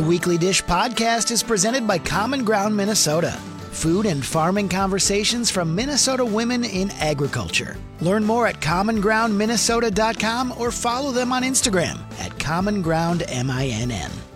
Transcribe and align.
The 0.00 0.06
Weekly 0.06 0.38
Dish 0.38 0.64
podcast 0.64 1.30
is 1.30 1.42
presented 1.42 1.86
by 1.86 1.98
Common 1.98 2.42
Ground 2.42 2.74
Minnesota. 2.74 3.32
Food 3.70 4.06
and 4.06 4.24
farming 4.24 4.70
conversations 4.70 5.50
from 5.50 5.74
Minnesota 5.74 6.24
women 6.24 6.64
in 6.64 6.90
agriculture. 6.92 7.76
Learn 8.00 8.24
more 8.24 8.46
at 8.46 8.62
commongroundminnesota.com 8.62 10.54
or 10.56 10.70
follow 10.70 11.12
them 11.12 11.34
on 11.34 11.42
Instagram 11.42 11.98
at 12.18 12.30
commongroundminn. 12.38 14.29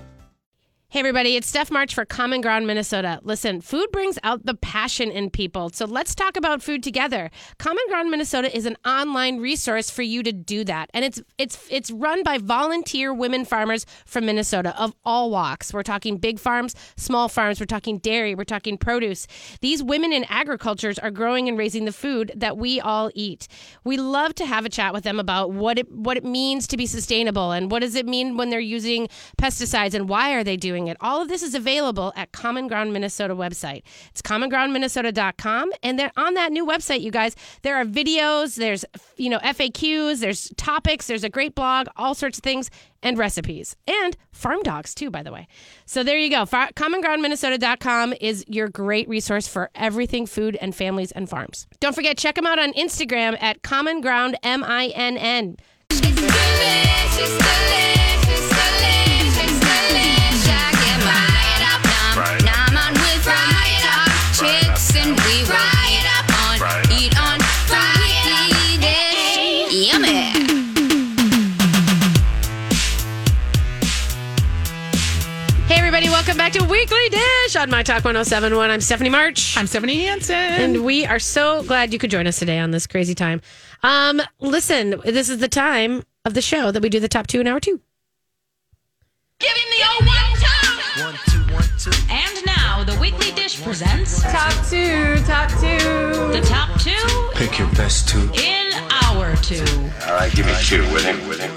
Hey, 0.95 1.01
everybody, 1.01 1.35
it's 1.35 1.49
Steph 1.49 1.72
March 1.72 1.92
for 1.92 2.04
Common 2.04 2.40
Ground 2.40 2.69
Minnesota. 2.69 3.19
Listen, 3.24 3.61
food 3.61 3.90
brings 3.90 4.17
out 4.22 4.47
the 4.47 4.54
passion 4.54 5.11
in 5.11 5.29
people, 5.29 5.71
so 5.71 5.87
let's 5.87 6.15
talk 6.15 6.37
about 6.37 6.63
food 6.63 6.85
together. 6.85 7.33
Common 7.58 7.83
Ground 7.88 8.13
Minnesota 8.13 8.56
is 8.56 8.65
an 8.65 8.76
online 8.87 9.40
resource 9.40 9.90
for 9.90 10.03
you 10.03 10.22
to 10.22 10.30
do 10.30 10.62
that, 10.62 10.90
and 10.94 11.04
it's 11.04 11.21
it's 11.37 11.58
it's 11.69 11.90
run 11.90 12.22
by 12.22 12.38
volunteer 12.38 13.12
women 13.12 13.44
farmers 13.44 13.87
from 14.07 14.26
Minnesota 14.26 14.72
of 14.80 14.94
all 15.04 15.33
walks. 15.33 15.75
We're 15.75 15.83
talking 15.83 16.16
big 16.16 16.38
farms, 16.38 16.77
small 16.97 17.29
farms, 17.29 17.59
we're 17.59 17.67
talking 17.67 17.98
dairy, 17.98 18.37
we're 18.37 18.45
talking 18.45 18.79
produce. 18.79 19.27
These 19.62 19.83
women 19.83 20.12
in 20.12 20.25
agricultures 20.29 21.01
are 21.01 21.11
growing 21.11 21.48
and 21.48 21.59
raising 21.59 21.87
the 21.87 21.92
food 21.92 22.31
that 22.37 22.56
we 22.56 22.79
all 22.79 23.11
eat. 23.17 23.48
We 23.83 23.97
love 23.97 24.37
to 24.37 24.47
have 24.47 24.65
a 24.65 24.69
chat 24.69 24.92
with 24.92 25.03
them 25.03 25.19
about 25.19 25.51
what 25.51 25.77
it 25.77 25.91
what 25.91 26.17
it 26.17 26.25
means 26.25 26.69
to 26.69 26.77
be 26.77 26.87
sustainable 26.87 27.51
and 27.51 27.69
what 27.69 27.81
does 27.81 27.97
it 27.97 28.06
mean 28.06 28.37
when 28.37 28.51
they're 28.51 28.61
using 28.61 29.09
pesticides 29.37 29.95
and 29.95 30.09
why 30.09 30.34
are 30.34 30.45
they 30.45 30.56
doing 30.56 30.84
it. 30.88 30.97
All 31.01 31.20
of 31.20 31.29
this 31.29 31.43
is 31.43 31.55
available 31.55 32.12
at 32.16 32.33
Common 32.33 32.69
Ground 32.69 32.92
Minnesota 32.92 33.34
website. 33.34 33.83
It's 34.11 34.23
commongroundminnesota.com. 34.23 35.73
And 35.83 35.98
then 35.98 36.11
on 36.16 36.34
that 36.34 36.52
new 36.52 36.66
website, 36.66 37.01
you 37.01 37.11
guys, 37.11 37.37
there 37.62 37.77
are 37.77 37.84
videos, 37.84 38.56
there's, 38.56 38.84
you 39.16 39.30
know, 39.30 39.39
FAQs, 39.39 40.20
there's 40.20 40.51
topics, 40.56 41.06
there's 41.06 41.25
a 41.25 41.28
great 41.28 41.55
blog, 41.55 41.87
all 41.97 42.15
sorts 42.15 42.39
of 42.39 42.45
things 42.45 42.70
and 43.02 43.19
recipes 43.19 43.77
and 43.87 44.16
farm 44.33 44.62
dogs 44.62 44.95
too, 44.95 45.11
by 45.11 45.23
the 45.23 45.30
way. 45.30 45.47
So 45.87 46.02
there 46.02 46.19
you 46.19 46.30
go. 46.30 46.47
Far- 46.47 46.73
commongroundminnesota.com 46.73 48.14
is 48.20 48.45
your 48.48 48.69
great 48.69 49.09
resource 49.09 49.47
for 49.47 49.70
everything 49.75 50.27
food 50.27 50.56
and 50.61 50.75
families 50.75 51.12
and 51.12 51.28
farms. 51.28 51.66
Don't 51.81 51.94
forget, 51.94 52.16
check 52.16 52.34
them 52.34 52.47
out 52.47 52.59
on 52.59 52.72
Instagram 52.72 53.41
at 53.42 53.62
commonground, 53.62 54.37
M-I-N-N. 54.42 55.56
Hey, 55.91 57.94
Weekly 77.55 77.62
on 77.62 77.70
My 77.70 77.83
Talk 77.84 78.05
1071. 78.05 78.69
I'm 78.70 78.80
Stephanie 78.80 79.10
March. 79.10 79.56
I'm 79.56 79.69
Stephanie 79.69 80.06
Hansen. 80.06 80.34
And 80.34 80.84
we 80.84 81.06
are 81.06 81.20
so 81.20 81.62
glad 81.62 81.92
you 81.92 82.00
could 82.00 82.10
join 82.10 82.27
us 82.27 82.38
today 82.41 82.58
on 82.58 82.72
this 82.72 82.84
crazy 82.86 83.14
time. 83.14 83.41
Um, 83.84 84.20
listen, 84.41 85.00
this 85.05 85.28
is 85.28 85.38
the 85.38 85.47
time 85.48 86.02
of 86.25 86.34
the 86.34 86.42
show 86.42 86.72
that 86.72 86.82
we 86.82 86.88
do 86.88 86.98
the 86.98 87.06
top 87.08 87.28
two 87.28 87.41
in 87.41 87.47
hour 87.47 87.60
two. 87.60 87.80
Give 89.38 89.52
him 89.52 89.70
the 89.70 89.86
old 89.92 90.06
one 90.06 90.16
time. 90.41 91.05
One, 91.05 91.14
two, 91.28 91.55
one, 91.55 91.78
two. 91.78 91.92
And 92.10 92.44
now 92.47 92.82
the 92.82 92.98
weekly 93.00 93.30
dish 93.32 93.62
presents 93.62 94.20
Top 94.22 94.52
two, 94.69 95.16
top 95.25 95.48
two. 95.60 95.78
the 96.32 96.44
top 96.44 96.80
two 96.80 97.30
Pick 97.34 97.58
your 97.58 97.69
best 97.75 98.08
two. 98.08 98.30
in 98.34 98.72
hour 98.91 99.36
two. 99.36 99.62
All 100.08 100.14
right, 100.14 100.32
give 100.34 100.47
me 100.47 100.55
two 100.60 100.82
with 100.92 101.05
him, 101.05 101.28
with 101.28 101.38
him, 101.41 101.52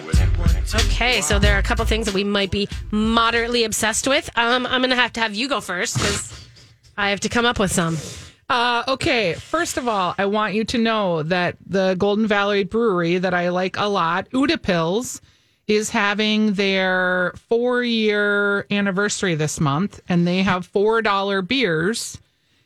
Okay, 0.75 1.21
so 1.21 1.39
there 1.39 1.55
are 1.55 1.59
a 1.59 1.63
couple 1.63 1.85
things 1.85 2.05
that 2.07 2.13
we 2.13 2.23
might 2.23 2.51
be 2.51 2.67
moderately 2.91 3.63
obsessed 3.63 4.07
with. 4.07 4.29
Um, 4.35 4.65
I'm 4.65 4.81
going 4.81 4.89
to 4.89 4.95
have 4.95 5.13
to 5.13 5.21
have 5.21 5.33
you 5.33 5.47
go 5.47 5.61
first 5.61 5.95
because 5.95 6.49
I 6.97 7.11
have 7.11 7.21
to 7.21 7.29
come 7.29 7.45
up 7.45 7.59
with 7.59 7.71
some. 7.71 7.97
Uh, 8.49 8.83
okay, 8.87 9.33
first 9.33 9.77
of 9.77 9.87
all, 9.87 10.15
I 10.17 10.25
want 10.25 10.53
you 10.53 10.63
to 10.65 10.77
know 10.77 11.23
that 11.23 11.57
the 11.65 11.95
Golden 11.95 12.27
Valley 12.27 12.63
Brewery 12.63 13.17
that 13.17 13.33
I 13.33 13.49
like 13.49 13.77
a 13.77 13.85
lot, 13.85 14.29
Utepils, 14.31 15.21
is 15.67 15.89
having 15.89 16.53
their 16.53 17.33
four 17.49 17.83
year 17.83 18.65
anniversary 18.71 19.35
this 19.35 19.59
month, 19.59 19.99
and 20.07 20.25
they 20.25 20.43
have 20.43 20.71
$4 20.71 21.47
beers 21.47 22.19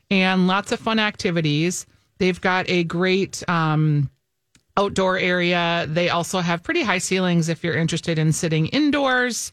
and 0.10 0.48
lots 0.48 0.72
of 0.72 0.80
fun 0.80 1.00
activities. 1.00 1.88
They've 2.20 2.40
got 2.40 2.70
a 2.70 2.84
great 2.84 3.44
um, 3.50 4.12
outdoor 4.82 5.18
area. 5.18 5.86
They 5.88 6.10
also 6.10 6.40
have 6.40 6.64
pretty 6.64 6.82
high 6.82 6.98
ceilings 6.98 7.50
if 7.50 7.64
you're 7.64 7.78
interested 7.78 8.18
in 8.18 8.34
sitting 8.34 8.68
indoors. 8.68 9.52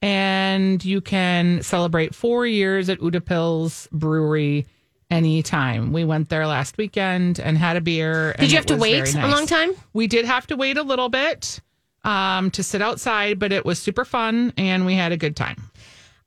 And 0.00 0.84
you 0.84 1.00
can 1.00 1.62
celebrate 1.62 2.14
four 2.14 2.46
years 2.46 2.88
at 2.88 2.98
Utepils 2.98 3.88
Brewery 3.90 4.66
anytime. 5.10 5.92
We 5.92 6.04
went 6.04 6.28
there 6.28 6.46
last 6.46 6.76
weekend 6.76 7.38
and 7.38 7.56
had 7.56 7.76
a 7.76 7.80
beer. 7.80 8.34
Did 8.38 8.50
you 8.50 8.56
have 8.56 8.66
to 8.66 8.76
wait 8.76 9.14
a 9.14 9.28
long 9.28 9.46
time? 9.46 9.72
We 9.92 10.08
did 10.08 10.24
have 10.24 10.46
to 10.48 10.56
wait 10.56 10.76
a 10.76 10.82
little 10.82 11.08
bit 11.08 11.60
um, 12.02 12.50
to 12.52 12.62
sit 12.62 12.82
outside, 12.82 13.38
but 13.38 13.52
it 13.52 13.64
was 13.64 13.78
super 13.78 14.04
fun 14.04 14.52
and 14.56 14.86
we 14.86 14.94
had 14.94 15.12
a 15.12 15.16
good 15.16 15.36
time. 15.36 15.70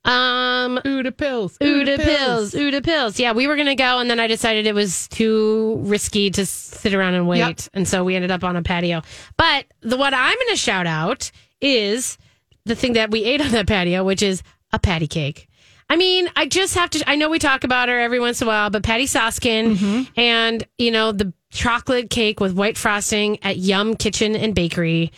Um, 0.06 0.80
Utepils. 0.86 1.58
Uda 1.58 1.98
pills, 1.98 2.54
Utepils. 2.54 3.18
Yeah, 3.20 3.34
we 3.34 3.48
were 3.48 3.56
gonna 3.56 3.76
go, 3.76 4.00
and 4.00 4.10
then 4.10 4.20
I 4.20 4.28
decided 4.28 4.68
it 4.68 4.76
was 4.76 5.08
too 5.08 5.78
risky 5.82 6.30
to 6.32 6.46
sit 6.46 6.94
around 6.94 7.16
and 7.16 7.28
wait, 7.28 7.40
Yep. 7.40 7.60
and 7.74 7.88
so 7.88 8.04
we 8.04 8.16
ended 8.16 8.32
up 8.32 8.44
on 8.44 8.56
a 8.56 8.62
patio. 8.62 9.02
But 9.38 9.66
the 9.82 9.98
what 9.98 10.14
I'm 10.14 10.38
gonna 10.46 10.56
shout 10.58 10.86
out 10.88 11.32
is 11.62 12.18
the 12.66 12.76
thing 12.76 12.94
that 12.94 13.10
we 13.12 13.24
ate 13.24 13.42
on 13.42 13.52
that 13.52 13.68
patio, 13.68 14.04
which 14.04 14.22
is 14.22 14.44
a 14.72 14.80
patty 14.80 15.08
cake. 15.08 15.48
I 15.90 15.96
mean, 15.98 16.30
I 16.36 16.48
just 16.48 16.74
have 16.76 16.90
to. 16.92 17.04
I 17.10 17.16
know 17.16 17.30
we 17.30 17.38
talk 17.40 17.64
about 17.64 17.90
her 17.90 18.00
every 18.00 18.20
once 18.20 18.42
in 18.42 18.48
a 18.48 18.50
while, 18.50 18.70
but 18.72 18.82
Patty 18.84 19.06
Soskin 19.06 20.08
and 20.18 20.64
you 20.80 20.90
know 20.92 21.12
the 21.12 21.32
chocolate 21.52 22.10
cake 22.10 22.40
with 22.40 22.54
white 22.54 22.78
frosting 22.78 23.38
at 23.44 23.58
Yum 23.58 23.96
Kitchen 23.96 24.36
and 24.36 24.54
Bakery. 24.56 25.12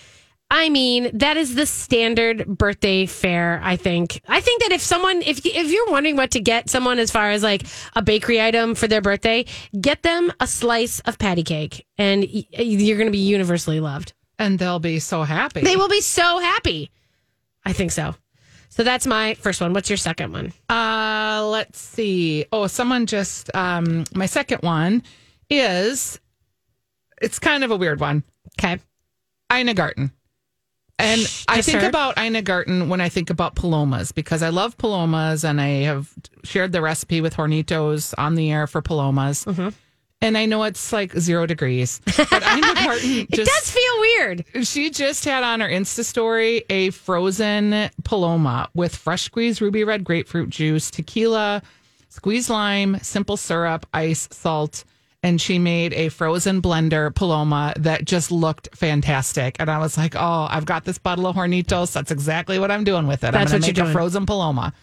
I 0.49 0.69
mean, 0.69 1.09
that 1.17 1.35
is 1.35 1.55
the 1.55 1.65
standard 1.65 2.45
birthday 2.45 3.05
fare. 3.05 3.59
I 3.63 3.75
think. 3.75 4.21
I 4.27 4.39
think 4.39 4.61
that 4.63 4.71
if 4.71 4.81
someone, 4.81 5.21
if 5.21 5.45
if 5.45 5.71
you're 5.71 5.91
wondering 5.91 6.15
what 6.15 6.31
to 6.31 6.39
get 6.39 6.69
someone 6.69 6.99
as 6.99 7.11
far 7.11 7.31
as 7.31 7.43
like 7.43 7.63
a 7.95 8.01
bakery 8.01 8.41
item 8.41 8.73
for 8.73 8.87
their 8.87 9.01
birthday, 9.01 9.45
get 9.79 10.03
them 10.03 10.31
a 10.39 10.47
slice 10.47 10.99
of 11.01 11.19
patty 11.19 11.43
cake, 11.43 11.85
and 11.97 12.25
you're 12.29 12.97
going 12.97 13.07
to 13.07 13.11
be 13.11 13.17
universally 13.17 13.79
loved. 13.79 14.13
And 14.39 14.57
they'll 14.57 14.79
be 14.79 14.99
so 14.99 15.23
happy. 15.23 15.61
They 15.61 15.75
will 15.75 15.89
be 15.89 16.01
so 16.01 16.39
happy. 16.39 16.91
I 17.65 17.73
think 17.73 17.91
so. 17.91 18.15
So 18.69 18.83
that's 18.83 19.07
my 19.07 19.33
first 19.33 19.59
one. 19.59 19.73
What's 19.73 19.89
your 19.89 19.97
second 19.97 20.31
one? 20.31 20.53
Uh, 20.69 21.45
let's 21.49 21.79
see. 21.79 22.45
Oh, 22.51 22.67
someone 22.67 23.05
just 23.05 23.53
um 23.55 24.05
my 24.13 24.27
second 24.27 24.61
one 24.61 25.03
is 25.49 26.19
it's 27.21 27.39
kind 27.39 27.63
of 27.63 27.71
a 27.71 27.75
weird 27.75 27.99
one. 27.99 28.23
Okay. 28.59 28.79
Ina 29.51 29.73
Garten. 29.73 30.11
And 30.99 31.21
I 31.47 31.61
think 31.61 31.83
about 31.83 32.17
Ina 32.17 32.41
Garten 32.41 32.89
when 32.89 33.01
I 33.01 33.09
think 33.09 33.29
about 33.29 33.55
palomas 33.55 34.11
because 34.11 34.41
I 34.41 34.49
love 34.49 34.77
palomas 34.77 35.45
and 35.45 35.61
I 35.61 35.83
have 35.83 36.11
shared 36.43 36.71
the 36.71 36.81
recipe 36.81 37.21
with 37.21 37.35
Hornitos 37.35 38.15
on 38.17 38.35
the 38.35 38.51
air 38.51 38.65
for 38.65 38.81
palomas. 38.81 39.45
Mm-hmm. 39.45 39.69
And 40.19 40.35
I 40.35 40.47
know 40.47 40.63
it's 40.63 40.91
like 40.91 41.13
zero 41.13 41.45
degrees, 41.45 42.01
but 42.17 42.43
Ina 42.43 42.73
Garten 42.73 43.27
It 43.29 43.45
does 43.45 43.69
feel 43.69 43.99
weird. 43.99 44.45
she 44.63 44.89
just 44.89 45.23
had 45.25 45.43
on 45.43 45.59
her 45.59 45.67
Insta 45.69 46.03
story 46.03 46.63
a 46.71 46.89
frozen 46.89 47.91
paloma 48.03 48.67
with 48.73 48.95
fresh 48.95 49.23
squeezed 49.23 49.61
ruby 49.61 49.83
red 49.83 50.03
grapefruit 50.03 50.49
juice, 50.49 50.89
tequila, 50.89 51.61
squeezed 52.09 52.49
lime, 52.49 52.97
simple 53.03 53.37
syrup, 53.37 53.85
ice, 53.93 54.27
salt. 54.31 54.83
And 55.23 55.41
she 55.41 55.57
made 55.57 55.93
a 55.93 56.09
frozen 56.09 56.61
blender 56.61 57.13
paloma 57.13 57.73
that 57.77 58.05
just 58.05 58.31
looked 58.31 58.69
fantastic. 58.75 59.55
And 59.59 59.69
I 59.69 59.79
was 59.79 59.97
like, 59.97 60.15
oh, 60.15 60.47
I've 60.49 60.65
got 60.65 60.85
this 60.85 60.99
bottle 60.99 61.25
of 61.25 61.35
Hornitos. 61.35 61.91
That's 61.91 62.11
exactly 62.11 62.59
what 62.59 62.69
I'm 62.69 62.83
doing 62.83 63.07
with 63.07 63.23
it. 63.23 63.31
That's 63.31 63.51
I'm 63.51 63.59
going 63.59 63.61
to 63.61 63.67
make 63.67 63.77
a 63.77 63.81
doing. 63.81 63.93
frozen 63.93 64.25
paloma. 64.25 64.73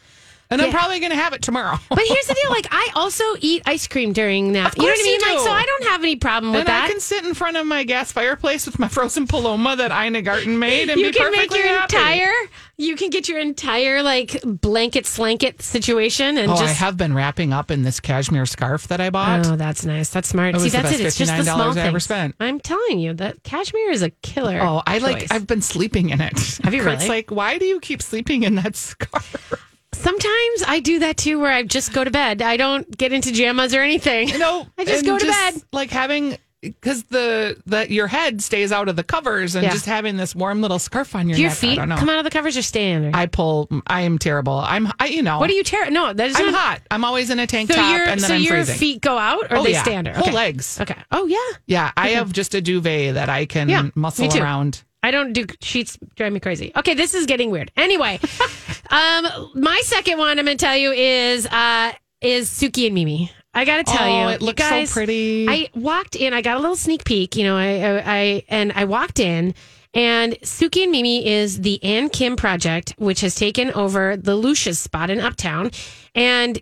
And 0.55 0.63
I'm 0.63 0.71
probably 0.73 1.01
going 1.01 1.11
to 1.11 1.17
have 1.17 1.33
it 1.33 1.43
tomorrow. 1.43 1.79
But 1.89 2.01
here's 2.07 2.27
the 2.27 2.35
deal: 2.35 2.51
like 2.51 2.69
I 2.71 2.91
also 2.95 3.25
eat 3.41 3.63
ice 3.67 3.87
cream 3.87 4.13
during. 4.13 4.57
Of 4.57 4.77
You 4.77 4.83
know 4.83 4.89
what 4.89 4.99
I 4.99 5.03
mean? 5.03 5.21
Like, 5.21 5.39
so 5.39 5.51
I 5.51 5.65
don't 5.65 5.85
have 5.85 6.03
any 6.03 6.17
problem 6.17 6.53
with 6.53 6.61
and 6.61 6.69
that. 6.69 6.85
I 6.85 6.89
can 6.89 7.01
sit 7.01 7.25
in 7.25 7.35
front 7.35 7.57
of 7.57 7.67
my 7.67 7.85
gas 7.85 8.13
fireplace 8.13 8.67
with 8.67 8.79
my 8.79 8.89
frozen 8.89 9.27
paloma 9.27 9.77
that 9.77 9.91
Ina 9.93 10.23
Garten 10.23 10.59
made 10.59 10.89
and 10.91 11.01
you 11.01 11.09
be 11.11 11.13
can 11.13 11.31
make 11.31 11.51
perfectly 11.51 11.59
your 11.61 11.69
happy. 11.69 11.97
entire 11.97 12.33
you 12.77 12.97
can 12.97 13.11
get 13.11 13.29
your 13.29 13.39
entire 13.39 14.03
like 14.03 14.41
blanket 14.45 15.07
slanket 15.07 15.63
situation 15.63 16.37
and 16.39 16.51
Oh, 16.51 16.55
I 16.55 16.59
just 16.59 16.77
have 16.77 16.97
been 16.97 17.15
wrapping 17.15 17.53
up 17.53 17.71
in 17.71 17.83
this 17.83 18.01
cashmere 18.01 18.47
scarf 18.47 18.89
that 18.89 19.01
I 19.01 19.11
bought. 19.11 19.47
Oh, 19.47 19.57
that's 19.57 19.85
nice. 19.85 20.11
That's 20.11 20.29
smart. 20.29 20.57
It 20.57 20.61
See, 20.61 20.69
that's 20.71 20.93
it. 20.93 21.01
It's 21.01 21.17
just 21.17 21.37
the 21.37 21.45
small 21.45 21.73
$59 21.73 21.77
I 21.77 21.87
ever 21.87 22.01
spent. 22.01 22.35
I'm 22.41 22.59
telling 22.61 22.99
you 22.99 23.15
that 23.15 23.43
cashmere 23.45 23.91
is 23.91 24.03
a 24.03 24.11
killer. 24.11 24.59
Oh, 24.61 24.83
I 24.87 24.99
like. 24.99 25.33
I've 25.33 25.47
been 25.47 25.63
sleeping 25.63 26.11
in 26.11 26.21
it. 26.21 26.59
Have 26.65 26.75
you 26.75 26.83
really? 26.85 27.07
like, 27.09 27.31
why 27.31 27.59
do 27.59 27.65
you 27.65 27.79
keep 27.81 28.03
sleeping 28.03 28.43
in 28.43 28.57
that 28.57 28.77
scarf? 28.77 29.71
Sometimes 29.95 30.65
I 30.67 30.81
do 30.81 30.99
that 31.01 31.17
too, 31.17 31.39
where 31.41 31.53
I 31.53 31.63
just 31.63 31.93
go 31.93 32.05
to 32.05 32.11
bed. 32.11 32.43
I 32.43 32.57
don't 32.57 32.97
get 32.97 33.13
into 33.13 33.31
jammas 33.31 33.77
or 33.77 33.81
anything. 33.81 34.39
No, 34.39 34.67
I 34.79 34.85
just 34.85 35.05
go 35.05 35.19
to 35.19 35.27
bed. 35.27 35.55
Like 35.73 35.91
having 35.91 36.37
because 36.61 37.03
the 37.05 37.61
the 37.67 37.93
your 37.93 38.07
head 38.07 38.41
stays 38.43 38.73
out 38.73 38.89
of 38.89 38.97
the 38.97 39.05
covers 39.05 39.55
and 39.55 39.65
Yeah. 39.65 39.71
just 39.73 39.85
having 39.85 40.17
this 40.17 40.35
warm 40.35 40.63
little 40.63 40.79
scarf 40.79 41.15
on 41.15 41.29
your 41.29 41.37
your 41.37 41.51
neck. 41.51 41.59
I 41.59 41.61
feet 41.61 41.77
don't 41.77 41.91
know. 41.91 41.97
come 41.97 42.09
out 42.09 42.17
of 42.19 42.25
the 42.25 42.31
covers 42.31 42.57
or 42.57 42.63
stay 42.63 42.93
in 42.93 43.03
there? 43.03 43.11
I 43.13 43.27
pull. 43.27 43.69
I 43.87 44.01
am 44.03 44.19
terrible. 44.19 44.55
I'm. 44.59 44.89
I 44.99 45.09
you 45.09 45.23
know. 45.23 45.39
what 45.39 45.49
do 45.49 45.55
you 45.55 45.63
tear? 45.63 45.91
No, 45.91 46.13
that 46.13 46.27
is 46.31 46.37
I'm 46.37 46.47
not. 46.47 46.55
hot. 46.55 46.81
I'm 46.91 47.05
always 47.05 47.29
in 47.29 47.39
a 47.39 47.47
tank 47.47 47.69
So 47.71 47.77
top 47.77 47.85
and 48.09 48.19
then 48.21 48.29
so 48.29 48.35
I'm 48.35 48.41
your 48.43 48.55
freezing. 48.55 48.77
feet 48.77 49.01
go 49.03 49.19
out 49.19 49.53
or 49.53 49.59
Oh, 49.59 49.65
they 49.65 49.73
yeah. 49.73 49.83
stand 49.83 50.07
there? 50.07 50.15
Whole 50.15 50.33
legs. 50.33 50.81
Okay. 50.81 50.97
Oh 51.13 51.27
yeah. 51.27 51.59
Yeah, 51.67 51.93
I 51.99 52.11
have 52.11 52.33
just 52.33 52.55
a 52.55 52.63
duvet 52.63 53.15
that 53.15 53.29
I 53.29 53.45
can 53.45 53.69
Yeah, 53.69 53.91
muscle 53.95 54.35
around. 54.41 54.83
I 55.05 55.11
don't 55.11 55.33
do 55.35 55.45
sheets 55.61 55.99
drive 56.17 56.33
me 56.33 56.41
crazy. 56.41 56.73
Okay, 56.75 56.95
this 56.95 57.13
is 57.15 57.27
getting 57.27 57.51
weird. 57.51 57.71
Anyway, 57.77 58.19
um, 58.91 59.51
my 59.55 59.81
second 59.85 60.19
one 60.19 60.39
I'm 60.39 60.45
going 60.47 60.57
to 60.57 60.65
tell 60.65 60.77
you 60.77 60.93
is 60.93 61.47
uh 61.47 61.93
is 62.21 62.49
Sooki 62.49 62.87
and 62.87 62.95
Mimi. 62.95 63.31
I 63.53 63.65
got 63.65 63.77
to 63.77 63.85
tell 63.85 64.03
Oh, 64.09 64.23
you, 64.23 64.29
it 64.35 64.41
you 64.41 64.47
looks 64.47 64.63
so 64.67 64.87
pretty. 64.87 65.47
I 65.49 65.69
walked 65.75 66.17
in. 66.17 66.33
I 66.33 66.41
got 66.43 66.57
a 66.57 66.61
little 66.61 66.75
sneak 66.77 67.05
peek. 67.05 67.37
You 67.37 67.45
know, 67.45 67.57
I, 67.57 67.69
I, 67.99 68.03
I 68.07 68.45
and 68.49 68.73
I 68.73 68.85
walked 68.87 69.21
in. 69.21 69.55
And 69.93 70.33
Sooki 70.43 70.83
and 70.83 70.91
Mimi 70.91 71.25
is 71.25 71.61
the 71.61 71.81
Ann 71.85 72.09
Kim 72.09 72.35
project, 72.35 72.95
which 72.99 73.21
has 73.21 73.37
taken 73.37 73.71
over 73.73 74.17
the 74.17 74.35
Lucia's 74.35 74.81
spot 74.81 75.09
in 75.11 75.21
Uptown. 75.21 75.71
And 76.17 76.59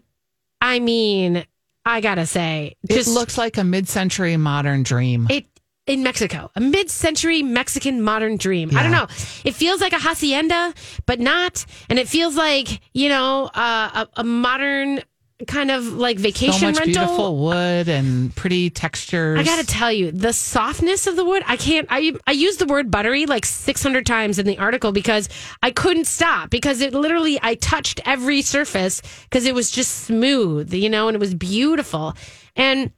I 0.61 0.81
mean, 0.81 1.47
I 1.87 2.01
gotta 2.03 2.27
say, 2.27 2.77
it 2.91 3.07
looks 3.07 3.39
like 3.39 3.57
a 3.57 3.65
mid-century 3.65 4.37
modern 4.37 4.83
dream. 4.83 5.29
it 5.31 5.47
in 5.87 6.03
Mexico, 6.03 6.51
a 6.55 6.61
mid-century 6.61 7.43
Mexican 7.43 8.03
modern 8.03 8.37
dream. 8.37 8.77
I 8.77 8.83
don't 8.83 8.93
know. 8.93 9.09
It 9.45 9.55
feels 9.55 9.81
like 9.81 9.93
a 9.93 9.99
hacienda, 9.99 10.75
but 11.07 11.19
not, 11.19 11.67
and 11.89 11.99
it 11.99 12.09
feels 12.09 12.37
like 12.37 12.81
you 12.93 13.09
know 13.09 13.51
uh, 13.55 14.07
a, 14.17 14.21
a 14.21 14.25
modern 14.25 15.03
kind 15.47 15.71
of 15.71 15.85
like 15.95 16.19
vacation 16.19 16.53
so 16.53 16.67
much 16.67 16.79
rental. 16.79 17.05
beautiful 17.05 17.37
wood 17.39 17.89
and 17.89 18.35
pretty 18.37 18.71
textures. 18.71 19.41
I 19.41 19.43
got 19.43 19.59
to 19.59 19.67
tell 19.67 19.93
you, 19.93 20.13
the 20.13 20.33
softness 20.33 21.07
of 21.07 21.17
the 21.17 21.25
wood. 21.25 21.43
I 21.47 21.57
can't. 21.57 21.87
I 21.91 22.13
I 22.27 22.33
used 22.33 22.59
the 22.59 22.67
word 22.67 22.91
buttery 22.91 23.27
like 23.27 23.45
600 23.45 24.07
times 24.07 24.39
in 24.39 24.47
the 24.47 24.59
article 24.59 24.93
because 24.93 25.29
I 25.63 25.71
couldn't 25.71 26.07
stop 26.07 26.51
because 26.51 26.81
it 26.81 26.95
literally 26.95 27.39
I 27.43 27.57
touched 27.57 28.01
every 28.05 28.43
surface 28.43 29.03
because 29.25 29.47
it 29.47 29.55
was 29.55 29.71
just 29.71 30.05
smooth, 30.05 30.73
you 30.73 30.89
know, 30.89 31.09
and 31.09 31.15
it 31.17 31.21
was 31.21 31.35
beautiful. 31.35 32.15
And 32.55 32.93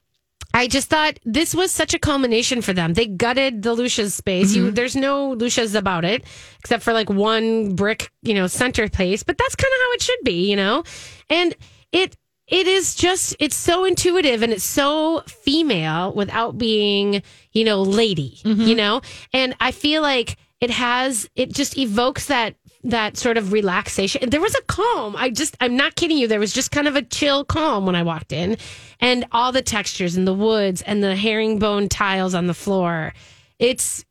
I 0.55 0.69
just 0.69 0.89
thought 0.89 1.19
this 1.25 1.53
was 1.53 1.73
such 1.73 1.95
a 1.95 1.99
culmination 1.99 2.63
for 2.63 2.73
them. 2.73 2.95
They 2.95 3.07
gutted 3.07 3.63
the 3.63 3.75
Lucia's 3.75 4.15
space. 4.15 4.55
You, 4.55 4.67
mm-hmm. 4.67 4.75
there's 4.75 4.95
no 4.95 5.33
Lucia's 5.33 5.75
about 5.75 6.05
it, 6.05 6.25
except 6.61 6.85
for 6.85 6.93
like 6.93 7.11
one 7.11 7.75
brick, 7.75 8.13
you 8.23 8.35
know, 8.35 8.47
center 8.47 8.89
place. 8.89 9.25
But 9.25 9.37
that's 9.37 9.57
kind 9.57 9.73
of 9.73 9.81
how 9.81 9.93
it 9.93 10.03
should 10.03 10.21
be, 10.23 10.49
you 10.49 10.55
know. 10.55 10.85
And 11.29 11.57
it 11.91 12.17
it 12.47 12.69
is 12.69 12.95
just 12.95 13.35
it's 13.41 13.57
so 13.57 13.85
intuitive 13.85 14.43
and 14.43 14.53
it's 14.53 14.65
so 14.65 15.23
female 15.27 16.13
without 16.13 16.57
being, 16.57 17.23
you 17.53 17.65
know, 17.65 17.83
lady, 17.83 18.39
mm-hmm. 18.45 18.63
you 18.63 18.77
know. 18.77 19.01
And 19.33 19.57
I 19.59 19.73
feel 19.73 20.03
like 20.03 20.37
it 20.61 20.71
has 20.71 21.29
it 21.35 21.53
just 21.53 21.77
evokes 21.77 22.27
that 22.27 22.55
that 22.85 23.17
sort 23.17 23.39
of 23.39 23.53
relaxation. 23.53 24.29
There 24.29 24.41
was 24.41 24.55
a 24.55 24.63
calm. 24.63 25.17
I 25.17 25.31
just 25.31 25.57
I'm 25.61 25.77
not 25.77 25.97
kidding 25.97 26.19
you. 26.19 26.29
There 26.29 26.41
was 26.41 26.53
just 26.53 26.71
kind 26.71 26.87
of 26.87 26.97
a 26.97 27.03
chill 27.03 27.45
calm 27.45 27.87
when 27.87 27.97
I 27.97 28.03
walked 28.03 28.33
in. 28.33 28.57
And 29.01 29.27
all 29.33 29.53
the 29.53 29.63
textures 29.63 30.17
and 30.17 30.27
the 30.27 30.35
woods 30.35 30.83
and 30.83 31.03
the 31.03 31.17
herringbone 31.17 31.89
tiles 31.89 32.35
on 32.35 32.47
the 32.47 32.55
floor. 32.55 33.15
It's 33.59 34.05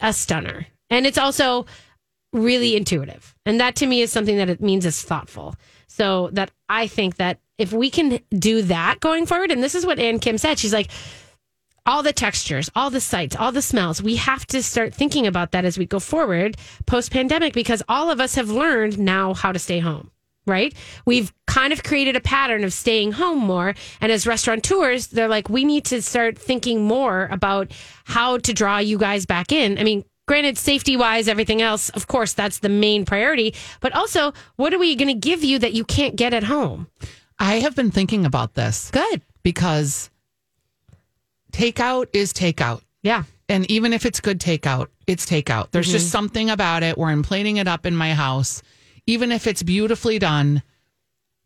a 0.00 0.12
stunner. 0.12 0.66
And 0.90 1.06
it's 1.06 1.18
also 1.18 1.66
really 2.32 2.76
intuitive. 2.76 3.34
And 3.46 3.60
that 3.60 3.76
to 3.76 3.86
me 3.86 4.02
is 4.02 4.12
something 4.12 4.36
that 4.36 4.50
it 4.50 4.60
means 4.60 4.84
is 4.84 5.00
thoughtful. 5.00 5.54
So 5.86 6.30
that 6.32 6.50
I 6.68 6.86
think 6.88 7.16
that 7.16 7.38
if 7.58 7.72
we 7.72 7.90
can 7.90 8.20
do 8.30 8.62
that 8.62 9.00
going 9.00 9.26
forward, 9.26 9.50
and 9.50 9.62
this 9.62 9.74
is 9.74 9.86
what 9.86 9.98
Ann 9.98 10.18
Kim 10.18 10.36
said, 10.36 10.58
she's 10.58 10.72
like, 10.72 10.90
all 11.86 12.02
the 12.02 12.12
textures, 12.12 12.70
all 12.74 12.90
the 12.90 13.00
sights, 13.00 13.36
all 13.36 13.52
the 13.52 13.62
smells. 13.62 14.02
We 14.02 14.16
have 14.16 14.46
to 14.48 14.62
start 14.62 14.94
thinking 14.94 15.26
about 15.26 15.52
that 15.52 15.64
as 15.64 15.78
we 15.78 15.86
go 15.86 16.00
forward 16.00 16.56
post 16.86 17.12
pandemic 17.12 17.52
because 17.52 17.82
all 17.88 18.10
of 18.10 18.20
us 18.20 18.34
have 18.34 18.50
learned 18.50 18.98
now 18.98 19.34
how 19.34 19.52
to 19.52 19.58
stay 19.58 19.78
home, 19.78 20.10
right? 20.46 20.74
We've 21.04 21.32
kind 21.46 21.72
of 21.72 21.82
created 21.82 22.16
a 22.16 22.20
pattern 22.20 22.64
of 22.64 22.72
staying 22.72 23.12
home 23.12 23.38
more. 23.38 23.74
And 24.00 24.12
as 24.12 24.26
restaurateurs, 24.26 25.06
they're 25.06 25.28
like, 25.28 25.48
we 25.48 25.64
need 25.64 25.84
to 25.86 26.02
start 26.02 26.38
thinking 26.38 26.84
more 26.84 27.28
about 27.30 27.72
how 28.04 28.38
to 28.38 28.52
draw 28.52 28.78
you 28.78 28.98
guys 28.98 29.24
back 29.26 29.52
in. 29.52 29.78
I 29.78 29.84
mean, 29.84 30.04
granted, 30.26 30.58
safety 30.58 30.96
wise, 30.96 31.28
everything 31.28 31.62
else, 31.62 31.88
of 31.90 32.08
course, 32.08 32.32
that's 32.32 32.58
the 32.58 32.68
main 32.68 33.04
priority. 33.04 33.54
But 33.80 33.94
also, 33.94 34.32
what 34.56 34.74
are 34.74 34.78
we 34.78 34.96
going 34.96 35.08
to 35.08 35.14
give 35.28 35.44
you 35.44 35.58
that 35.60 35.72
you 35.72 35.84
can't 35.84 36.16
get 36.16 36.34
at 36.34 36.44
home? 36.44 36.88
I 37.38 37.60
have 37.60 37.76
been 37.76 37.90
thinking 37.90 38.24
about 38.24 38.54
this 38.54 38.90
Good. 38.90 39.22
because 39.42 40.10
takeout 41.56 42.08
is 42.12 42.32
takeout. 42.32 42.82
Yeah. 43.02 43.24
And 43.48 43.70
even 43.70 43.92
if 43.92 44.04
it's 44.04 44.20
good 44.20 44.40
takeout, 44.40 44.88
it's 45.06 45.24
takeout. 45.24 45.70
There's 45.70 45.90
just 45.90 46.06
mm-hmm. 46.06 46.12
something 46.12 46.50
about 46.50 46.82
it 46.82 46.98
where 46.98 47.08
I'm 47.08 47.22
plating 47.22 47.56
it 47.56 47.68
up 47.68 47.86
in 47.86 47.96
my 47.96 48.12
house. 48.12 48.62
Even 49.06 49.30
if 49.32 49.46
it's 49.46 49.62
beautifully 49.62 50.18
done, 50.18 50.62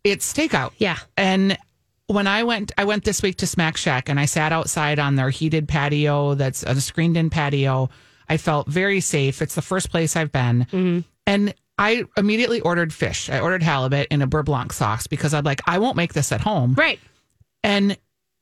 it's 0.02 0.32
takeout. 0.32 0.72
Yeah. 0.78 0.98
And 1.16 1.58
when 2.06 2.26
I 2.26 2.42
went, 2.42 2.72
I 2.78 2.84
went 2.84 3.04
this 3.04 3.22
week 3.22 3.36
to 3.36 3.46
Smack 3.46 3.76
Shack 3.76 4.08
and 4.08 4.18
I 4.18 4.24
sat 4.24 4.50
outside 4.50 4.98
on 4.98 5.14
their 5.16 5.30
heated 5.30 5.68
patio 5.68 6.34
that's 6.34 6.62
a 6.62 6.80
screened 6.80 7.16
in 7.16 7.30
patio. 7.30 7.90
I 8.28 8.36
felt 8.38 8.66
very 8.66 9.00
safe. 9.00 9.42
It's 9.42 9.54
the 9.54 9.62
first 9.62 9.90
place 9.90 10.16
I've 10.16 10.32
been. 10.32 10.66
Mm-hmm. 10.72 11.00
And 11.26 11.54
I 11.78 12.04
immediately 12.16 12.60
ordered 12.60 12.92
fish. 12.92 13.28
I 13.28 13.40
ordered 13.40 13.62
halibut 13.62 14.08
in 14.10 14.22
a 14.22 14.26
beurre 14.26 14.44
blanc 14.44 14.72
sauce 14.72 15.06
because 15.06 15.34
I'm 15.34 15.44
like, 15.44 15.60
I 15.66 15.78
won't 15.78 15.96
make 15.96 16.14
this 16.14 16.32
at 16.32 16.40
home. 16.40 16.74
Right. 16.74 16.98
And 17.62 17.96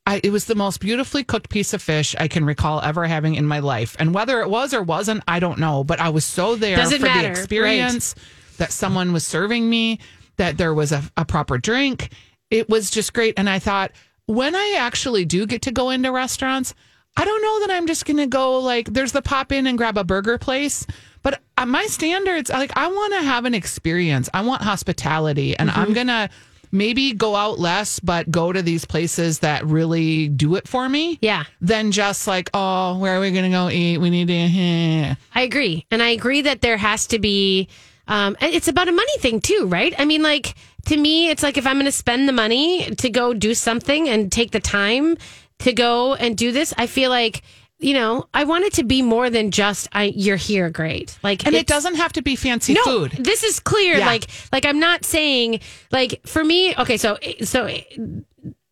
I, 0.08 0.22
it 0.24 0.30
was 0.30 0.46
the 0.46 0.54
most 0.54 0.80
beautifully 0.80 1.22
cooked 1.22 1.50
piece 1.50 1.74
of 1.74 1.82
fish 1.82 2.16
I 2.18 2.28
can 2.28 2.46
recall 2.46 2.80
ever 2.80 3.06
having 3.06 3.34
in 3.34 3.44
my 3.44 3.58
life. 3.58 3.94
And 3.98 4.14
whether 4.14 4.40
it 4.40 4.48
was 4.48 4.72
or 4.72 4.82
wasn't, 4.82 5.22
I 5.28 5.38
don't 5.38 5.58
know. 5.58 5.84
But 5.84 6.00
I 6.00 6.08
was 6.08 6.24
so 6.24 6.56
there 6.56 6.76
Doesn't 6.76 7.00
for 7.00 7.04
matter, 7.04 7.28
the 7.28 7.30
experience 7.30 8.14
that 8.56 8.72
someone 8.72 9.12
was 9.12 9.26
serving 9.26 9.68
me, 9.68 9.98
that 10.38 10.56
there 10.56 10.72
was 10.72 10.92
a, 10.92 11.02
a 11.18 11.26
proper 11.26 11.58
drink. 11.58 12.10
It 12.50 12.70
was 12.70 12.90
just 12.90 13.12
great. 13.12 13.34
And 13.36 13.50
I 13.50 13.58
thought, 13.58 13.92
when 14.24 14.56
I 14.56 14.76
actually 14.78 15.26
do 15.26 15.46
get 15.46 15.62
to 15.62 15.72
go 15.72 15.90
into 15.90 16.10
restaurants, 16.10 16.74
I 17.14 17.26
don't 17.26 17.42
know 17.42 17.66
that 17.66 17.76
I'm 17.76 17.86
just 17.86 18.06
going 18.06 18.16
to 18.16 18.26
go 18.26 18.60
like, 18.60 18.92
there's 18.92 19.12
the 19.12 19.20
pop 19.22 19.52
in 19.52 19.66
and 19.66 19.76
grab 19.76 19.98
a 19.98 20.04
burger 20.04 20.38
place. 20.38 20.86
But 21.22 21.42
uh, 21.58 21.66
my 21.66 21.84
standards, 21.86 22.48
like, 22.48 22.72
I 22.76 22.86
want 22.88 23.12
to 23.12 23.20
have 23.20 23.44
an 23.44 23.52
experience. 23.52 24.30
I 24.32 24.40
want 24.40 24.62
hospitality. 24.62 25.54
And 25.58 25.68
Mm-hmm. 25.68 25.80
I'm 25.80 25.92
going 25.92 26.06
to 26.06 26.30
maybe 26.70 27.12
go 27.12 27.36
out 27.36 27.58
less, 27.58 28.00
but 28.00 28.30
go 28.30 28.52
to 28.52 28.62
these 28.62 28.84
places 28.84 29.40
that 29.40 29.64
really 29.64 30.28
do 30.28 30.54
it 30.56 30.68
for 30.68 30.88
me. 30.88 31.18
Yeah. 31.20 31.44
Than 31.60 31.92
just 31.92 32.26
like, 32.26 32.50
oh, 32.54 32.98
where 32.98 33.16
are 33.16 33.20
we 33.20 33.30
going 33.30 33.44
to 33.44 33.50
go 33.50 33.68
eat? 33.68 33.98
We 33.98 34.10
need 34.10 34.28
to. 34.28 35.16
I 35.34 35.42
agree. 35.42 35.86
And 35.90 36.02
I 36.02 36.10
agree 36.10 36.42
that 36.42 36.60
there 36.60 36.76
has 36.76 37.06
to 37.08 37.18
be, 37.18 37.68
um, 38.06 38.36
it's 38.40 38.68
about 38.68 38.88
a 38.88 38.92
money 38.92 39.18
thing 39.18 39.40
too, 39.40 39.66
right? 39.68 39.94
I 39.98 40.04
mean, 40.04 40.22
like, 40.22 40.54
to 40.86 40.96
me, 40.96 41.28
it's 41.28 41.42
like 41.42 41.56
if 41.56 41.66
I'm 41.66 41.76
going 41.76 41.86
to 41.86 41.92
spend 41.92 42.28
the 42.28 42.32
money 42.32 42.94
to 42.96 43.10
go 43.10 43.34
do 43.34 43.54
something 43.54 44.08
and 44.08 44.32
take 44.32 44.52
the 44.52 44.60
time 44.60 45.16
to 45.60 45.72
go 45.72 46.14
and 46.14 46.36
do 46.36 46.52
this, 46.52 46.72
I 46.78 46.86
feel 46.86 47.10
like, 47.10 47.42
you 47.80 47.94
know, 47.94 48.26
I 48.34 48.44
want 48.44 48.64
it 48.64 48.72
to 48.74 48.84
be 48.84 49.02
more 49.02 49.30
than 49.30 49.50
just, 49.50 49.88
I, 49.92 50.04
you're 50.14 50.36
here, 50.36 50.68
great. 50.68 51.16
Like, 51.22 51.46
And 51.46 51.54
it 51.54 51.66
doesn't 51.66 51.94
have 51.94 52.12
to 52.14 52.22
be 52.22 52.34
fancy 52.34 52.72
no, 52.72 52.82
food. 52.82 53.12
This 53.12 53.44
is 53.44 53.60
clear. 53.60 53.98
Yeah. 53.98 54.06
Like, 54.06 54.26
like 54.52 54.66
I'm 54.66 54.80
not 54.80 55.04
saying 55.04 55.60
like 55.92 56.20
for 56.26 56.42
me. 56.42 56.74
Okay, 56.74 56.96
so 56.96 57.18
so 57.44 57.68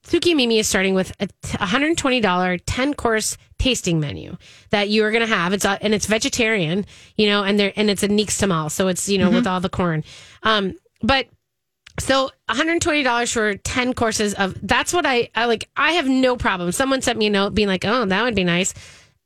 Sooki 0.06 0.34
Mimi 0.34 0.58
is 0.58 0.68
starting 0.68 0.94
with 0.94 1.12
a 1.20 1.26
$120 1.44 2.60
10 2.64 2.94
course 2.94 3.36
tasting 3.58 4.00
menu 4.00 4.36
that 4.70 4.88
you 4.88 5.04
are 5.04 5.10
going 5.10 5.26
to 5.26 5.34
have. 5.34 5.52
It's 5.52 5.64
a, 5.64 5.82
and 5.82 5.94
it's 5.94 6.06
vegetarian, 6.06 6.84
you 7.16 7.26
know, 7.28 7.42
and 7.42 7.58
there 7.58 7.72
and 7.76 7.90
it's 7.90 8.02
a 8.02 8.08
nixtamal, 8.08 8.70
so 8.70 8.88
it's 8.88 9.08
you 9.08 9.18
know 9.18 9.30
with 9.30 9.46
all 9.46 9.60
the 9.60 9.68
corn. 9.68 10.04
Um, 10.42 10.74
but 11.02 11.26
so 11.98 12.30
$120 12.48 13.32
for 13.32 13.54
10 13.54 13.94
courses 13.94 14.34
of 14.34 14.56
that's 14.62 14.92
what 14.92 15.06
I, 15.06 15.30
I 15.34 15.46
like. 15.46 15.68
I 15.76 15.92
have 15.92 16.08
no 16.08 16.36
problem. 16.36 16.72
Someone 16.72 17.02
sent 17.02 17.18
me 17.18 17.26
a 17.26 17.30
note 17.30 17.54
being 17.54 17.68
like, 17.68 17.84
oh, 17.84 18.04
that 18.04 18.22
would 18.22 18.34
be 18.34 18.44
nice. 18.44 18.74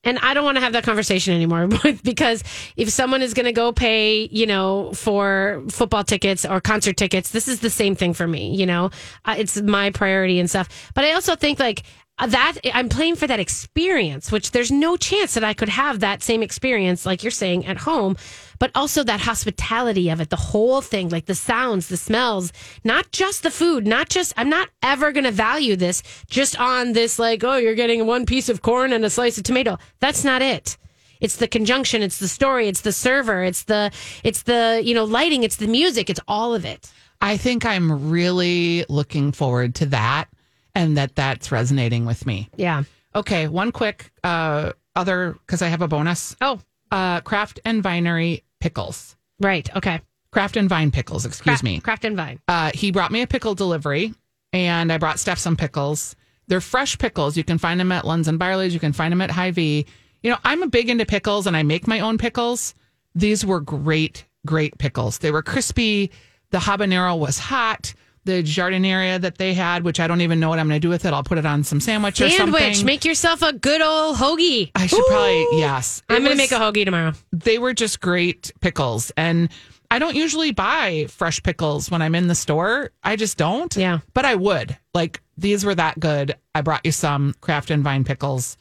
And 0.02 0.18
I 0.20 0.32
don't 0.32 0.44
want 0.44 0.56
to 0.56 0.62
have 0.62 0.72
that 0.72 0.84
conversation 0.84 1.34
anymore 1.34 1.68
because 2.04 2.42
if 2.76 2.88
someone 2.88 3.20
is 3.20 3.34
going 3.34 3.46
to 3.46 3.52
go 3.52 3.72
pay, 3.72 4.28
you 4.30 4.46
know, 4.46 4.92
for 4.92 5.62
football 5.68 6.04
tickets 6.04 6.46
or 6.46 6.60
concert 6.60 6.96
tickets, 6.96 7.30
this 7.30 7.48
is 7.48 7.60
the 7.60 7.70
same 7.70 7.94
thing 7.94 8.14
for 8.14 8.26
me, 8.26 8.54
you 8.54 8.66
know, 8.66 8.90
uh, 9.26 9.34
it's 9.36 9.60
my 9.60 9.90
priority 9.90 10.40
and 10.40 10.48
stuff. 10.48 10.90
But 10.94 11.04
I 11.04 11.12
also 11.12 11.36
think 11.36 11.58
like 11.58 11.82
uh, 12.18 12.26
that 12.28 12.58
I'm 12.72 12.88
playing 12.88 13.16
for 13.16 13.26
that 13.26 13.40
experience, 13.40 14.32
which 14.32 14.52
there's 14.52 14.70
no 14.70 14.96
chance 14.96 15.34
that 15.34 15.44
I 15.44 15.54
could 15.54 15.68
have 15.68 16.00
that 16.00 16.22
same 16.22 16.42
experience, 16.42 17.04
like 17.04 17.22
you're 17.22 17.30
saying, 17.30 17.66
at 17.66 17.78
home, 17.78 18.16
but 18.60 18.70
also 18.76 19.02
that 19.02 19.20
hospitality 19.20 20.08
of 20.10 20.20
it, 20.20 20.30
the 20.30 20.36
whole 20.36 20.80
thing, 20.80 21.08
like 21.08 21.26
the 21.26 21.34
sounds, 21.34 21.88
the 21.88 21.96
smells, 21.96 22.52
not 22.84 23.10
just 23.10 23.42
the 23.42 23.50
food, 23.50 23.86
not 23.86 24.08
just, 24.08 24.32
I'm 24.36 24.48
not 24.48 24.68
ever 24.82 25.10
going 25.10 25.24
to 25.24 25.32
value 25.32 25.74
this 25.74 26.02
just 26.28 26.60
on 26.60 26.92
this, 26.92 27.18
like, 27.18 27.42
oh, 27.42 27.56
you're 27.56 27.74
getting 27.74 28.06
one 28.06 28.24
piece 28.26 28.48
of 28.48 28.62
corn 28.62 28.92
and 28.92 29.04
a 29.04 29.10
slice 29.10 29.36
of 29.38 29.44
tomato. 29.44 29.78
That's 29.98 30.22
not 30.22 30.42
it. 30.42 30.76
It's 31.20 31.36
the 31.36 31.48
conjunction, 31.48 32.02
it's 32.02 32.18
the 32.18 32.28
story, 32.28 32.68
it's 32.68 32.82
the 32.82 32.92
server, 32.92 33.42
it's 33.42 33.64
the, 33.64 33.90
it's 34.22 34.42
the, 34.44 34.80
you 34.84 34.94
know, 34.94 35.04
lighting, 35.04 35.42
it's 35.42 35.56
the 35.56 35.66
music, 35.66 36.08
it's 36.08 36.20
all 36.28 36.54
of 36.54 36.64
it. 36.64 36.90
I 37.20 37.36
think 37.36 37.66
I'm 37.66 38.10
really 38.10 38.84
looking 38.88 39.32
forward 39.32 39.74
to 39.76 39.86
that 39.86 40.28
and 40.74 40.96
that 40.96 41.16
that's 41.16 41.50
resonating 41.50 42.06
with 42.06 42.24
me. 42.26 42.48
Yeah. 42.56 42.84
Okay, 43.14 43.48
one 43.48 43.72
quick 43.72 44.12
uh, 44.22 44.72
other 44.94 45.36
because 45.46 45.62
I 45.62 45.68
have 45.68 45.82
a 45.82 45.88
bonus. 45.88 46.36
Oh, 46.40 46.60
Uh, 46.90 47.20
Craft 47.20 47.60
and 47.64 47.82
Vinery 47.82 48.42
pickles. 48.60 49.16
right. 49.40 49.68
Okay. 49.76 50.00
Craft 50.32 50.56
and 50.56 50.68
Vine 50.68 50.92
pickles. 50.92 51.26
Excuse 51.26 51.42
Craft, 51.54 51.64
me. 51.64 51.80
Craft 51.80 52.04
and 52.04 52.16
Vine. 52.16 52.38
Uh, 52.46 52.70
he 52.72 52.92
brought 52.92 53.10
me 53.10 53.22
a 53.22 53.26
pickle 53.26 53.56
delivery, 53.56 54.14
and 54.52 54.92
I 54.92 54.98
brought 54.98 55.18
Steph 55.18 55.38
some 55.40 55.56
pickles. 55.56 56.14
They're 56.46 56.60
fresh 56.60 56.96
pickles. 56.98 57.36
You 57.36 57.42
can 57.42 57.58
find 57.58 57.80
them 57.80 57.90
at 57.90 58.04
Lunds 58.04 58.28
and 58.28 58.38
Byerly's. 58.38 58.72
You 58.72 58.78
can 58.78 58.92
find 58.92 59.10
them 59.10 59.20
at 59.22 59.30
Hy-Vee. 59.32 59.86
You 60.22 60.30
know, 60.30 60.38
I'm 60.44 60.62
a 60.62 60.68
big 60.68 60.88
into 60.88 61.04
pickles, 61.04 61.48
and 61.48 61.56
I 61.56 61.64
make 61.64 61.88
my 61.88 61.98
own 61.98 62.16
pickles. 62.16 62.74
These 63.14 63.44
were 63.44 63.60
great, 63.60 64.24
great 64.46 64.78
pickles. 64.78 65.18
They 65.18 65.32
were 65.32 65.42
crispy. 65.42 66.12
The 66.50 66.58
habanero 66.58 67.18
was 67.18 67.38
hot. 67.38 67.92
The 68.24 68.42
giardiniera 68.42 69.20
that 69.20 69.38
they 69.38 69.54
had, 69.54 69.82
which 69.82 69.98
I 69.98 70.06
don't 70.06 70.20
even 70.20 70.40
know 70.40 70.50
what 70.50 70.58
I'm 70.58 70.68
going 70.68 70.80
to 70.80 70.84
do 70.86 70.90
with 70.90 71.06
it. 71.06 71.14
I'll 71.14 71.22
put 71.24 71.38
it 71.38 71.46
on 71.46 71.64
some 71.64 71.80
sandwich 71.80 72.20
or 72.20 72.28
something. 72.28 72.54
Sandwich. 72.54 72.84
Make 72.84 73.04
yourself 73.04 73.40
a 73.42 73.52
good 73.52 73.80
old 73.80 74.16
hoagie. 74.16 74.70
I 74.74 74.86
should 74.86 75.04
probably 75.08 75.46
yes. 75.58 76.02
It 76.08 76.14
I'm 76.14 76.22
going 76.22 76.32
to 76.32 76.36
make 76.36 76.52
a 76.52 76.56
hoagie 76.56 76.84
tomorrow. 76.84 77.12
they 77.32 77.58
were 77.58 77.72
just 77.72 78.00
great 78.00 78.52
pickles. 78.60 79.10
And 79.16 79.48
I 79.90 79.98
don't 79.98 80.14
usually 80.14 80.52
buy 80.52 81.06
fresh 81.08 81.42
pickles 81.42 81.90
when 81.90 82.02
I'm 82.02 82.14
in 82.14 82.28
the 82.28 82.34
store. 82.34 82.90
I 83.02 83.16
just 83.16 83.38
don't. 83.38 83.74
Yeah. 83.74 84.00
But 84.12 84.24
I 84.26 84.34
would. 84.34 84.76
Like 84.94 85.22
these 85.38 85.64
were 85.64 85.74
that 85.74 85.98
good. 85.98 86.36
I 86.54 86.60
brought 86.60 86.84
you 86.84 86.92
some 86.92 87.34
Kraft 87.40 87.70
and 87.70 87.82
Vine 87.82 88.04
pickles, 88.04 88.56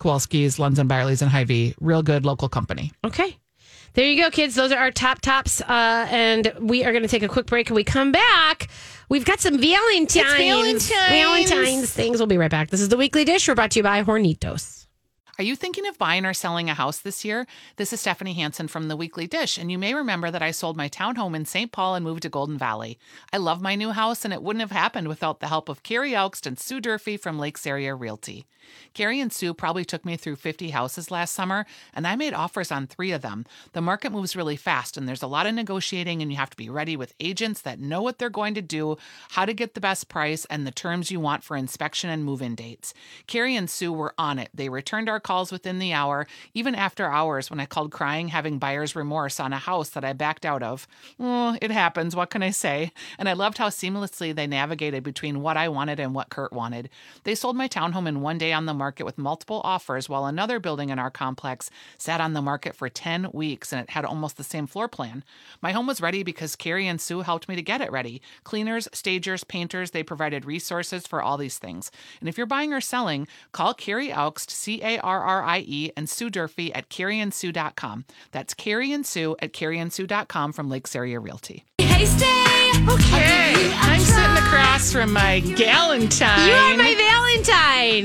Kowalski's, 0.00 0.56
Lunds 0.58 0.78
and 0.78 0.88
Byerly's, 0.88 1.20
and 1.22 1.30
Hy-Vee. 1.30 1.74
Real 1.80 2.02
good 2.02 2.24
local 2.24 2.48
company. 2.48 2.92
Okay. 3.04 3.36
There 3.94 4.06
you 4.06 4.22
go, 4.22 4.30
kids. 4.30 4.54
Those 4.54 4.72
are 4.72 4.78
our 4.78 4.90
top 4.90 5.20
tops. 5.20 5.60
Uh, 5.60 6.06
and 6.10 6.50
we 6.58 6.82
are 6.84 6.92
going 6.92 7.02
to 7.02 7.08
take 7.08 7.22
a 7.22 7.28
quick 7.28 7.44
break. 7.44 7.68
And 7.68 7.76
we 7.76 7.84
come 7.84 8.10
back. 8.10 8.68
We've 9.08 9.24
got 9.24 9.40
some 9.40 9.58
Valentine's. 9.58 10.12
Valentine's. 10.14 10.88
Valentine's 10.88 11.92
things. 11.92 12.18
We'll 12.18 12.26
be 12.26 12.38
right 12.38 12.50
back. 12.50 12.70
This 12.70 12.80
is 12.80 12.88
the 12.88 12.96
weekly 12.96 13.24
dish. 13.24 13.48
We're 13.48 13.54
brought 13.54 13.72
to 13.72 13.78
you 13.78 13.82
by 13.82 14.02
Hornitos. 14.02 14.81
Are 15.38 15.44
you 15.44 15.56
thinking 15.56 15.86
of 15.86 15.96
buying 15.96 16.26
or 16.26 16.34
selling 16.34 16.68
a 16.68 16.74
house 16.74 16.98
this 16.98 17.24
year? 17.24 17.46
This 17.76 17.90
is 17.94 18.00
Stephanie 18.00 18.34
Hansen 18.34 18.68
from 18.68 18.88
The 18.88 18.98
Weekly 18.98 19.26
Dish, 19.26 19.56
and 19.56 19.72
you 19.72 19.78
may 19.78 19.94
remember 19.94 20.30
that 20.30 20.42
I 20.42 20.50
sold 20.50 20.76
my 20.76 20.90
townhome 20.90 21.34
in 21.34 21.46
St. 21.46 21.72
Paul 21.72 21.94
and 21.94 22.04
moved 22.04 22.20
to 22.24 22.28
Golden 22.28 22.58
Valley. 22.58 22.98
I 23.32 23.38
love 23.38 23.62
my 23.62 23.74
new 23.74 23.92
house, 23.92 24.26
and 24.26 24.34
it 24.34 24.42
wouldn't 24.42 24.60
have 24.60 24.72
happened 24.72 25.08
without 25.08 25.40
the 25.40 25.48
help 25.48 25.70
of 25.70 25.82
Carrie 25.82 26.12
Elkst 26.12 26.44
and 26.46 26.60
Sue 26.60 26.82
Durfee 26.82 27.16
from 27.16 27.38
Lakes 27.38 27.66
Area 27.66 27.94
Realty. 27.94 28.44
Carrie 28.94 29.20
and 29.20 29.32
Sue 29.32 29.54
probably 29.54 29.84
took 29.84 30.04
me 30.04 30.16
through 30.16 30.36
50 30.36 30.70
houses 30.70 31.10
last 31.10 31.32
summer, 31.32 31.66
and 31.94 32.06
I 32.06 32.14
made 32.14 32.34
offers 32.34 32.70
on 32.70 32.86
three 32.86 33.10
of 33.12 33.22
them. 33.22 33.44
The 33.72 33.80
market 33.80 34.12
moves 34.12 34.36
really 34.36 34.56
fast, 34.56 34.96
and 34.96 35.08
there's 35.08 35.22
a 35.22 35.26
lot 35.26 35.46
of 35.46 35.54
negotiating, 35.54 36.22
and 36.22 36.30
you 36.30 36.36
have 36.36 36.50
to 36.50 36.56
be 36.56 36.68
ready 36.68 36.96
with 36.96 37.14
agents 37.20 37.62
that 37.62 37.80
know 37.80 38.02
what 38.02 38.18
they're 38.18 38.30
going 38.30 38.54
to 38.54 38.62
do, 38.62 38.98
how 39.30 39.44
to 39.44 39.54
get 39.54 39.74
the 39.74 39.80
best 39.80 40.08
price, 40.08 40.44
and 40.46 40.66
the 40.66 40.70
terms 40.70 41.10
you 41.10 41.20
want 41.20 41.42
for 41.42 41.56
inspection 41.56 42.10
and 42.10 42.24
move 42.24 42.42
in 42.42 42.54
dates. 42.54 42.94
Carrie 43.26 43.56
and 43.56 43.70
Sue 43.70 43.92
were 43.92 44.14
on 44.18 44.38
it. 44.38 44.50
They 44.54 44.68
returned 44.68 45.08
our 45.08 45.20
calls 45.32 45.50
within 45.50 45.78
the 45.78 45.94
hour, 45.94 46.26
even 46.52 46.74
after 46.74 47.06
hours 47.06 47.48
when 47.48 47.58
I 47.58 47.64
called 47.64 47.90
crying, 47.90 48.28
having 48.28 48.58
buyer's 48.58 48.94
remorse 48.94 49.40
on 49.40 49.54
a 49.54 49.58
house 49.58 49.88
that 49.88 50.04
I 50.04 50.12
backed 50.12 50.44
out 50.44 50.62
of. 50.62 50.86
Oh, 51.18 51.56
it 51.62 51.70
happens. 51.70 52.14
What 52.14 52.28
can 52.28 52.42
I 52.42 52.50
say? 52.50 52.92
And 53.18 53.30
I 53.30 53.32
loved 53.32 53.56
how 53.56 53.70
seamlessly 53.70 54.34
they 54.34 54.46
navigated 54.46 55.02
between 55.02 55.40
what 55.40 55.56
I 55.56 55.70
wanted 55.70 55.98
and 55.98 56.14
what 56.14 56.28
Kurt 56.28 56.52
wanted. 56.52 56.90
They 57.24 57.34
sold 57.34 57.56
my 57.56 57.66
townhome 57.66 58.06
in 58.06 58.20
one 58.20 58.36
day 58.36 58.52
on 58.52 58.66
the 58.66 58.74
market 58.74 59.06
with 59.06 59.16
multiple 59.16 59.62
offers, 59.64 60.06
while 60.06 60.26
another 60.26 60.60
building 60.60 60.90
in 60.90 60.98
our 60.98 61.10
complex 61.10 61.70
sat 61.96 62.20
on 62.20 62.34
the 62.34 62.42
market 62.42 62.76
for 62.76 62.90
10 62.90 63.30
weeks 63.32 63.72
and 63.72 63.80
it 63.80 63.88
had 63.88 64.04
almost 64.04 64.36
the 64.36 64.44
same 64.44 64.66
floor 64.66 64.86
plan. 64.86 65.24
My 65.62 65.72
home 65.72 65.86
was 65.86 66.02
ready 66.02 66.22
because 66.22 66.56
Carrie 66.56 66.86
and 66.86 67.00
Sue 67.00 67.22
helped 67.22 67.48
me 67.48 67.56
to 67.56 67.62
get 67.62 67.80
it 67.80 67.90
ready. 67.90 68.20
Cleaners, 68.44 68.86
stagers, 68.92 69.44
painters, 69.44 69.92
they 69.92 70.02
provided 70.02 70.44
resources 70.44 71.06
for 71.06 71.22
all 71.22 71.38
these 71.38 71.56
things. 71.56 71.90
And 72.20 72.28
if 72.28 72.36
you're 72.36 72.46
buying 72.46 72.74
or 72.74 72.82
selling, 72.82 73.26
call 73.52 73.72
Carrie 73.72 74.10
Aukst, 74.10 74.50
C 74.50 74.82
A 74.82 74.98
R 74.98 75.11
R 75.20 75.42
I 75.42 75.60
E, 75.66 75.90
and 75.96 76.08
Sue 76.08 76.30
Durfee 76.30 76.72
at 76.72 76.88
carrieandsue.com. 76.88 78.04
That's 78.30 78.54
Carrie 78.54 78.92
and 78.92 79.04
Sue 79.06 79.36
at 79.40 79.52
carrieandsue.com 79.52 80.52
from 80.52 80.68
Lakes 80.68 80.94
Area 80.96 81.18
Realty. 81.20 81.64
Hey, 81.78 82.06
stay. 82.06 82.70
Okay. 82.88 83.72
I'm 83.74 84.00
sitting 84.00 84.36
across 84.38 84.92
from 84.92 85.12
my 85.12 85.40
Galentine. 85.42 86.46
You 86.46 86.52
are 86.52 86.76
my 86.76 86.94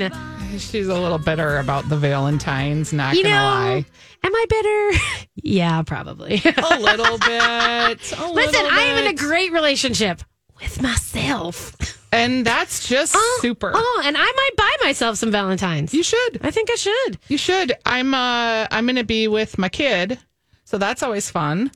Valentine. 0.09 0.59
She's 0.59 0.87
a 0.87 0.99
little 0.99 1.17
bitter 1.19 1.57
about 1.59 1.87
the 1.89 1.97
Valentines, 1.97 2.91
not 2.93 3.15
You 3.15 3.23
gonna 3.23 3.35
know, 3.35 3.41
lie. 3.43 3.85
am 4.23 4.35
I 4.35 4.45
bitter? 4.49 5.27
yeah, 5.35 5.81
probably. 5.83 6.41
A 6.45 6.79
little 6.79 7.17
bit. 7.19 7.41
A 7.41 7.95
Listen, 8.31 8.33
little 8.33 8.67
I 8.71 8.81
am 8.89 9.03
in 9.05 9.07
a 9.11 9.13
great 9.13 9.51
relationship 9.51 10.21
with 10.61 10.81
myself. 10.81 11.75
And 12.17 12.45
that's 12.45 12.88
just 12.88 13.15
super. 13.39 13.71
Oh, 13.74 14.01
and 14.05 14.17
I 14.17 14.21
might 14.21 14.50
buy 14.57 14.71
myself 14.83 15.17
some 15.17 15.31
Valentines. 15.31 15.93
You 15.93 16.03
should. 16.03 16.39
I 16.43 16.51
think 16.51 16.69
I 16.71 16.75
should. 16.75 17.17
You 17.27 17.38
should. 17.38 17.74
I'm 17.86 18.13
uh 18.13 18.67
I'm 18.71 18.86
gonna 18.86 19.03
be 19.03 19.27
with 19.27 19.57
my 19.57 19.69
kid. 19.69 20.19
So 20.65 20.77
that's 20.77 21.01
always 21.03 21.29
fun. 21.29 21.71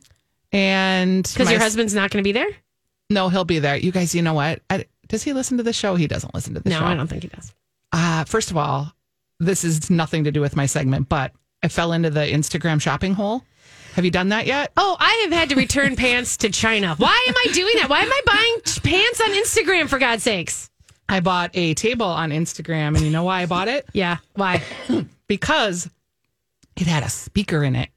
And 0.51 1.23
Because 1.23 1.49
your 1.49 1.61
husband's 1.61 1.93
not 1.95 2.11
going 2.11 2.21
to 2.21 2.27
be 2.27 2.33
there? 2.33 2.49
No, 3.09 3.29
he'll 3.29 3.45
be 3.45 3.59
there. 3.59 3.77
You 3.77 3.91
guys, 3.91 4.13
you 4.13 4.21
know 4.21 4.33
what? 4.33 4.61
I, 4.69 4.85
does 5.07 5.23
he 5.23 5.31
listen 5.31 5.55
to 5.57 5.63
the 5.63 5.71
show? 5.71 5.95
He 5.95 6.07
doesn't 6.07 6.33
listen 6.33 6.53
to 6.55 6.59
the 6.59 6.69
No, 6.69 6.75
show. 6.75 6.81
No, 6.81 6.87
I 6.87 6.95
don't 6.95 7.07
think 7.07 7.23
he 7.23 7.29
does. 7.29 7.53
Uh, 7.93 8.25
first 8.25 8.51
of 8.51 8.57
all, 8.57 8.91
this 9.39 9.63
is 9.63 9.89
nothing 9.89 10.25
to 10.25 10.31
do 10.31 10.41
with 10.41 10.57
my 10.57 10.65
segment, 10.65 11.07
but 11.07 11.31
I 11.63 11.69
fell 11.69 11.93
into 11.93 12.09
the 12.09 12.19
Instagram 12.21 12.81
shopping 12.81 13.13
hole. 13.13 13.43
Have 13.93 14.05
you 14.05 14.11
done 14.11 14.29
that 14.29 14.47
yet? 14.47 14.71
Oh, 14.77 14.95
I 14.99 15.21
have 15.23 15.33
had 15.33 15.49
to 15.49 15.55
return 15.55 15.95
pants 15.95 16.37
to 16.37 16.49
China. 16.49 16.95
Why 16.97 17.25
am 17.27 17.35
I 17.37 17.51
doing 17.53 17.73
that? 17.77 17.89
Why 17.89 18.01
am 18.01 18.11
I 18.11 18.21
buying 18.25 18.61
pants 18.83 19.21
on 19.21 19.29
Instagram, 19.31 19.89
for 19.89 19.99
God's 19.99 20.23
sakes? 20.23 20.69
I 21.09 21.19
bought 21.19 21.51
a 21.53 21.73
table 21.73 22.05
on 22.05 22.29
Instagram, 22.31 22.95
and 22.95 23.01
you 23.01 23.11
know 23.11 23.23
why 23.23 23.41
I 23.41 23.45
bought 23.45 23.67
it? 23.67 23.85
Yeah. 23.93 24.17
Why? 24.35 24.61
Because 25.27 25.89
it 26.75 26.87
had 26.87 27.03
a 27.03 27.09
speaker 27.09 27.63
in 27.63 27.73
it. 27.77 27.87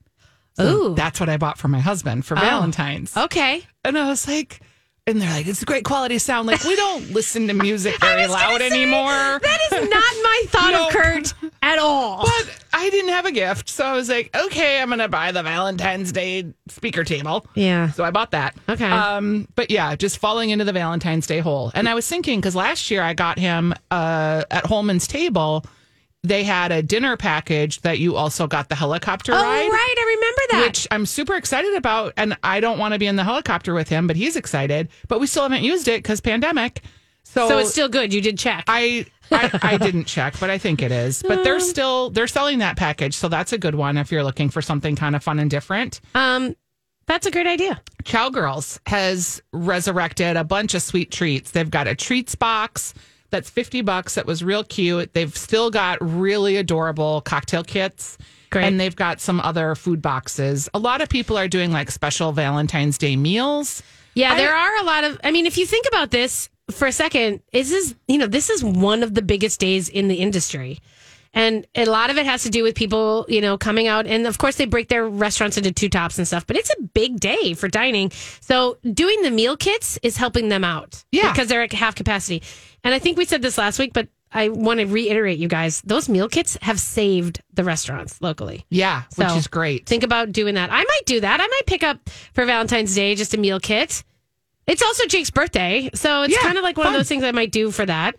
So 0.56 0.64
Ooh. 0.64 0.94
That's 0.94 1.18
what 1.18 1.28
I 1.28 1.36
bought 1.36 1.58
for 1.58 1.66
my 1.66 1.80
husband 1.80 2.24
for 2.24 2.38
oh. 2.38 2.40
Valentine's. 2.40 3.16
Okay. 3.16 3.66
And 3.84 3.98
I 3.98 4.08
was 4.08 4.28
like, 4.28 4.60
and 5.06 5.20
they're 5.20 5.30
like, 5.30 5.46
it's 5.46 5.60
a 5.60 5.66
great 5.66 5.84
quality 5.84 6.18
sound. 6.18 6.46
Like, 6.46 6.64
we 6.64 6.74
don't 6.76 7.10
listen 7.12 7.46
to 7.48 7.54
music 7.54 8.00
very 8.00 8.26
loud 8.26 8.60
say, 8.60 8.66
anymore. 8.70 9.38
That 9.40 9.58
is 9.66 9.72
not 9.90 9.90
my 10.22 10.42
thought 10.48 10.72
No. 10.72 10.86
of 10.86 10.92
Kurt 10.94 11.34
at 11.62 11.78
all. 11.78 12.22
But 12.24 12.60
I 12.72 12.88
didn't 12.88 13.10
have 13.10 13.26
a 13.26 13.32
gift. 13.32 13.68
So 13.68 13.84
I 13.84 13.92
was 13.92 14.08
like, 14.08 14.34
okay, 14.34 14.80
I'm 14.80 14.88
going 14.88 15.00
to 15.00 15.08
buy 15.08 15.30
the 15.32 15.42
Valentine's 15.42 16.10
Day 16.10 16.52
speaker 16.68 17.04
table. 17.04 17.46
Yeah. 17.54 17.90
So 17.90 18.02
I 18.02 18.10
bought 18.10 18.30
that. 18.30 18.54
Okay. 18.68 18.88
Um, 18.90 19.46
but 19.56 19.70
yeah, 19.70 19.94
just 19.94 20.16
falling 20.18 20.48
into 20.50 20.64
the 20.64 20.72
Valentine's 20.72 21.26
Day 21.26 21.40
hole. 21.40 21.70
And 21.74 21.86
I 21.86 21.94
was 21.94 22.08
thinking, 22.08 22.40
because 22.40 22.56
last 22.56 22.90
year 22.90 23.02
I 23.02 23.12
got 23.12 23.38
him 23.38 23.74
uh, 23.90 24.44
at 24.50 24.64
Holman's 24.64 25.06
table, 25.06 25.66
they 26.24 26.42
had 26.42 26.72
a 26.72 26.82
dinner 26.82 27.16
package 27.16 27.80
that 27.82 27.98
you 28.00 28.16
also 28.16 28.46
got 28.46 28.68
the 28.68 28.74
helicopter 28.74 29.32
Oh, 29.32 29.36
ride. 29.36 29.68
right. 29.68 29.94
I 29.98 30.14
remember 30.16 30.40
that. 30.52 30.66
Which 30.68 30.88
I'm 30.90 31.06
super 31.06 31.34
excited 31.36 31.74
about. 31.74 32.14
And 32.16 32.36
I 32.42 32.60
don't 32.60 32.78
want 32.78 32.94
to 32.94 32.98
be 32.98 33.06
in 33.06 33.16
the 33.16 33.24
helicopter 33.24 33.74
with 33.74 33.88
him, 33.88 34.06
but 34.06 34.16
he's 34.16 34.34
excited. 34.34 34.88
But 35.06 35.20
we 35.20 35.26
still 35.26 35.42
haven't 35.42 35.62
used 35.62 35.86
it 35.86 36.02
because 36.02 36.20
pandemic. 36.20 36.80
So, 37.24 37.48
so 37.48 37.58
it's 37.58 37.70
still 37.70 37.88
good. 37.88 38.12
You 38.12 38.20
did 38.20 38.38
check. 38.38 38.64
I, 38.68 39.06
I 39.30 39.58
I 39.62 39.76
didn't 39.78 40.04
check, 40.04 40.34
but 40.40 40.50
I 40.50 40.58
think 40.58 40.82
it 40.82 40.90
is. 40.92 41.22
But 41.22 41.44
they're 41.44 41.60
still 41.60 42.10
they're 42.10 42.26
selling 42.26 42.58
that 42.58 42.76
package, 42.76 43.14
so 43.14 43.28
that's 43.28 43.52
a 43.52 43.58
good 43.58 43.74
one 43.74 43.96
if 43.98 44.10
you're 44.12 44.24
looking 44.24 44.50
for 44.50 44.60
something 44.62 44.94
kind 44.96 45.14
of 45.16 45.22
fun 45.22 45.38
and 45.38 45.50
different. 45.50 46.00
um, 46.14 46.54
that's 47.06 47.26
a 47.26 47.30
great 47.30 47.46
idea. 47.46 47.82
Chowgirls 48.04 48.78
has 48.86 49.42
resurrected 49.52 50.36
a 50.38 50.44
bunch 50.44 50.72
of 50.74 50.80
sweet 50.82 51.10
treats. 51.10 51.50
They've 51.50 51.70
got 51.70 51.86
a 51.86 51.94
treats 51.94 52.34
box 52.34 52.94
that's 53.34 53.50
50 53.50 53.82
bucks 53.82 54.14
that 54.14 54.26
was 54.26 54.44
real 54.44 54.62
cute. 54.62 55.12
They've 55.12 55.36
still 55.36 55.68
got 55.68 55.98
really 56.00 56.56
adorable 56.56 57.20
cocktail 57.20 57.64
kits. 57.64 58.16
Great. 58.50 58.64
And 58.64 58.78
they've 58.78 58.94
got 58.94 59.20
some 59.20 59.40
other 59.40 59.74
food 59.74 60.00
boxes. 60.00 60.68
A 60.72 60.78
lot 60.78 61.00
of 61.00 61.08
people 61.08 61.36
are 61.36 61.48
doing 61.48 61.72
like 61.72 61.90
special 61.90 62.30
Valentine's 62.30 62.96
Day 62.96 63.16
meals. 63.16 63.82
Yeah, 64.14 64.36
there 64.36 64.54
are 64.54 64.76
a 64.76 64.84
lot 64.84 65.02
of. 65.02 65.20
I 65.24 65.32
mean, 65.32 65.46
if 65.46 65.58
you 65.58 65.66
think 65.66 65.86
about 65.88 66.12
this 66.12 66.48
for 66.70 66.86
a 66.86 66.92
second, 66.92 67.42
this 67.52 67.72
is 67.72 67.96
you 68.06 68.18
know 68.18 68.28
this 68.28 68.50
is 68.50 68.62
one 68.62 69.02
of 69.02 69.14
the 69.14 69.22
biggest 69.22 69.58
days 69.58 69.88
in 69.88 70.06
the 70.06 70.14
industry, 70.14 70.78
and 71.34 71.66
a 71.74 71.84
lot 71.84 72.08
of 72.08 72.16
it 72.16 72.24
has 72.24 72.42
to 72.44 72.50
do 72.50 72.62
with 72.62 72.74
people 72.74 73.26
you 73.28 73.40
know 73.42 73.58
coming 73.58 73.86
out, 73.86 74.06
and 74.06 74.26
of 74.26 74.38
course 74.38 74.56
they 74.56 74.64
break 74.64 74.88
their 74.88 75.06
restaurants 75.06 75.58
into 75.58 75.70
two 75.72 75.88
tops 75.90 76.16
and 76.16 76.26
stuff. 76.26 76.46
But 76.46 76.56
it's 76.56 76.70
a 76.70 76.82
big 76.82 77.20
day 77.20 77.52
for 77.54 77.68
dining, 77.68 78.10
so 78.40 78.78
doing 78.92 79.20
the 79.22 79.30
meal 79.30 79.56
kits 79.56 79.98
is 80.02 80.16
helping 80.16 80.48
them 80.48 80.64
out. 80.64 81.04
Yeah. 81.12 81.30
because 81.32 81.48
they're 81.48 81.62
at 81.62 81.72
half 81.72 81.94
capacity, 81.94 82.42
and 82.82 82.94
I 82.94 82.98
think 82.98 83.18
we 83.18 83.24
said 83.26 83.42
this 83.42 83.58
last 83.58 83.78
week, 83.78 83.92
but. 83.92 84.08
I 84.36 84.48
want 84.48 84.80
to 84.80 84.86
reiterate, 84.86 85.38
you 85.38 85.46
guys, 85.46 85.80
those 85.82 86.08
meal 86.08 86.28
kits 86.28 86.58
have 86.60 86.80
saved 86.80 87.40
the 87.52 87.62
restaurants 87.62 88.20
locally. 88.20 88.66
Yeah, 88.68 89.02
which 89.14 89.30
is 89.30 89.46
great. 89.46 89.86
Think 89.86 90.02
about 90.02 90.32
doing 90.32 90.56
that. 90.56 90.72
I 90.72 90.78
might 90.82 91.02
do 91.06 91.20
that. 91.20 91.40
I 91.40 91.46
might 91.46 91.66
pick 91.68 91.84
up 91.84 92.10
for 92.32 92.44
Valentine's 92.44 92.92
Day 92.96 93.14
just 93.14 93.32
a 93.34 93.36
meal 93.38 93.60
kit. 93.60 94.02
It's 94.66 94.82
also 94.82 95.06
Jake's 95.06 95.30
birthday, 95.30 95.88
so 95.94 96.22
it's 96.22 96.34
Yeah, 96.34 96.40
kind 96.40 96.58
of 96.58 96.64
like 96.64 96.76
one 96.76 96.86
fun. 96.86 96.94
of 96.96 96.98
those 96.98 97.08
things 97.08 97.22
I 97.22 97.30
might 97.30 97.52
do 97.52 97.70
for 97.70 97.86
that. 97.86 98.16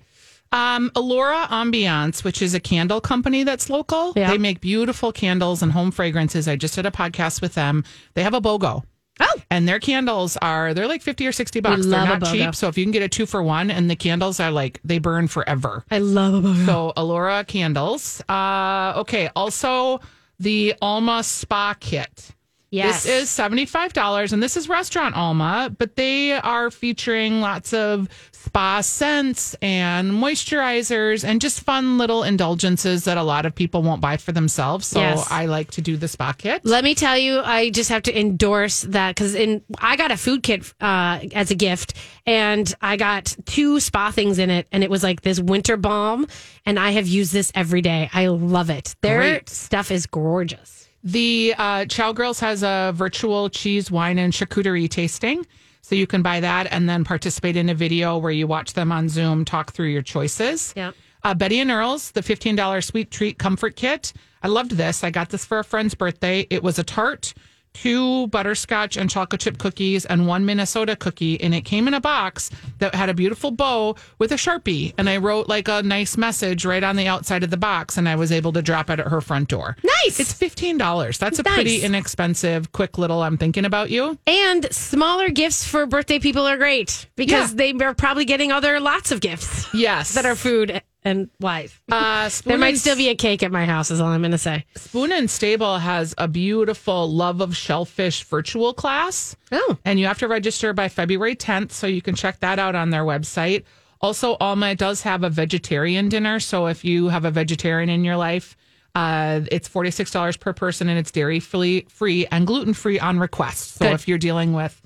Um, 0.52 0.92
Alora 0.96 1.48
Ambiance, 1.50 2.24
which 2.24 2.42
is 2.42 2.54
a 2.54 2.60
candle 2.60 3.02
company 3.02 3.44
that's 3.44 3.70
local. 3.70 4.14
Yeah. 4.16 4.32
They 4.32 4.38
make 4.38 4.62
beautiful 4.62 5.12
candles 5.12 5.62
and 5.62 5.72
home 5.72 5.92
fragrances. 5.92 6.48
I 6.48 6.56
just 6.56 6.76
did 6.76 6.86
a 6.86 6.92
podcast 6.92 7.42
with 7.42 7.56
them. 7.56 7.84
They 8.14 8.24
have 8.24 8.34
a 8.34 8.42
BOGO. 8.42 8.84
Oh. 9.20 9.42
And 9.50 9.68
their 9.68 9.80
candles 9.80 10.38
are 10.42 10.74
they're 10.74 10.88
like 10.88 11.02
50 11.02 11.26
or 11.28 11.32
60 11.32 11.60
bucks. 11.62 11.86
They're 11.86 12.06
not 12.06 12.26
cheap. 12.26 12.54
So 12.54 12.68
if 12.68 12.78
you 12.78 12.84
can 12.84 12.92
get 12.92 13.02
a 13.02 13.08
two 13.08 13.26
for 13.26 13.42
one 13.42 13.72
and 13.72 13.90
the 13.90 13.96
candles 13.96 14.40
are 14.40 14.52
like 14.52 14.80
they 14.84 15.00
burn 15.00 15.28
forever. 15.28 15.86
I 15.90 16.00
love 16.00 16.34
a 16.34 16.42
BOGO. 16.42 16.66
So 16.66 16.94
Alora 16.98 17.46
candles. 17.46 18.22
Uh 18.28 18.94
okay. 18.98 19.30
Also 19.36 20.02
the 20.40 20.76
Alma 20.82 21.24
spa 21.24 21.76
kit. 21.80 22.32
Yes. 22.72 23.04
This 23.06 23.24
is 23.24 23.30
$75 23.30 24.34
and 24.34 24.44
this 24.44 24.58
is 24.58 24.68
restaurant 24.68 25.16
Alma, 25.16 25.74
but 25.78 25.96
they 25.96 26.34
are 26.34 26.70
featuring 26.70 27.40
lots 27.40 27.74
of 27.74 28.10
spa 28.46 28.82
scents 28.82 29.56
and 29.62 30.12
moisturizers 30.12 31.24
and 31.24 31.42
just 31.42 31.62
fun 31.62 31.98
little 31.98 32.24
indulgences 32.24 33.06
that 33.06 33.18
a 33.18 33.24
lot 33.24 33.46
of 33.46 33.56
people 33.56 33.82
won't 33.82 34.02
buy 34.02 34.18
for 34.18 34.32
themselves. 34.32 34.86
So 34.88 35.00
Yes. 35.00 35.28
I 35.32 35.46
like 35.48 35.72
to 35.72 35.82
do 35.82 35.98
the 35.98 36.08
spa 36.08 36.34
kit. 36.34 36.62
Let 36.64 36.84
me 36.84 36.96
tell 36.96 37.18
you, 37.18 37.40
I 37.42 37.70
just 37.72 37.90
have 37.90 38.04
to 38.04 38.18
endorse 38.18 38.82
that 38.82 39.16
because 39.16 39.36
in 39.36 39.62
I 39.80 39.96
got 39.96 40.12
a 40.12 40.18
food 40.18 40.44
kit 40.44 40.74
uh, 40.80 41.20
as 41.34 41.52
a 41.52 41.56
gift, 41.56 41.94
and 42.26 42.74
I 42.82 42.98
got 42.98 43.36
two 43.46 43.80
spa 43.80 44.12
things 44.12 44.40
in 44.40 44.50
it, 44.50 44.68
and 44.72 44.84
it 44.84 44.90
was 44.90 45.04
like 45.04 45.22
this 45.22 45.40
winter 45.40 45.78
balm, 45.78 46.28
and 46.66 46.80
I 46.80 46.92
have 46.92 47.08
used 47.08 47.34
this 47.34 47.52
every 47.56 47.82
day. 47.82 48.10
I 48.14 48.28
love 48.28 48.70
it. 48.70 48.96
Their 49.02 49.18
Great. 49.20 49.50
stuff 49.50 49.92
is 49.92 50.06
gorgeous. 50.06 50.88
The 51.04 51.54
uh, 51.58 51.86
Chow 51.86 52.14
Girls 52.14 52.40
has 52.40 52.64
a 52.64 52.92
virtual 52.96 53.50
cheese, 53.50 53.92
wine, 53.92 54.18
and 54.18 54.34
charcuterie 54.34 54.90
tasting. 54.90 55.46
So 55.86 55.94
you 55.94 56.08
can 56.08 56.24
buy 56.24 56.40
that 56.40 56.66
and 56.72 56.90
then 56.90 57.04
participate 57.04 57.56
in 57.56 57.70
a 57.70 57.76
video 57.76 58.18
where 58.18 58.32
you 58.32 58.48
watch 58.48 58.74
them 58.74 58.92
on 58.92 59.08
Zoom 59.08 59.46
talk 59.46 59.72
through 59.72 59.90
your 59.90 60.02
choices. 60.02 60.74
Yeah. 60.76 60.94
Uh, 61.24 61.36
Betty 61.36 61.60
and 61.60 61.70
Earl's, 61.70 62.10
the 62.10 62.22
$15 62.22 62.84
sweet 62.84 63.12
treat 63.12 63.38
comfort 63.38 63.76
kit. 63.76 64.12
I 64.42 64.48
loved 64.48 64.72
this. 64.72 65.04
I 65.04 65.12
got 65.12 65.30
this 65.30 65.46
for 65.46 65.60
a 65.60 65.64
friend's 65.64 65.94
birthday. 65.94 66.48
It 66.50 66.64
was 66.64 66.80
a 66.80 66.84
tart, 66.84 67.36
two 67.76 68.28
butterscotch 68.28 68.98
and 68.98 69.10
chocolate 69.10 69.42
chip 69.42 69.58
cookies, 69.58 70.06
and 70.06 70.28
one 70.28 70.46
Minnesota 70.46 70.96
cookie. 70.96 71.40
And 71.42 71.54
it 71.54 71.62
came 71.62 71.88
in 71.88 71.94
a 71.94 72.02
box 72.02 72.50
that 72.80 72.96
had 72.96 73.10
a 73.10 73.14
beautiful 73.14 73.52
bow 73.52 73.96
with 74.20 74.32
a 74.32 74.36
Sharpie. 74.36 74.94
And 74.98 75.10
I 75.10 75.18
wrote 75.18 75.48
like 75.48 75.68
a 75.68 75.84
nice 75.84 76.18
message 76.18 76.66
right 76.66 76.84
on 76.84 76.96
the 76.96 77.08
outside 77.08 77.44
of 77.44 77.50
the 77.50 77.58
box. 77.58 77.98
And 77.98 78.08
I 78.10 78.16
was 78.16 78.32
able 78.32 78.54
to 78.54 78.62
drop 78.62 78.90
it 78.90 79.00
at 79.00 79.08
her 79.08 79.22
front 79.22 79.50
door. 79.50 79.76
Nice. 79.84 80.20
It's 80.20 80.34
$15. 80.34 81.18
That's 81.18 81.40
a 81.40 81.44
Nice. 81.44 81.54
pretty 81.54 81.82
inexpensive, 81.84 82.72
quick 82.72 82.98
little 82.98 83.22
I'm 83.22 83.38
thinking 83.38 83.66
about 83.66 83.90
you. 83.90 84.18
And 84.26 84.72
smaller 84.74 85.30
gifts 85.30 85.66
for 85.68 85.86
birthday 85.86 86.20
people 86.20 86.46
are 86.48 86.58
great 86.58 87.08
because 87.16 87.52
Yeah. 87.54 87.74
they 87.74 87.86
are 87.86 87.94
probably 87.94 88.26
getting 88.26 88.52
other 88.52 88.80
lots 88.80 89.12
of 89.12 89.20
gifts 89.20 89.68
Yes. 89.74 90.14
that 90.14 90.26
are 90.26 90.36
food 90.36 90.82
and 91.06 91.30
wise. 91.40 91.80
uh, 91.92 92.30
There 92.44 92.58
might 92.58 92.78
still 92.78 92.98
be 92.98 93.10
a 93.10 93.16
cake 93.16 93.44
at 93.44 93.52
my 93.52 93.66
house, 93.66 93.92
is 93.92 94.02
all 94.02 94.10
I'm 94.10 94.22
going 94.22 94.32
to 94.32 94.38
say. 94.38 94.66
Spoon 94.76 95.12
and 95.12 95.30
Stable 95.30 95.78
has 95.78 96.14
a 96.18 96.28
beautiful 96.28 97.10
Love 97.10 97.40
of 97.40 97.56
Shellfish 97.56 98.24
virtual 98.24 98.74
class. 98.74 99.36
Oh. 99.52 99.78
And 99.86 100.00
you 100.00 100.08
have 100.08 100.18
to 100.20 100.28
register 100.28 100.74
by 100.74 100.90
February 100.90 101.36
10th, 101.36 101.72
so 101.72 101.88
you 101.88 102.02
can 102.02 102.16
check 102.16 102.40
that 102.42 102.60
out 102.60 102.76
on 102.76 102.90
their 102.90 103.04
website. 103.04 103.64
Also, 104.02 104.36
Alma 104.42 104.76
does 104.76 105.02
have 105.04 105.24
a 105.24 105.30
vegetarian 105.30 106.10
dinner. 106.10 106.40
So 106.40 106.68
if 106.68 106.84
you 106.84 107.08
have 107.08 107.24
a 107.26 107.32
vegetarian 107.32 107.90
in 107.90 108.04
your 108.04 108.18
life, 108.18 108.58
uh, 108.94 109.42
it's 109.52 109.68
$46 109.70 110.40
per 110.40 110.54
person 110.54 110.90
and 110.90 110.98
it's 111.00 111.12
dairy 111.12 111.40
free, 111.40 111.86
free 111.90 112.26
and 112.28 112.46
gluten 112.48 112.74
free 112.74 113.00
on 113.00 113.20
request. 113.20 113.76
So 113.76 113.86
Good. 113.86 113.94
if 113.94 114.08
you're 114.08 114.18
dealing 114.18 114.54
with 114.54 114.82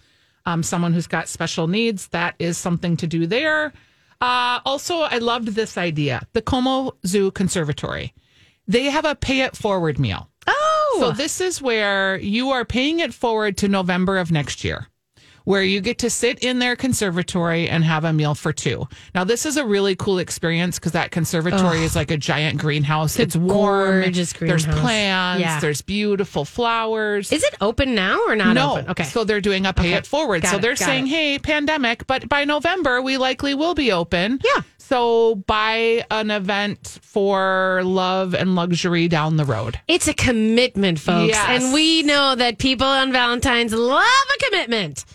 um, 0.45 0.63
someone 0.63 0.93
who's 0.93 1.07
got 1.07 1.27
special 1.27 1.67
needs, 1.67 2.07
that 2.09 2.35
is 2.39 2.57
something 2.57 2.97
to 2.97 3.07
do 3.07 3.27
there. 3.27 3.73
Uh, 4.21 4.59
also, 4.65 4.99
I 4.99 5.19
loved 5.19 5.49
this 5.49 5.77
idea 5.77 6.27
the 6.33 6.41
Como 6.41 6.97
Zoo 7.05 7.31
Conservatory. 7.31 8.13
They 8.67 8.85
have 8.85 9.05
a 9.05 9.15
pay 9.15 9.41
it 9.41 9.55
forward 9.55 9.97
meal. 9.97 10.29
Oh. 10.45 10.97
So 10.99 11.11
this 11.11 11.39
is 11.39 11.61
where 11.61 12.17
you 12.19 12.49
are 12.49 12.65
paying 12.65 12.99
it 12.99 13.13
forward 13.13 13.57
to 13.57 13.67
November 13.67 14.17
of 14.17 14.31
next 14.31 14.63
year, 14.63 14.88
where 15.49 15.63
you 15.63 15.81
get 15.81 15.97
to 15.97 16.11
sit 16.11 16.37
in 16.43 16.59
their 16.59 16.75
conservatory 16.75 17.67
and 17.67 17.83
have 17.83 18.03
a 18.03 18.13
meal 18.13 18.35
for 18.35 18.53
two. 18.53 18.87
Now 19.15 19.23
this 19.23 19.47
is 19.47 19.57
a 19.57 19.65
really 19.65 19.95
cool 19.95 20.19
experience 20.19 20.77
because 20.77 20.91
that 20.91 21.09
conservatory 21.09 21.83
is 21.83 21.95
like 21.95 22.11
a 22.11 22.17
giant 22.17 22.59
greenhouse. 22.59 23.17
It's, 23.17 23.35
warm. 23.35 24.01
gorgeous 24.03 24.31
There's 24.33 24.67
plants. 24.67 25.41
Yeah. 25.41 25.59
There's 25.59 25.81
beautiful 25.81 26.45
flowers. 26.45 27.31
is 27.31 27.43
it 27.43 27.55
open 27.61 27.95
now 27.95 28.19
or 28.27 28.35
not 28.35 28.53
no, 28.53 28.73
open? 28.73 28.91
Okay. 28.91 29.03
So 29.05 29.23
they're 29.23 29.41
doing 29.41 29.65
a 29.65 29.73
pay 29.73 29.87
Okay. 29.87 29.93
it 29.97 30.05
forward. 30.05 30.43
Got 30.43 30.51
so 30.51 30.57
it, 30.57 30.61
they're 30.61 30.75
got 30.75 30.85
saying, 30.85 31.07
it. 31.07 31.09
"Hey, 31.09 31.39
pandemic, 31.39 32.05
but 32.05 32.29
by 32.29 32.45
November 32.45 33.01
we 33.01 33.17
likely 33.17 33.55
will 33.55 33.73
be 33.73 33.91
open." 33.91 34.39
Yeah. 34.45 34.61
So 34.77 35.33
buy 35.47 36.05
an 36.11 36.29
event 36.29 36.99
for 37.01 37.81
love 37.83 38.35
and 38.35 38.53
luxury 38.53 39.07
down 39.07 39.37
the 39.37 39.45
road. 39.45 39.79
It's 39.87 40.07
a 40.07 40.13
commitment, 40.13 40.99
folks. 40.99 41.29
Yes. 41.29 41.63
And 41.63 41.73
we 41.73 42.03
know 42.03 42.35
that 42.35 42.59
people 42.59 42.85
on 42.85 43.11
Valentine's 43.11 43.73
love 43.73 44.03
a 44.03 44.45
commitment. 44.45 45.05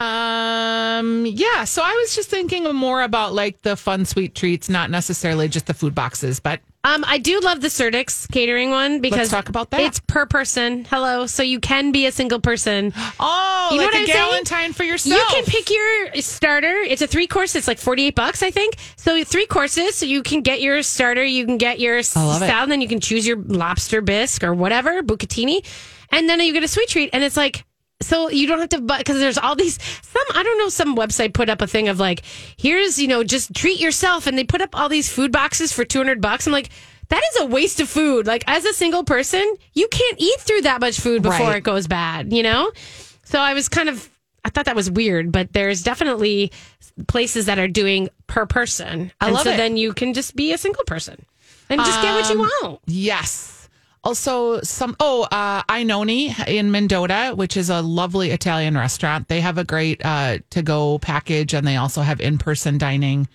Um, 0.00 1.26
yeah. 1.26 1.64
So 1.64 1.82
I 1.82 1.92
was 2.02 2.14
just 2.14 2.30
thinking 2.30 2.64
more 2.74 3.02
about 3.02 3.34
like 3.34 3.62
the 3.62 3.76
fun, 3.76 4.04
sweet 4.04 4.34
treats, 4.34 4.68
not 4.68 4.90
necessarily 4.90 5.46
just 5.48 5.66
the 5.66 5.74
food 5.74 5.94
boxes, 5.94 6.40
but 6.40 6.60
Um, 6.82 7.04
I 7.06 7.18
do 7.18 7.38
love 7.40 7.60
the 7.60 7.68
Surdyk's 7.68 8.26
catering 8.28 8.70
one 8.70 9.00
because 9.00 9.28
talk 9.28 9.50
about 9.50 9.70
that. 9.70 9.82
It's 9.82 10.00
per 10.00 10.24
person. 10.24 10.86
Hello, 10.86 11.26
so 11.26 11.42
you 11.42 11.60
can 11.60 11.92
be 11.92 12.06
a 12.06 12.12
single 12.12 12.40
person. 12.40 12.94
oh, 13.20 13.68
You 13.72 13.76
know 13.76 13.84
like 13.84 13.92
what 13.92 13.94
a 13.94 13.98
I'm 13.98 14.06
saying? 14.06 14.72
for 14.72 14.84
yourself. 14.84 15.20
You 15.20 15.26
can 15.36 15.44
pick 15.44 15.68
your 15.70 16.22
starter. 16.22 16.78
It's 16.78 17.02
a 17.02 17.06
three 17.06 17.26
course. 17.26 17.54
It's 17.54 17.68
like 17.68 17.78
forty 17.78 18.06
eight 18.06 18.14
bucks, 18.14 18.42
I 18.42 18.50
think. 18.50 18.76
So 18.96 19.22
three 19.24 19.46
courses. 19.46 19.96
So 19.96 20.06
you 20.06 20.22
can 20.22 20.40
get 20.40 20.62
your 20.62 20.82
starter. 20.82 21.24
You 21.24 21.44
can 21.44 21.58
get 21.58 21.78
your 21.78 21.98
it. 21.98 22.06
salad. 22.06 22.42
Then 22.70 22.80
you 22.80 22.88
can 22.88 23.00
choose 23.00 23.26
your 23.26 23.36
lobster 23.36 24.00
bisque 24.00 24.42
or 24.42 24.54
whatever 24.54 25.02
bucatini, 25.02 25.62
and 26.10 26.26
then 26.28 26.40
you 26.40 26.52
get 26.54 26.62
a 26.64 26.68
sweet 26.68 26.88
treat. 26.88 27.10
And 27.12 27.22
it's 27.22 27.36
like. 27.36 27.64
So 28.02 28.30
you 28.30 28.46
don't 28.46 28.60
have 28.60 28.70
to, 28.70 28.80
because 28.80 29.18
there's 29.18 29.38
all 29.38 29.54
these. 29.54 29.78
Some 30.02 30.22
I 30.34 30.42
don't 30.42 30.58
know. 30.58 30.68
Some 30.68 30.96
website 30.96 31.34
put 31.34 31.48
up 31.50 31.60
a 31.60 31.66
thing 31.66 31.88
of 31.88 31.98
like, 31.98 32.22
here's 32.56 32.98
you 32.98 33.08
know, 33.08 33.22
just 33.22 33.54
treat 33.54 33.78
yourself, 33.80 34.26
and 34.26 34.38
they 34.38 34.44
put 34.44 34.60
up 34.62 34.76
all 34.78 34.88
these 34.88 35.12
food 35.12 35.32
boxes 35.32 35.72
for 35.72 35.84
two 35.84 35.98
hundred 35.98 36.20
bucks. 36.20 36.46
I'm 36.46 36.52
like, 36.52 36.70
that 37.08 37.22
is 37.34 37.40
a 37.42 37.46
waste 37.46 37.78
of 37.80 37.88
food. 37.88 38.26
Like 38.26 38.42
as 38.46 38.64
a 38.64 38.72
single 38.72 39.04
person, 39.04 39.54
you 39.74 39.86
can't 39.88 40.16
eat 40.18 40.40
through 40.40 40.62
that 40.62 40.80
much 40.80 40.98
food 40.98 41.22
before 41.22 41.48
Right. 41.48 41.56
it 41.56 41.64
goes 41.64 41.86
bad. 41.86 42.32
You 42.32 42.42
know. 42.42 42.72
So 43.24 43.38
I 43.38 43.54
was 43.54 43.68
kind 43.68 43.88
of 43.88 44.08
I 44.44 44.48
thought 44.50 44.64
that 44.64 44.76
was 44.76 44.90
weird, 44.90 45.30
but 45.30 45.52
there's 45.52 45.82
definitely 45.82 46.52
places 47.06 47.46
that 47.46 47.58
are 47.58 47.68
doing 47.68 48.08
per 48.26 48.46
person. 48.46 49.12
I 49.20 49.26
and 49.26 49.34
love 49.34 49.44
so 49.44 49.50
it. 49.50 49.56
then 49.58 49.76
you 49.76 49.92
can 49.92 50.14
just 50.14 50.34
be 50.34 50.52
a 50.52 50.58
single 50.58 50.84
person 50.84 51.26
and 51.68 51.80
just 51.80 52.00
get 52.02 52.14
what 52.14 52.30
you 52.30 52.42
um, 52.42 52.48
want. 52.62 52.80
Yes. 52.86 53.59
Also, 54.02 54.62
some 54.62 54.96
oh, 54.98 55.24
uh, 55.30 55.62
Inoni 55.64 56.34
in 56.48 56.70
Mendota, 56.70 57.34
which 57.34 57.56
is 57.56 57.68
a 57.68 57.82
lovely 57.82 58.30
Italian 58.30 58.76
restaurant. 58.76 59.28
They 59.28 59.42
have 59.42 59.58
a 59.58 59.64
great 59.64 60.02
uh, 60.04 60.38
to 60.50 60.62
go 60.62 60.98
package, 60.98 61.52
and 61.52 61.66
they 61.66 61.76
also 61.76 62.00
have 62.00 62.18
in 62.18 62.38
person 62.38 62.78
dining. 62.78 63.28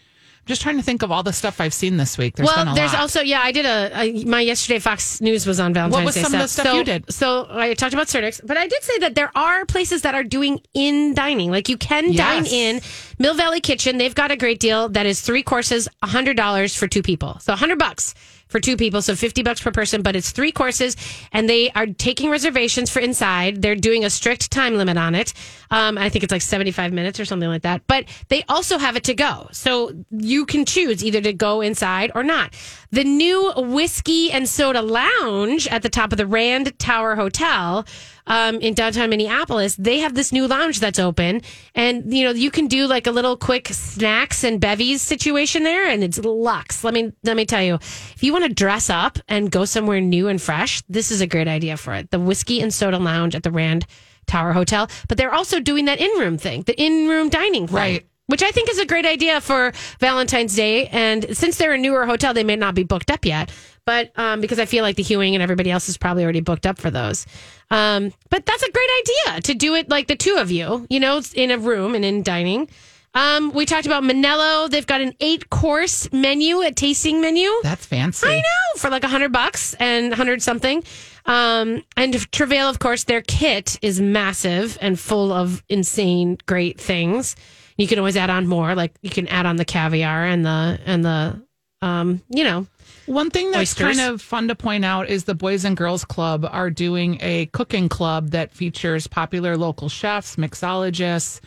I'm 0.46 0.48
just 0.48 0.64
trying 0.64 0.78
to 0.78 0.84
think 0.84 1.04
of 1.04 1.12
all 1.12 1.22
the 1.22 1.34
stuff 1.34 1.62
I've 1.62 1.74
seen 1.74 1.98
this 1.98 2.18
week. 2.18 2.36
There's 2.36 2.50
been 2.50 2.66
well, 2.66 2.74
a 2.74 2.76
there's 2.76 2.94
lot. 2.94 3.02
also 3.02 3.22
yeah. 3.22 3.42
I 3.42 3.52
did 3.52 3.66
a 3.66 4.26
my 4.26 4.42
yesterday 4.42 4.80
Fox 4.80 5.22
News 5.22 5.46
was 5.46 5.60
on 5.60 5.74
Valentine's 5.74 6.06
was 6.06 6.16
Day. 6.16 6.22
some 6.24 6.34
of 6.34 6.40
the 6.40 6.48
stuff. 6.48 6.66
stuff 6.66 6.74
so, 6.74 6.78
you 6.78 6.84
did? 6.84 7.14
So 7.14 7.48
I 7.50 7.74
talked 7.76 7.94
about 7.94 8.08
Surdyk's, 8.08 8.42
but 8.44 8.58
I 8.58 8.68
did 8.68 8.84
say 8.84 8.98
that 9.00 9.14
there 9.14 9.32
are 9.36 9.66
places 9.66 10.02
that 10.02 10.16
are 10.16 10.24
doing 10.24 10.62
in 10.74 11.14
dining. 11.14 11.52
Like 11.52 11.70
you 11.70 11.78
can 11.78 12.12
dine 12.16 12.46
in 12.48 12.82
Mill 13.20 13.36
Valley 13.36 13.60
Kitchen. 13.60 13.98
They've 14.00 14.16
got 14.16 14.32
a 14.32 14.36
great 14.36 14.60
deal 14.60 14.90
that 14.90 15.06
is 15.06 15.22
three 15.22 15.44
courses, 15.44 15.88
hundred 16.04 16.38
dollars 16.38 16.76
for 16.76 16.88
two 16.88 17.04
people. 17.04 17.38
So 17.40 17.56
hundred 17.56 17.78
bucks 17.78 18.16
for 18.48 18.60
two 18.60 18.78
people, 18.78 19.02
so 19.02 19.16
fifty 19.16 19.44
bucks 19.44 19.62
per 19.62 19.72
person. 19.72 20.02
But 20.02 20.16
it's 20.16 20.32
three 20.32 20.52
courses, 20.52 20.96
and 21.32 21.50
they 21.50 21.72
are 21.72 21.88
taking 21.88 22.30
reservations 22.30 22.90
for 22.90 23.00
inside. 23.00 23.62
They're 23.62 23.76
doing 23.76 24.06
a 24.06 24.10
strict 24.10 24.52
time 24.52 24.76
limit 24.76 24.98
on 24.98 25.16
it. 25.16 25.34
Um, 25.72 25.98
I 25.98 26.10
think 26.10 26.24
it's 26.24 26.32
like 26.32 26.42
seventy 26.42 26.72
five 26.72 26.94
minutes 26.94 27.20
or 27.20 27.26
something 27.26 27.50
like 27.50 27.64
that. 27.64 27.82
But 27.88 28.06
they 28.30 28.44
also 28.48 28.78
have 28.78 28.96
it 28.96 29.04
to 29.06 29.14
go, 29.14 29.48
so 29.52 29.92
you 30.12 30.46
can 30.46 30.66
choose 30.66 31.04
either 31.04 31.22
to 31.22 31.34
go 31.34 31.62
inside 31.62 32.12
or 32.16 32.24
not. 32.24 32.54
The 32.92 33.04
new 33.04 33.52
whiskey 33.58 34.32
and 34.32 34.48
soda 34.48 34.82
lounge 34.82 35.68
at 35.68 35.82
the 35.82 35.90
top 35.90 36.12
of 36.12 36.18
the 36.18 36.28
Rand 36.28 36.78
Tower 36.80 37.16
Hotel 37.16 37.86
um, 38.28 38.60
in 38.60 38.74
downtown 38.74 39.10
Minneapolis, 39.10 39.76
they 39.76 40.00
have 40.00 40.16
this 40.16 40.32
new 40.32 40.48
lounge 40.48 40.80
that's 40.80 41.00
open, 41.00 41.42
and 41.74 42.14
you 42.14 42.24
know 42.24 42.32
you 42.32 42.52
can 42.52 42.68
do 42.68 42.88
like 42.88 43.08
a 43.08 43.12
little 43.12 43.38
quick 43.38 43.68
snacks 43.70 44.44
and 44.44 44.60
bevies 44.60 45.02
situation 45.02 45.64
there, 45.64 45.88
and 45.88 46.04
it's 46.04 46.18
luxe. 46.18 46.84
Let 46.84 46.94
me 46.94 47.12
let 47.24 47.36
me 47.36 47.46
tell 47.46 47.62
you, 47.62 47.76
if 47.76 48.24
you 48.24 48.34
want 48.34 48.46
to 48.46 48.54
dress 48.54 48.90
up 48.90 49.20
and 49.28 49.52
go 49.52 49.66
somewhere 49.66 50.02
new 50.02 50.28
and 50.28 50.42
fresh, 50.42 50.82
this 50.90 51.12
is 51.12 51.22
a 51.22 51.28
great 51.28 51.48
idea 51.48 51.78
for 51.78 51.94
it. 51.94 52.12
The 52.12 52.20
whiskey 52.20 52.62
and 52.62 52.74
soda 52.74 52.98
lounge 52.98 53.36
at 53.36 53.44
the 53.44 53.52
Rand 53.52 53.86
Tower 54.28 54.54
Hotel, 54.54 54.90
but 55.08 55.18
they're 55.18 55.34
also 55.34 55.60
doing 55.60 55.86
that 55.86 56.00
in 56.00 56.10
room 56.20 56.38
thing, 56.38 56.64
the 56.64 56.80
in 56.82 57.08
room 57.08 57.30
dining, 57.30 57.68
thing, 57.68 57.76
Right. 57.76 58.06
Which 58.28 58.42
I 58.42 58.50
think 58.50 58.72
is 58.72 58.80
a 58.80 58.88
great 58.88 59.06
idea 59.06 59.40
for 59.40 59.72
Valentine's 60.00 60.56
Day, 60.56 60.88
and 60.88 61.38
since 61.38 61.58
they're 61.58 61.74
a 61.74 61.78
newer 61.78 62.08
hotel, 62.08 62.34
they 62.34 62.44
may 62.44 62.56
not 62.56 62.74
be 62.74 62.84
booked 62.84 63.12
up 63.12 63.24
yet. 63.24 63.52
But 63.86 64.12
um, 64.18 64.42
because 64.42 64.60
I 64.60 64.66
feel 64.66 64.84
like 64.84 64.96
the 64.96 65.04
Hewing 65.04 65.36
and 65.36 65.44
everybody 65.44 65.70
else 65.70 65.90
is 65.90 65.98
probably 65.98 66.24
already 66.24 66.42
booked 66.42 66.66
up 66.66 66.80
for 66.80 66.90
those. 66.90 67.26
Um, 67.70 68.14
but 68.30 68.46
that's 68.46 68.64
a 68.64 68.72
great 68.72 68.90
idea 69.02 69.42
to 69.42 69.54
do 69.54 69.76
it 69.76 69.90
like 69.90 70.08
the 70.08 70.16
two 70.16 70.38
of 70.38 70.52
you, 70.52 70.88
you 70.90 71.00
know, 71.00 71.22
in 71.34 71.52
a 71.52 71.58
room 71.58 71.96
and 71.96 72.04
in 72.04 72.24
dining. 72.24 72.70
Um, 73.16 73.54
we 73.54 73.66
talked 73.66 73.86
about 73.86 74.04
Monello. 74.04 74.70
They've 74.70 74.86
got 74.86 75.00
an 75.00 75.14
eight 75.22 75.50
course 75.50 76.12
menu, 76.12 76.62
a 76.62 76.72
tasting 76.72 77.22
menu. 77.22 77.50
That's 77.64 77.86
fancy. 77.86 78.28
I 78.28 78.36
know 78.36 78.80
for 78.80 78.90
like 78.90 79.06
a 79.06 79.08
hundred 79.08 79.32
bucks 79.32 79.74
and 79.76 80.14
hundred 80.14 80.42
something. 80.42 80.84
Um, 81.26 81.84
and 81.96 82.32
Travail, 82.32 82.68
of 82.68 82.80
course, 82.80 83.06
their 83.06 83.22
kit 83.22 83.80
is 83.82 84.02
massive 84.02 84.78
and 84.82 85.00
full 85.00 85.32
of 85.32 85.64
insane, 85.70 86.38
great 86.46 86.80
things. 86.80 87.36
You 87.78 87.88
can 87.88 88.00
always 88.00 88.18
add 88.18 88.30
on 88.30 88.48
more. 88.48 88.76
Like 88.76 88.94
you 89.02 89.10
can 89.10 89.28
add 89.30 89.46
on 89.46 89.56
the 89.56 89.66
caviar 89.66 90.26
and 90.26 90.46
the 90.46 90.80
and 90.86 91.04
the 91.04 91.45
um, 91.86 92.22
you 92.30 92.44
know, 92.44 92.66
One 93.06 93.30
thing 93.30 93.52
that's 93.52 93.74
Oysters. 93.80 93.98
kind 93.98 94.14
of 94.14 94.22
fun 94.22 94.48
to 94.48 94.56
point 94.56 94.84
out 94.84 95.08
is 95.08 95.26
the 95.26 95.36
Boys 95.36 95.64
and 95.66 95.78
Girls 95.78 96.04
Club 96.04 96.48
are 96.50 96.72
doing 96.72 97.20
a 97.22 97.46
cooking 97.48 97.90
club 97.90 98.32
that 98.32 98.52
features 98.52 99.06
popular 99.06 99.56
local 99.56 99.88
chefs, 99.88 100.36
mixologists. 100.36 101.42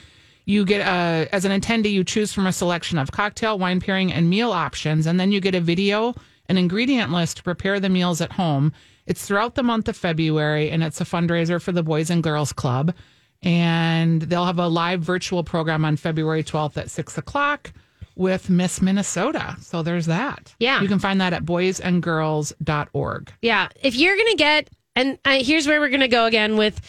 You 0.44 0.64
get 0.64 0.80
a, 0.80 1.28
as 1.34 1.44
an 1.44 1.60
attendee, 1.60 1.92
you 1.92 2.04
choose 2.04 2.32
from 2.32 2.46
a 2.46 2.52
selection 2.52 2.98
of 2.98 3.10
cocktail, 3.10 3.58
wine 3.58 3.80
pairing, 3.80 4.12
and 4.12 4.30
meal 4.30 4.52
options, 4.52 5.06
and 5.06 5.18
then 5.18 5.32
you 5.32 5.40
get 5.40 5.54
a 5.56 5.60
video, 5.60 6.14
an 6.48 6.56
ingredient 6.56 7.12
list 7.12 7.38
to 7.38 7.42
prepare 7.42 7.80
the 7.80 7.88
meals 7.88 8.20
at 8.20 8.32
home. 8.32 8.72
It's 9.06 9.26
throughout 9.26 9.56
the 9.56 9.62
month 9.62 9.88
of 9.88 9.96
February, 9.96 10.70
and 10.70 10.84
it's 10.84 11.00
a 11.00 11.04
fundraiser 11.04 11.60
for 11.60 11.72
the 11.72 11.82
Boys 11.82 12.10
and 12.10 12.22
Girls 12.22 12.52
Club. 12.52 12.94
And 13.42 14.22
they'll 14.22 14.46
have 14.46 14.58
a 14.58 14.68
live 14.68 15.00
virtual 15.00 15.42
program 15.44 15.84
on 15.84 15.96
February 15.96 16.44
12th 16.44 16.76
at 16.76 16.90
six 16.90 17.18
o'clock 17.18 17.72
with 18.18 18.50
Miss 18.50 18.82
Minnesota. 18.82 19.56
So 19.60 19.82
there's 19.82 20.06
that. 20.06 20.54
Yeah. 20.58 20.82
You 20.82 20.88
can 20.88 20.98
find 20.98 21.20
that 21.20 21.32
at 21.32 21.44
boysandgirls.org. 21.44 23.32
Yeah. 23.40 23.68
If 23.82 23.96
you're 23.96 24.16
going 24.16 24.32
to 24.32 24.36
get, 24.36 24.70
and 24.96 25.18
uh, 25.24 25.38
here's 25.42 25.66
where 25.66 25.80
we're 25.80 25.88
going 25.88 26.00
to 26.00 26.08
go 26.08 26.26
again 26.26 26.56
with 26.56 26.80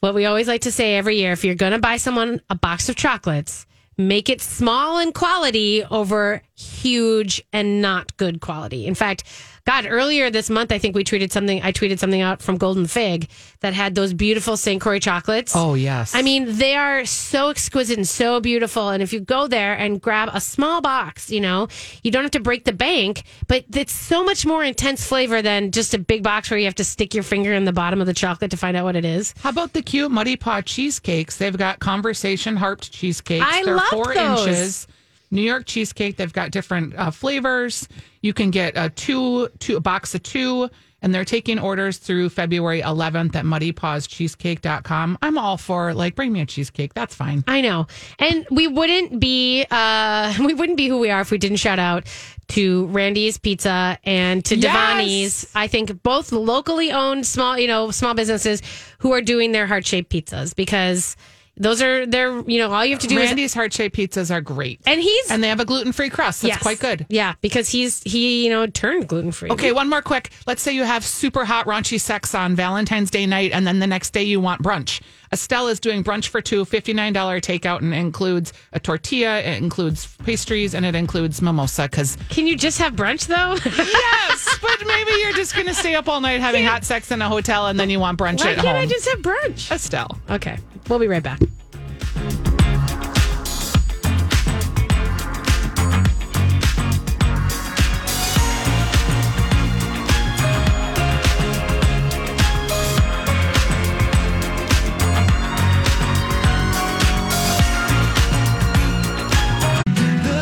what 0.00 0.14
we 0.14 0.24
always 0.24 0.46
like 0.46 0.62
to 0.62 0.72
say 0.72 0.96
every 0.96 1.16
year 1.16 1.32
if 1.32 1.44
you're 1.44 1.56
going 1.56 1.72
to 1.72 1.78
buy 1.78 1.96
someone 1.96 2.40
a 2.48 2.54
box 2.54 2.88
of 2.88 2.94
chocolates, 2.96 3.66
make 3.96 4.28
it 4.28 4.40
small 4.40 5.00
in 5.00 5.12
quality 5.12 5.84
over 5.84 6.40
huge 6.54 7.42
and 7.52 7.82
not 7.82 8.16
good 8.16 8.40
quality. 8.40 8.86
In 8.86 8.94
fact, 8.94 9.24
God, 9.68 9.84
earlier 9.86 10.30
this 10.30 10.48
month, 10.48 10.72
I 10.72 10.78
think 10.78 10.96
we 10.96 11.04
tweeted 11.04 11.30
something, 11.30 11.62
I 11.62 11.72
tweeted 11.72 11.98
something 11.98 12.22
out 12.22 12.40
from 12.40 12.56
Golden 12.56 12.86
Fig 12.86 13.28
that 13.60 13.74
had 13.74 13.94
those 13.94 14.14
beautiful 14.14 14.56
St. 14.56 14.80
Croix 14.80 14.98
chocolates. 14.98 15.52
Oh, 15.54 15.74
yes. 15.74 16.14
I 16.14 16.22
mean, 16.22 16.56
they 16.56 16.74
are 16.74 17.04
so 17.04 17.50
exquisite 17.50 17.98
and 17.98 18.08
so 18.08 18.40
beautiful. 18.40 18.88
And 18.88 19.02
if 19.02 19.12
you 19.12 19.20
go 19.20 19.46
there 19.46 19.74
and 19.74 20.00
grab 20.00 20.30
a 20.32 20.40
small 20.40 20.80
box, 20.80 21.30
you 21.30 21.42
know, 21.42 21.68
you 22.02 22.10
don't 22.10 22.22
have 22.22 22.30
to 22.30 22.40
break 22.40 22.64
the 22.64 22.72
bank, 22.72 23.24
but 23.46 23.66
it's 23.74 23.92
so 23.92 24.24
much 24.24 24.46
more 24.46 24.64
intense 24.64 25.06
flavor 25.06 25.42
than 25.42 25.70
just 25.70 25.92
a 25.92 25.98
big 25.98 26.22
box 26.22 26.50
where 26.50 26.58
you 26.58 26.64
have 26.64 26.76
to 26.76 26.84
stick 26.84 27.12
your 27.12 27.22
finger 27.22 27.52
in 27.52 27.66
the 27.66 27.72
bottom 27.74 28.00
of 28.00 28.06
the 28.06 28.14
chocolate 28.14 28.50
to 28.52 28.56
find 28.56 28.74
out 28.74 28.84
what 28.84 28.96
it 28.96 29.04
is. 29.04 29.34
How 29.40 29.50
about 29.50 29.74
the 29.74 29.82
cute 29.82 30.10
Muddy 30.10 30.36
Paw 30.36 30.62
cheesecakes? 30.62 31.36
They've 31.36 31.54
got 31.54 31.78
conversation 31.78 32.56
harped 32.56 32.90
cheesecakes. 32.90 33.44
I 33.46 33.64
They're 33.64 33.76
love 33.76 33.88
four 33.88 34.14
those. 34.14 34.46
inches. 34.46 34.86
New 35.30 35.42
York 35.42 35.66
cheesecake. 35.66 36.16
They've 36.16 36.32
got 36.32 36.50
different 36.50 36.94
uh, 36.96 37.10
flavors. 37.10 37.88
You 38.22 38.32
can 38.34 38.50
get 38.50 38.74
a 38.76 38.90
two, 38.90 39.48
two, 39.58 39.76
a 39.76 39.80
box 39.80 40.14
of 40.14 40.22
two, 40.22 40.68
and 41.02 41.14
they're 41.14 41.24
taking 41.24 41.58
orders 41.60 41.98
through 41.98 42.28
February 42.30 42.82
11th 42.82 43.36
at 43.36 43.44
muddypawscheesecake.com. 43.44 45.18
I'm 45.22 45.38
all 45.38 45.56
for 45.56 45.94
like 45.94 46.14
bring 46.14 46.32
me 46.32 46.40
a 46.40 46.46
cheesecake. 46.46 46.94
That's 46.94 47.14
fine. 47.14 47.44
I 47.46 47.60
know. 47.60 47.86
And 48.18 48.46
we 48.50 48.66
wouldn't 48.66 49.20
be 49.20 49.64
uh 49.70 50.34
we 50.40 50.54
wouldn't 50.54 50.76
be 50.76 50.88
who 50.88 50.98
we 50.98 51.10
are 51.10 51.20
if 51.20 51.30
we 51.30 51.38
didn't 51.38 51.58
shout 51.58 51.78
out 51.78 52.06
to 52.48 52.86
Randy's 52.86 53.38
Pizza 53.38 53.98
and 54.04 54.44
to 54.46 54.56
Yes. 54.56 54.74
Davanni's. 54.74 55.52
I 55.54 55.66
think 55.68 56.02
both 56.02 56.32
locally 56.32 56.90
owned 56.90 57.26
small, 57.26 57.58
you 57.58 57.68
know, 57.68 57.90
small 57.90 58.14
businesses 58.14 58.62
who 58.98 59.12
are 59.12 59.20
doing 59.20 59.52
their 59.52 59.66
heart-shaped 59.66 60.10
pizzas 60.10 60.56
because 60.56 61.14
those 61.58 61.82
are 61.82 62.06
their, 62.06 62.40
you 62.42 62.58
know, 62.58 62.72
all 62.72 62.84
you 62.84 62.92
have 62.92 63.00
to 63.00 63.06
do 63.06 63.18
is 63.18 63.28
Randy's 63.28 63.54
heart 63.54 63.72
shaped 63.72 63.96
pizzas 63.96 64.30
are 64.30 64.40
great, 64.40 64.80
and 64.86 65.00
he's 65.00 65.30
and 65.30 65.42
they 65.42 65.48
have 65.48 65.60
a 65.60 65.64
gluten 65.64 65.92
free 65.92 66.10
crust. 66.10 66.42
That's 66.42 66.54
yes. 66.54 66.62
quite 66.62 66.80
good. 66.80 67.06
Yeah, 67.08 67.34
because 67.40 67.68
he's 67.68 68.02
he, 68.02 68.44
you 68.44 68.50
know, 68.50 68.66
turned 68.66 69.08
gluten-free. 69.08 69.50
Okay, 69.50 69.72
one 69.72 69.88
more 69.88 70.02
quick. 70.02 70.30
Let's 70.46 70.62
say 70.62 70.72
you 70.72 70.84
have 70.84 71.04
super 71.04 71.44
hot 71.44 71.66
raunchy 71.66 72.00
sex 72.00 72.34
on 72.34 72.54
Valentine's 72.54 73.10
Day 73.10 73.26
night, 73.26 73.52
and 73.52 73.66
then 73.66 73.78
the 73.78 73.86
next 73.86 74.10
day 74.10 74.22
you 74.22 74.40
want 74.40 74.62
brunch. 74.62 75.00
Estelle 75.32 75.68
is 75.68 75.78
doing 75.78 76.02
brunch 76.02 76.28
for 76.28 76.40
two, 76.40 76.64
$59 76.64 77.12
takeout, 77.12 77.80
and 77.80 77.92
it 77.92 77.98
includes 77.98 78.52
a 78.72 78.80
tortilla, 78.80 79.40
it 79.40 79.62
includes 79.62 80.16
pastries, 80.24 80.74
and 80.74 80.86
it 80.86 80.94
includes 80.94 81.42
mimosa. 81.42 81.82
Because, 81.82 82.16
Can 82.30 82.46
you 82.46 82.56
just 82.56 82.78
have 82.78 82.94
brunch 82.94 83.26
though? 83.26 83.54
yes, 83.76 84.58
but 84.62 84.86
maybe 84.86 85.12
you're 85.20 85.34
just 85.34 85.54
going 85.54 85.66
to 85.66 85.74
stay 85.74 85.94
up 85.94 86.08
all 86.08 86.20
night 86.20 86.40
having 86.40 86.64
hot 86.64 86.84
sex 86.84 87.10
in 87.10 87.20
a 87.20 87.28
hotel, 87.28 87.66
and 87.66 87.78
then 87.78 87.90
you 87.90 88.00
want 88.00 88.18
brunch 88.18 88.40
Why 88.40 88.52
at 88.52 88.56
can't 88.56 88.68
home. 88.68 88.76
I 88.76 88.86
just 88.86 89.08
have 89.08 89.18
brunch? 89.18 89.70
Estelle. 89.70 90.18
Okay. 90.30 90.58
We'll 90.88 90.98
be 90.98 91.06
right 91.08 91.22
back. 91.22 91.40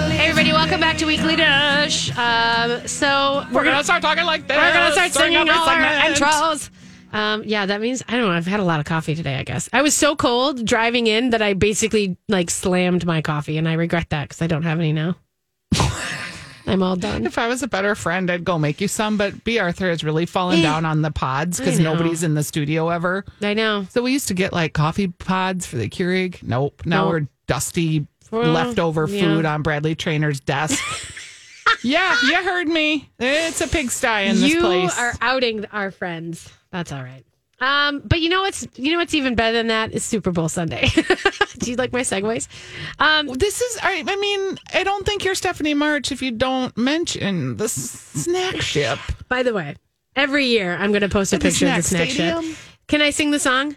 Hey 0.09 0.29
everybody, 0.31 0.53
welcome 0.53 0.81
back 0.81 0.97
to 0.99 1.05
Weekly 1.07 1.37
Dish. 1.37 2.17
Um, 2.17 2.87
so 2.87 3.45
We're 3.53 3.65
going 3.65 3.77
to 3.77 3.85
start 3.85 4.03
talking 4.03 4.25
like 4.25 4.47
this. 4.47 4.57
we're 4.57 4.73
gonna 4.73 4.93
start 4.93 5.13
singing 5.13 5.49
all 5.49 5.69
our 5.69 5.81
intros. 5.81 6.71
Um, 7.17 7.45
yeah, 7.45 7.65
that 7.67 7.81
means 7.81 8.03
I 8.09 8.13
don't 8.13 8.23
know. 8.29 8.33
I've 8.33 8.47
had 8.47 8.61
a 8.61 8.65
lot 8.65 8.79
of 8.79 8.85
coffee 8.87 9.15
today. 9.15 9.37
I 9.37 9.43
guess 9.43 9.69
I 9.73 9.81
was 9.83 9.95
so 9.95 10.15
cold 10.17 10.65
driving 10.67 11.07
in 11.07 11.31
that 11.31 11.41
I 11.41 11.55
basically 11.55 12.17
like 12.29 12.51
slammed 12.51 13.07
my 13.07 13.23
coffee, 13.23 13.57
and 13.59 13.67
I 13.69 13.73
regret 13.73 14.11
that 14.11 14.29
because 14.29 14.43
I 14.43 14.47
don't 14.47 14.65
have 14.65 14.79
any 14.79 14.93
now. 14.93 15.17
I'm 16.69 16.83
all 16.83 16.97
done. 16.97 17.25
If 17.27 17.39
I 17.39 17.47
was 17.47 17.63
a 17.63 17.69
better 17.69 17.95
friend, 17.95 18.29
I'd 18.31 18.45
go 18.45 18.59
make 18.59 18.81
you 18.81 18.89
some. 18.89 19.17
But 19.17 19.45
B. 19.45 19.59
Arthur 19.61 19.89
has 19.89 20.03
really 20.03 20.27
fallen 20.27 20.61
down 20.63 20.85
on 20.85 21.01
the 21.01 21.13
pods 21.13 21.59
because 21.59 21.79
nobody's 21.79 22.23
in 22.25 22.35
the 22.35 22.43
studio 22.43 22.89
ever. 22.89 23.25
I 23.41 23.55
know. 23.55 23.87
So 23.91 24.03
we 24.03 24.13
used 24.13 24.29
to 24.29 24.35
get 24.35 24.53
like 24.53 24.73
coffee 24.73 25.09
pods 25.09 25.65
for 25.65 25.77
the 25.77 25.89
Keurig. 25.89 26.43
Nope. 26.43 26.83
Now 26.85 27.05
Nope. 27.05 27.13
we're 27.13 27.29
dusty 27.47 28.07
Well, 28.33 28.51
leftover 28.51 29.07
yeah. 29.09 29.21
food 29.21 29.45
on 29.47 29.63
Bradley 29.63 29.95
Trainer's 29.95 30.41
desk. 30.41 30.83
yeah, 31.85 32.17
you 32.27 32.35
heard 32.43 32.67
me. 32.67 33.09
It's 33.21 33.61
a 33.61 33.69
pigsty 33.69 34.27
in 34.27 34.41
this 34.41 34.53
you 34.53 34.61
place. 34.61 34.99
are 34.99 35.13
outing 35.21 35.67
our 35.67 35.93
friends. 35.93 36.49
That's 36.77 36.93
all 36.93 37.03
right. 37.03 37.25
Um, 37.59 38.03
but 38.05 38.21
you 38.21 38.29
know 38.29 38.43
what's 38.43 38.69
you 38.75 38.93
know 38.93 38.99
what's 38.99 39.15
even 39.15 39.35
better 39.35 39.57
than 39.57 39.69
that 39.69 39.93
is 39.93 40.05
Super 40.05 40.31
Bowl 40.31 40.51
Sunday. 40.51 40.89
Do 41.59 41.71
you 41.71 41.77
like 41.77 41.91
my 41.91 42.03
segues? 42.03 42.49
Um, 42.99 43.29
this 43.29 43.63
is, 43.63 43.79
I, 43.83 44.05
I 44.07 44.17
mean, 44.17 44.59
I 44.75 44.85
don't 44.85 45.07
think 45.07 45.25
you're 45.25 45.35
Stephanie 45.35 45.73
March 45.73 46.13
if 46.13 46.21
you 46.21 46.33
don't 46.33 46.77
mention 46.77 47.57
the 47.57 47.67
snack 47.71 48.61
ship. 48.61 48.99
By 49.31 49.43
the 49.43 49.55
way, 49.55 49.77
every 50.15 50.45
year 50.45 50.77
I'm 50.77 50.91
going 50.91 51.01
to 51.01 51.09
post 51.09 51.33
a 51.33 51.39
picture 51.39 51.67
of 51.67 51.77
the 51.77 51.83
snack 51.83 52.11
snack 52.11 52.45
ship. 52.45 52.57
Can 52.89 53.01
I 53.01 53.09
sing 53.09 53.31
the 53.31 53.41
song? 53.41 53.75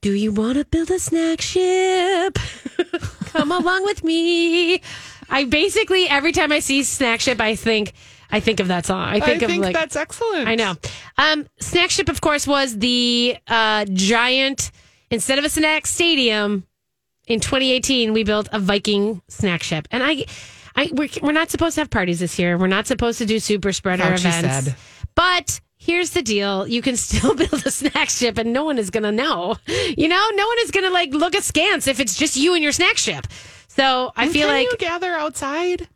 Do 0.00 0.10
you 0.10 0.32
want 0.32 0.58
to 0.58 0.64
build 0.64 0.90
a 0.90 0.98
snack 0.98 1.40
ship? 1.40 2.36
Come 3.26 3.52
along 3.52 3.84
with 3.84 4.02
me. 4.02 4.82
I 5.28 5.44
basically 5.44 6.08
every 6.08 6.32
time 6.32 6.50
I 6.50 6.58
see 6.58 6.82
snack 6.82 7.20
ship, 7.20 7.40
I 7.40 7.54
think 7.54 7.92
I 8.32 8.40
think 8.40 8.60
of 8.60 8.68
that 8.68 8.86
song. 8.86 9.00
I 9.00 9.16
I 9.16 9.20
think 9.20 9.40
think, 9.40 9.52
of 9.52 9.58
like 9.58 9.74
that's 9.74 9.96
excellent. 9.96 10.48
I 10.48 10.54
know. 10.54 10.74
Um, 11.18 11.46
snack 11.58 11.90
ship, 11.90 12.08
of 12.08 12.20
course, 12.20 12.46
was 12.46 12.78
the 12.78 13.36
uh, 13.48 13.84
giant. 13.92 14.70
Instead 15.10 15.38
of 15.40 15.44
a 15.44 15.48
snack 15.48 15.86
stadium, 15.86 16.64
in 17.26 17.40
2018, 17.40 18.12
we 18.12 18.22
built 18.24 18.48
a 18.52 18.58
Viking 18.60 19.22
snack 19.28 19.62
ship, 19.62 19.88
and 19.90 20.02
I, 20.02 20.24
I 20.76 20.90
we're, 20.92 21.08
we're 21.22 21.32
not 21.32 21.50
supposed 21.50 21.74
to 21.76 21.80
have 21.80 21.90
parties 21.90 22.20
this 22.20 22.38
year. 22.38 22.56
We're 22.56 22.68
not 22.68 22.86
supposed 22.86 23.18
to 23.18 23.26
do 23.26 23.38
super 23.40 23.72
spreader 23.72 24.02
Fauci 24.04 24.18
events. 24.18 24.66
said. 24.66 24.76
But 25.16 25.60
here's 25.76 26.10
the 26.10 26.22
deal: 26.22 26.66
you 26.66 26.82
can 26.82 26.96
still 27.08 27.34
build 27.34 27.66
a 27.66 27.70
snack 27.70 28.08
ship, 28.10 28.38
and 28.38 28.52
no 28.52 28.64
one 28.64 28.78
is 28.78 28.90
going 28.90 29.02
to 29.02 29.12
know. 29.12 29.56
You 29.66 30.08
know, 30.08 30.28
no 30.34 30.46
one 30.46 30.56
is 30.60 30.70
going 30.70 30.84
to 30.84 30.90
like 30.90 31.12
look 31.12 31.34
askance 31.34 31.88
if 31.88 31.98
it's 32.00 32.16
just 32.16 32.36
you 32.36 32.54
and 32.54 32.62
your 32.62 32.72
snack 32.72 32.96
ship. 32.96 33.26
So 33.68 34.12
I 34.16 34.24
And 34.24 34.32
feel 34.32 34.48
can 34.48 34.56
like 34.56 34.70
you 34.70 34.76
gather 34.78 35.12
outside. 35.12 35.88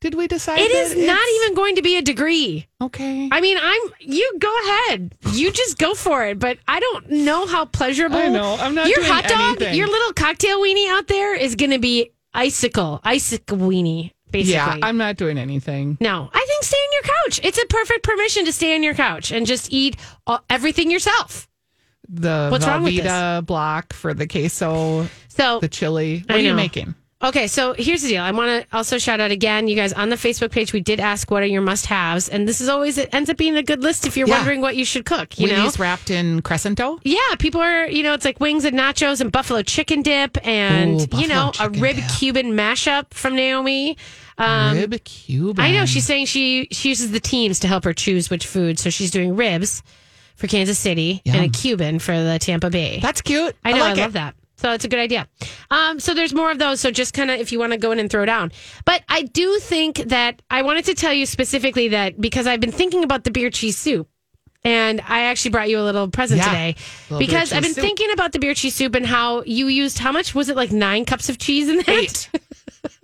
Did 0.00 0.14
we 0.14 0.28
decide 0.28 0.60
it 0.60 0.70
is 0.70 0.94
not 0.96 1.26
even 1.36 1.54
going 1.54 1.74
to 1.74 1.82
be 1.82 1.96
a 1.96 2.02
degree. 2.02 2.68
okay? 2.80 3.28
I 3.32 3.40
mean, 3.40 3.58
I'm 3.60 3.80
you 4.00 4.32
go 4.38 4.54
ahead. 4.64 5.14
You 5.32 5.50
just 5.50 5.76
go 5.78 5.94
for 5.94 6.24
it, 6.26 6.38
but 6.38 6.58
I 6.68 6.78
don't 6.78 7.10
know 7.10 7.46
how 7.46 7.64
pleasurable 7.64 8.16
I 8.18 8.28
know. 8.28 8.56
I'm 8.60 8.74
not 8.74 8.88
Your 8.88 9.02
hot 9.04 9.24
dog, 9.24 9.56
anything. 9.60 9.74
your 9.74 9.88
little 9.88 10.12
cocktail 10.12 10.60
weenie 10.60 10.88
out 10.88 11.08
there 11.08 11.34
is 11.34 11.56
going 11.56 11.72
to 11.72 11.80
be 11.80 12.12
icicle, 12.32 13.00
icicle 13.02 13.58
weenie 13.58 14.12
basically. 14.30 14.52
yeah, 14.54 14.78
I'm 14.82 14.98
not 14.98 15.16
doing 15.16 15.36
anything. 15.38 15.96
no, 16.00 16.30
I 16.32 16.44
think 16.46 16.62
stay 16.64 16.76
on 16.76 16.92
your 16.92 17.02
couch. 17.24 17.40
It's 17.42 17.58
a 17.58 17.66
perfect 17.66 18.04
permission 18.04 18.44
to 18.44 18.52
stay 18.52 18.74
on 18.76 18.82
your 18.84 18.94
couch 18.94 19.32
and 19.32 19.46
just 19.46 19.72
eat 19.72 19.96
all, 20.26 20.44
everything 20.48 20.90
yourself. 20.90 21.48
The 22.10 22.48
What's 22.50 22.66
wrong 22.66 22.84
with 22.84 22.94
Velveeta 22.94 23.44
block 23.44 23.92
for 23.92 24.14
the 24.14 24.26
queso, 24.26 25.08
So 25.28 25.58
the 25.60 25.68
chili. 25.68 26.20
What 26.26 26.36
I 26.36 26.38
are 26.38 26.42
you 26.42 26.54
making? 26.54 26.94
Okay, 27.22 27.46
so 27.46 27.72
here's 27.74 28.02
the 28.02 28.08
deal. 28.08 28.22
I 28.22 28.30
want 28.30 28.62
to 28.70 28.76
also 28.76 28.98
shout 28.98 29.20
out 29.20 29.30
again, 29.30 29.68
you 29.68 29.76
guys 29.76 29.92
on 29.92 30.08
the 30.08 30.16
Facebook 30.16 30.50
page. 30.50 30.72
We 30.72 30.80
did 30.80 31.00
ask 31.00 31.30
what 31.30 31.42
are 31.42 31.46
your 31.46 31.62
must-haves, 31.62 32.28
and 32.28 32.46
this 32.48 32.60
is 32.60 32.68
always 32.68 32.98
it 32.98 33.12
ends 33.14 33.28
up 33.30 33.36
being 33.36 33.56
a 33.56 33.62
good 33.62 33.82
list 33.82 34.06
if 34.06 34.16
you're 34.16 34.28
Yeah. 34.28 34.36
wondering 34.38 34.60
what 34.60 34.76
you 34.76 34.84
should 34.84 35.04
cook. 35.04 35.38
You 35.38 35.48
know, 35.48 35.66
Wheaties 35.66 35.78
wrapped 35.78 36.10
in 36.10 36.42
crescento. 36.42 36.98
yeah, 37.04 37.18
people 37.38 37.60
are 37.60 37.86
you 37.88 38.02
know 38.02 38.14
it's 38.14 38.24
like 38.24 38.40
wings 38.40 38.64
and 38.64 38.78
nachos 38.78 39.20
and 39.20 39.30
buffalo 39.32 39.62
chicken 39.62 40.02
dip 40.02 40.38
and 40.46 41.00
Ooh, 41.14 41.18
you 41.18 41.28
know 41.28 41.52
a 41.60 41.70
rib 41.70 41.96
dip. 41.96 42.04
Cuban 42.18 42.52
mashup 42.52 43.12
from 43.12 43.34
Naomi. 43.36 43.96
Um, 44.38 44.76
Rib 44.76 45.02
Cuban. 45.02 45.64
I 45.64 45.72
know 45.72 45.84
she's 45.84 46.04
saying 46.06 46.26
she 46.26 46.68
she 46.70 46.90
uses 46.90 47.10
the 47.10 47.18
teams 47.20 47.58
to 47.60 47.66
help 47.68 47.82
her 47.84 47.92
choose 47.92 48.30
which 48.30 48.46
food. 48.46 48.78
So 48.78 48.88
she's 48.90 49.10
doing 49.10 49.34
ribs 49.34 49.82
for 50.36 50.46
Kansas 50.46 50.78
City 50.78 51.20
and 51.26 51.44
a 51.44 51.48
Cuban 51.48 51.98
for 51.98 52.12
the 52.12 52.38
Tampa 52.38 52.70
Bay. 52.70 53.00
That's 53.02 53.20
cute. 53.20 53.56
I 53.64 53.72
know, 53.72 53.78
I, 53.78 53.88
like 53.88 53.98
it. 53.98 54.00
love 54.02 54.12
that. 54.12 54.36
So 54.58 54.72
it's 54.72 54.84
a 54.84 54.88
good 54.88 54.98
idea. 54.98 55.26
Um, 55.70 56.00
so 56.00 56.14
there's 56.14 56.34
more 56.34 56.50
of 56.50 56.58
those. 56.58 56.80
So 56.80 56.90
just 56.90 57.14
kind 57.14 57.30
of 57.30 57.38
if 57.40 57.52
you 57.52 57.58
want 57.58 57.72
to 57.72 57.78
go 57.78 57.92
in 57.92 57.98
and 57.98 58.10
throw 58.10 58.24
down. 58.26 58.52
But 58.84 59.02
I 59.08 59.22
do 59.22 59.58
think 59.60 59.96
that 60.08 60.42
I 60.50 60.62
wanted 60.62 60.84
to 60.86 60.94
tell 60.94 61.12
you 61.14 61.26
specifically 61.26 61.88
that 61.88 62.20
because 62.20 62.46
I've 62.46 62.60
been 62.60 62.72
thinking 62.72 63.04
about 63.04 63.24
the 63.24 63.30
beer 63.30 63.50
cheese 63.50 63.78
soup. 63.78 64.08
And 64.64 65.00
I 65.06 65.22
actually 65.26 65.52
brought 65.52 65.68
you 65.70 65.78
a 65.78 65.82
little 65.86 66.08
present 66.08 66.38
Yeah, 66.40 66.46
today 66.48 66.74
little 67.08 67.20
because 67.20 67.52
I've 67.52 67.62
been 67.62 67.72
soup. 67.74 67.82
thinking 67.84 68.10
about 68.12 68.32
the 68.32 68.40
beer 68.40 68.54
cheese 68.54 68.74
soup 68.74 68.96
and 68.96 69.06
how 69.06 69.42
you 69.44 69.68
used 69.68 70.00
how 70.00 70.10
much 70.10 70.34
was 70.34 70.48
it 70.48 70.56
like 70.56 70.72
nine 70.72 71.04
cups 71.04 71.28
of 71.28 71.38
cheese 71.38 71.68
in 71.68 71.76
that? 71.76 71.88
Eight. 71.88 72.28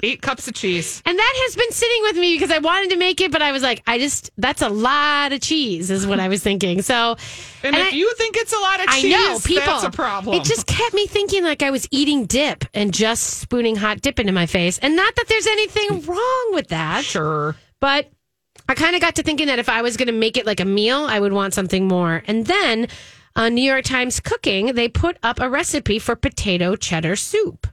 Eight 0.03 0.23
cups 0.23 0.47
of 0.49 0.55
cheese. 0.55 1.03
And 1.05 1.19
that 1.19 1.35
has 1.45 1.57
been 1.57 1.71
sitting 1.73 2.03
with 2.03 2.17
me 2.17 2.35
because 2.35 2.51
I 2.51 2.59
wanted 2.59 2.91
to 2.91 2.97
make 2.97 3.21
it, 3.21 3.33
but 3.33 3.43
I 3.43 3.53
was 3.53 3.63
like, 3.63 3.83
I 3.87 3.99
just, 3.99 4.31
that's 4.37 4.63
a 4.63 4.69
lot 4.69 5.33
of 5.33 5.41
cheese, 5.41 5.91
is 5.91 6.07
what 6.07 6.21
I 6.21 6.29
was 6.29 6.43
thinking. 6.43 6.83
So, 6.83 7.17
And, 7.63 7.75
if 7.77 7.87
I- 7.87 7.91
you 7.97 8.13
think 8.17 8.37
it's 8.37 8.53
a 8.53 8.59
lot 8.61 8.81
of 8.81 8.87
I 8.89 9.01
cheese, 9.01 9.13
know 9.13 9.39
people. 9.45 9.65
that's 9.67 9.85
a 9.85 9.91
problem. 9.91 10.37
It 10.37 10.45
just 10.45 10.67
kept 10.67 10.95
me 10.95 11.07
thinking 11.07 11.43
like 11.45 11.63
I 11.63 11.71
was 11.71 11.89
eating 11.91 12.27
dip 12.27 12.65
and 12.75 12.93
just 12.93 13.39
spooning 13.41 13.77
hot 13.77 14.01
dip 14.01 14.19
into 14.21 14.33
my 14.33 14.47
face. 14.47 14.79
And 14.79 14.97
not 14.97 15.15
that 15.17 15.27
there's 15.29 15.47
anything 15.47 16.03
wrong 16.07 16.51
with 16.53 16.69
that, 16.69 17.05
sure. 17.05 17.57
but 17.81 18.11
I 18.69 18.75
kind 18.75 18.95
of 18.95 19.03
got 19.03 19.17
to 19.17 19.23
thinking 19.23 19.47
that 19.49 19.59
if 19.59 19.69
I 19.69 19.83
was 19.83 19.97
going 19.97 20.07
to 20.07 20.13
make 20.13 20.37
it 20.37 20.47
like 20.47 20.61
a 20.61 20.65
meal, 20.65 21.05
I 21.05 21.19
would 21.21 21.33
want 21.33 21.55
something 21.55 21.87
more. 21.89 22.23
And 22.27 22.47
then 22.47 22.89
on 23.37 23.55
New 23.55 23.63
York 23.63 23.85
Times 23.85 24.21
Cooking, 24.21 24.75
they 24.75 24.89
put 24.89 25.19
up 25.23 25.41
a 25.41 25.51
recipe 25.51 25.99
for 25.99 26.15
potato 26.17 26.77
cheddar 26.77 27.17
soup 27.17 27.67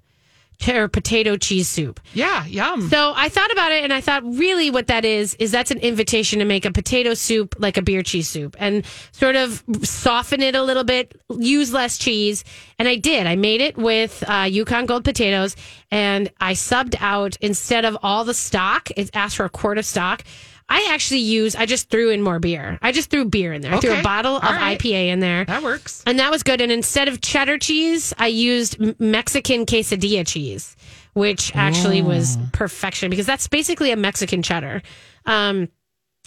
or 0.69 0.88
potato 0.88 1.38
cheese 1.38 1.67
soup. 1.67 2.00
Yeah, 2.13 2.45
yum. 2.45 2.89
So 2.89 3.13
I 3.15 3.30
thought 3.30 3.52
about 3.52 3.71
it 3.71 3.84
and 3.84 3.91
I 3.91 4.02
thought 4.02 4.24
really 4.24 4.71
what 4.71 4.88
that 4.88 5.06
is 5.06 5.34
is 5.36 5.52
that's 5.52 5.71
an 5.71 5.80
invitation 5.80 6.39
to 6.39 6.45
make 6.45 6.65
a 6.65 6.71
potato 6.71 7.13
soup 7.13 7.56
like 7.60 7.78
a 7.78 7.82
beer 7.82 8.04
cheese 8.04 8.30
soup 8.30 8.56
and 8.60 8.86
sort 9.12 9.36
of 9.36 9.63
soften 9.84 10.41
it 10.41 10.56
a 10.56 10.63
little 10.63 10.84
bit, 10.84 11.19
use 11.30 11.74
less 11.74 11.97
cheese. 11.97 12.43
And 12.80 12.88
I 12.88 12.95
did. 12.95 13.28
I 13.28 13.36
made 13.36 13.62
it 13.62 13.78
with 13.78 14.24
uh, 14.28 14.47
Yukon 14.50 14.86
Gold 14.86 15.04
potatoes 15.04 15.56
and 15.91 16.32
I 16.39 16.54
subbed 16.54 16.95
out 17.00 17.38
instead 17.41 17.86
of 17.86 17.97
all 18.02 18.24
the 18.24 18.34
stock, 18.34 18.89
it 18.95 19.10
asked 19.13 19.38
for 19.38 19.45
a 19.45 19.50
quart 19.50 19.78
of 19.78 19.86
stock. 19.86 20.24
I 20.73 20.88
actually 20.91 21.19
used, 21.19 21.57
I 21.57 21.65
just 21.65 21.89
threw 21.89 22.12
in 22.12 22.21
more 22.21 22.39
beer. 22.39 22.79
I 22.81 22.93
just 22.93 23.10
threw 23.10 23.25
beer 23.25 23.51
in 23.51 23.62
there. 23.62 23.73
I 23.73 23.79
threw 23.81 23.89
a 23.89 23.93
Okay. 23.95 24.01
bottle 24.01 24.38
of 24.38 24.43
All 24.45 24.51
right. 24.53 24.79
IPA 24.79 25.10
in 25.10 25.19
there. 25.19 25.43
that 25.45 25.63
works. 25.63 26.01
And 26.07 26.17
that 26.19 26.31
was 26.31 26.43
good. 26.43 26.62
And 26.62 26.71
instead 26.71 27.10
of 27.10 27.19
cheddar 27.19 27.57
cheese, 27.57 28.13
I 28.17 28.27
used 28.27 28.77
Mexican 28.99 29.65
quesadilla 29.65 30.25
cheese, 30.25 30.77
which 31.13 31.53
actually 31.55 32.01
was 32.01 32.38
perfection 32.53 33.10
because 33.10 33.25
that's 33.25 33.47
basically 33.49 33.91
a 33.91 33.97
Mexican 33.97 34.41
cheddar. 34.41 34.81
Um, 35.25 35.67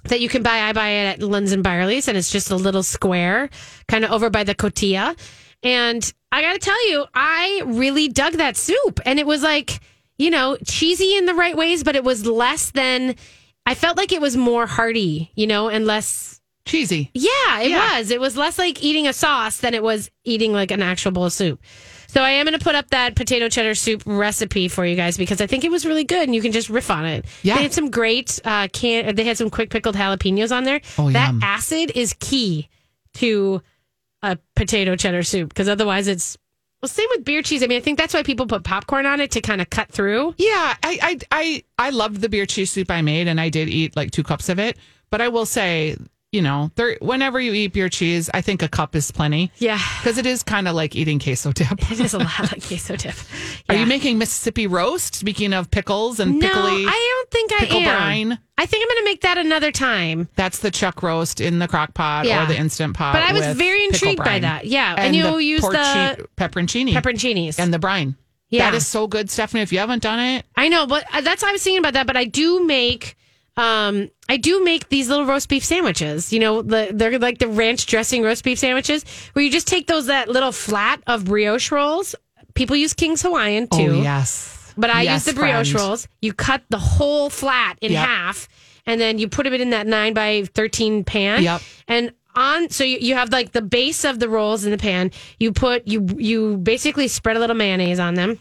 that 0.05 0.21
you 0.21 0.29
can 0.29 0.43
buy. 0.43 0.59
I 0.61 0.75
buy 0.75 0.89
it 0.91 1.07
at 1.07 1.21
Lunds 1.21 1.53
and 1.55 1.65
Byerly's, 1.65 2.09
and 2.09 2.19
it's 2.19 2.31
just 2.31 2.51
a 2.51 2.57
little 2.57 2.83
square, 2.83 3.49
kind 3.89 4.05
of 4.05 4.13
over 4.13 4.29
by 4.29 4.45
the 4.45 4.55
cotija. 4.55 5.17
And 5.63 6.13
I 6.31 6.43
got 6.43 6.53
to 6.53 6.59
tell 6.59 6.91
you, 6.91 7.07
I 7.15 7.63
really 7.65 8.09
dug 8.09 8.35
that 8.35 8.59
soup, 8.59 9.01
and 9.07 9.19
it 9.19 9.27
was 9.27 9.43
like 9.43 9.81
you 10.19 10.29
know 10.31 10.59
cheesy 10.67 11.17
in 11.17 11.25
the 11.25 11.33
right 11.33 11.57
ways, 11.57 11.83
but 11.85 11.97
it 11.97 12.05
was 12.05 12.27
less 12.27 12.71
than. 12.73 13.17
I 13.67 13.75
felt 13.75 13.97
like 13.97 14.13
it 14.13 14.21
was 14.21 14.37
more 14.37 14.67
hearty, 14.67 15.31
you 15.35 15.47
know, 15.47 15.69
and 15.69 15.87
less 15.87 16.41
Cheesy. 16.67 17.11
yeah, 17.15 17.61
it 17.61 17.71
Yeah. 17.71 17.99
was. 17.99 18.11
It 18.11 18.21
was 18.21 18.37
less 18.37 18.59
like 18.59 18.83
eating 18.83 19.07
a 19.07 19.13
sauce 19.13 19.59
than 19.59 19.75
it 19.75 19.83
was 19.83 20.11
eating 20.25 20.53
like 20.53 20.71
an 20.71 20.83
actual 20.83 21.13
bowl 21.13 21.27
of 21.27 21.33
soup. 21.33 21.61
So 22.07 22.23
I 22.23 22.31
am 22.31 22.47
going 22.47 22.57
to 22.57 22.63
put 22.65 22.75
up 22.77 22.91
that 22.91 23.17
potato 23.17 23.49
cheddar 23.49 23.75
soup 23.75 24.03
recipe 24.07 24.69
for 24.69 24.87
you 24.87 24.95
guys 24.97 25.17
because 25.17 25.41
I 25.41 25.47
think 25.49 25.65
it 25.65 25.71
was 25.71 25.85
really 25.85 26.05
good 26.05 26.23
and 26.23 26.35
you 26.35 26.41
can 26.41 26.53
just 26.53 26.71
riff 26.71 26.91
on 26.91 27.05
it. 27.07 27.25
Yeah. 27.43 27.57
They 27.57 27.63
had 27.65 27.73
some 27.73 27.91
great 27.91 28.39
uh, 28.45 28.69
can. 28.73 29.15
They 29.17 29.25
had 29.25 29.37
some 29.37 29.51
quick 29.51 29.69
pickled 29.71 29.97
jalapenos 29.97 30.55
on 30.55 30.63
there. 30.65 30.81
Oh, 30.97 31.11
that 31.11 31.33
yum. 31.33 31.41
acid 31.43 31.91
is 31.95 32.15
key 32.21 32.69
to 33.15 33.63
a 34.23 34.39
potato 34.57 34.95
cheddar 34.97 35.23
soup 35.25 35.49
because 35.49 35.69
otherwise 35.69 36.07
it's 36.07 36.39
well. 36.85 36.89
Same 36.89 37.09
with 37.11 37.25
beer 37.25 37.43
cheese. 37.43 37.63
I 37.63 37.67
mean, 37.67 37.79
I 37.79 37.81
think 37.81 37.99
that's 37.99 38.15
why 38.15 38.23
people 38.23 38.47
put 38.47 38.63
popcorn 38.65 39.07
on 39.07 39.21
it 39.21 39.31
to 39.33 39.41
kind 39.41 39.61
of 39.61 39.71
cut 39.71 39.91
through. 39.91 40.35
Yeah, 40.37 40.77
I, 40.83 40.99
I 41.03 41.19
I 41.31 41.65
I 41.79 41.91
loved 41.91 42.21
the 42.21 42.29
beer 42.29 42.47
cheese 42.47 42.71
soup 42.71 42.91
I 42.91 43.03
made, 43.03 43.27
and 43.29 43.41
I 43.41 43.49
did 43.49 43.69
eat 43.69 43.97
like 43.97 44.11
two 44.11 44.23
cups 44.23 44.49
of 44.49 44.59
it. 44.59 44.77
But 45.11 45.21
I 45.21 45.29
will 45.29 45.47
say, 45.47 45.97
you 46.35 46.43
know, 46.43 46.71
there 46.75 46.99
whenever 47.01 47.41
you 47.41 47.53
eat 47.55 47.73
beer 47.73 47.89
cheese, 47.89 48.29
I 48.35 48.41
think 48.41 48.63
a 48.63 48.69
cup 48.69 48.95
is 48.97 49.11
plenty 49.11 49.53
Yeah, 49.59 49.79
because 50.03 50.19
it 50.19 50.27
is 50.27 50.43
kind 50.43 50.69
of 50.69 50.75
like 50.75 50.95
eating 50.97 51.19
queso 51.21 51.53
dip. 51.53 51.71
it 51.91 52.01
is 52.01 52.13
a 52.13 52.19
lot 52.19 52.41
like 52.53 52.67
queso 52.67 52.97
dip. 52.97 53.15
Are 53.69 53.75
you 53.77 53.87
making 53.87 54.19
Mississippi 54.19 54.67
roast? 54.67 55.15
Speaking 55.15 55.53
of 55.55 55.71
pickles 55.71 56.21
and 56.21 56.39
No, 56.39 56.47
pickly, 56.49 56.85
I 56.87 57.15
don't 57.17 57.31
think 57.31 57.53
I 57.53 57.59
pickle 57.61 57.79
am. 57.81 57.85
brine. 58.29 58.39
I 58.59 58.67
think 58.67 58.83
I'm 58.85 58.89
going 58.89 58.99
to 58.99 59.05
make 59.05 59.21
that 59.23 59.39
another 59.39 59.73
time. 59.73 60.29
that's 60.37 60.59
the 60.59 60.71
chuck 60.71 61.03
roast 61.03 61.41
in 61.41 61.59
the 61.61 61.67
crock 61.69 61.95
pot 61.95 62.27
Yeah. 62.27 62.45
or 62.45 62.47
the 62.47 62.57
instant 62.59 62.95
pot. 62.97 63.15
But 63.15 63.23
I 63.23 63.33
was 63.33 63.57
very 63.57 63.85
intrigued 63.85 64.23
by 64.23 64.41
that. 64.41 64.67
Yeah, 64.67 64.91
and 64.97 65.07
and 65.07 65.17
you'll 65.17 65.37
the 65.37 65.45
use 65.45 65.63
the 65.63 65.69
porci- 65.69 66.27
pepperoncini, 66.37 66.93
pepperoncinis. 66.93 67.59
and 67.59 67.73
the 67.73 67.79
brine. 67.79 68.17
Yeah. 68.51 68.71
that 68.71 68.77
is 68.77 68.87
so 68.87 69.07
good, 69.09 69.31
Stephanie. 69.31 69.63
If 69.63 69.73
you 69.73 69.79
haven't 69.81 70.03
done 70.03 70.21
it, 70.21 70.47
I 70.57 70.69
know, 70.69 70.87
but 70.87 71.05
uh, 71.13 71.21
that's 71.23 71.43
I 71.43 71.51
was 71.51 71.63
thinking 71.65 71.79
about 71.79 71.95
that. 71.95 72.07
But 72.07 72.17
I 72.17 72.25
do 72.25 72.65
make, 72.65 73.17
um, 73.57 74.11
I 74.29 74.37
do 74.37 74.65
make 74.65 74.89
these 74.89 75.09
little 75.09 75.27
roast 75.27 75.49
beef 75.49 75.65
sandwiches. 75.65 76.33
You 76.33 76.41
know, 76.41 76.63
the, 76.63 76.91
they're 76.93 77.19
like 77.19 77.39
the 77.39 77.49
ranch 77.49 77.87
dressing 77.87 78.23
roast 78.23 78.43
beef 78.45 78.59
sandwiches, 78.59 79.05
where 79.33 79.45
you 79.45 79.51
just 79.51 79.69
take 79.69 79.87
those 79.87 80.07
that 80.07 80.29
little 80.29 80.53
flat 80.53 81.03
of 81.07 81.25
brioche 81.27 81.71
rolls. 81.71 82.15
People 82.55 82.77
use 82.77 82.95
King's 82.95 83.23
Hawaiian 83.23 83.67
too. 83.69 83.77
oh 83.99 84.03
yes, 84.03 84.73
But 84.77 84.91
I 84.91 85.03
Yes, 85.03 85.27
use 85.27 85.35
the 85.35 85.41
brioche 85.41 85.73
friend. 85.73 85.87
rolls. 85.89 86.09
You 86.23 86.33
cut 86.33 86.63
the 86.71 86.79
whole 86.79 87.31
flat 87.31 87.77
in 87.81 87.93
Yep. 87.93 88.07
half, 88.09 88.49
and 88.87 89.01
then 89.01 89.19
you 89.19 89.29
put 89.29 89.47
it 89.47 89.61
in 89.61 89.71
that 89.71 89.87
nine 89.87 90.15
by 90.15 90.45
thirteen 90.55 91.05
pan. 91.05 91.43
Yep. 91.43 91.61
And 91.89 92.13
on, 92.37 92.69
so 92.71 92.83
you, 92.83 92.99
you 93.01 93.15
have 93.15 93.31
like 93.31 93.53
the 93.53 93.63
base 93.63 94.05
of 94.05 94.19
the 94.19 94.29
rolls 94.29 94.65
in 94.65 94.73
the 94.73 94.79
pan. 94.79 95.13
You 95.39 95.53
put 95.53 95.87
you 95.87 96.07
you 96.19 96.57
basically 96.57 97.07
spread 97.09 97.37
a 97.37 97.41
little 97.41 97.55
mayonnaise 97.57 98.01
on 98.01 98.15
them. 98.15 98.41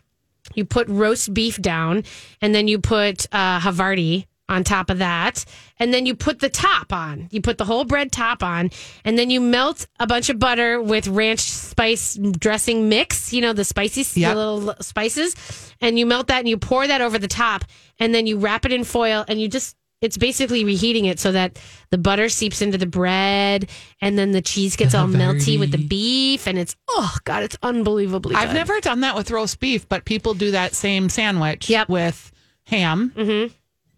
You 0.55 0.65
put 0.65 0.87
roast 0.87 1.33
beef 1.33 1.61
down, 1.61 2.03
and 2.41 2.53
then 2.53 2.67
you 2.67 2.79
put 2.79 3.27
uh, 3.31 3.59
Havarti 3.59 4.25
on 4.49 4.63
top 4.63 4.89
of 4.89 4.99
that, 4.99 5.45
and 5.79 5.93
then 5.93 6.05
you 6.05 6.15
put 6.15 6.39
the 6.39 6.49
top 6.49 6.91
on. 6.91 7.27
You 7.31 7.41
put 7.41 7.57
the 7.57 7.65
whole 7.65 7.85
bread 7.85 8.11
top 8.11 8.43
on, 8.43 8.71
and 9.05 9.17
then 9.17 9.29
you 9.29 9.39
melt 9.39 9.87
a 9.99 10.05
bunch 10.07 10.29
of 10.29 10.37
butter 10.37 10.81
with 10.81 11.07
ranch 11.07 11.39
spice 11.39 12.15
dressing 12.15 12.89
mix. 12.89 13.31
You 13.33 13.41
know 13.41 13.53
the 13.53 13.63
spicy, 13.63 14.03
the 14.03 14.35
little 14.35 14.75
spices, 14.81 15.73
and 15.81 15.97
you 15.97 16.05
melt 16.05 16.27
that 16.27 16.39
and 16.39 16.49
you 16.49 16.57
pour 16.57 16.85
that 16.85 17.01
over 17.01 17.17
the 17.17 17.27
top, 17.27 17.63
and 17.99 18.13
then 18.13 18.27
you 18.27 18.37
wrap 18.37 18.65
it 18.65 18.71
in 18.73 18.83
foil, 18.83 19.25
and 19.27 19.39
you 19.41 19.47
just. 19.47 19.75
It's 20.01 20.17
basically 20.17 20.65
reheating 20.65 21.05
it 21.05 21.17
so 21.17 21.31
that 21.31 21.57
the 21.89 21.97
butter 21.97 22.27
seeps 22.27 22.61
into 22.61 22.77
the 22.77 22.85
bread 22.85 23.69
and 24.01 24.19
then 24.19 24.33
the 24.33 24.41
cheese 24.41 24.75
gets 24.75 24.93
all 24.93 25.07
melty 25.07 25.57
with 25.57 25.71
the 25.71 25.77
beef 25.77 26.45
and 26.45 26.59
it's 26.59 26.75
oh 26.89 27.15
god 27.23 27.43
it's 27.43 27.55
unbelievably 27.63 28.35
I've 28.35 28.49
good. 28.49 28.55
never 28.55 28.81
done 28.81 28.99
that 28.99 29.15
with 29.15 29.31
roast 29.31 29.61
beef, 29.61 29.87
but 29.87 30.03
people 30.03 30.33
do 30.33 30.51
that 30.51 30.73
same 30.73 31.07
sandwich 31.07 31.69
Yep. 31.69 31.87
with 31.87 32.33
ham, 32.65 33.13
mm-hmm. 33.15 33.53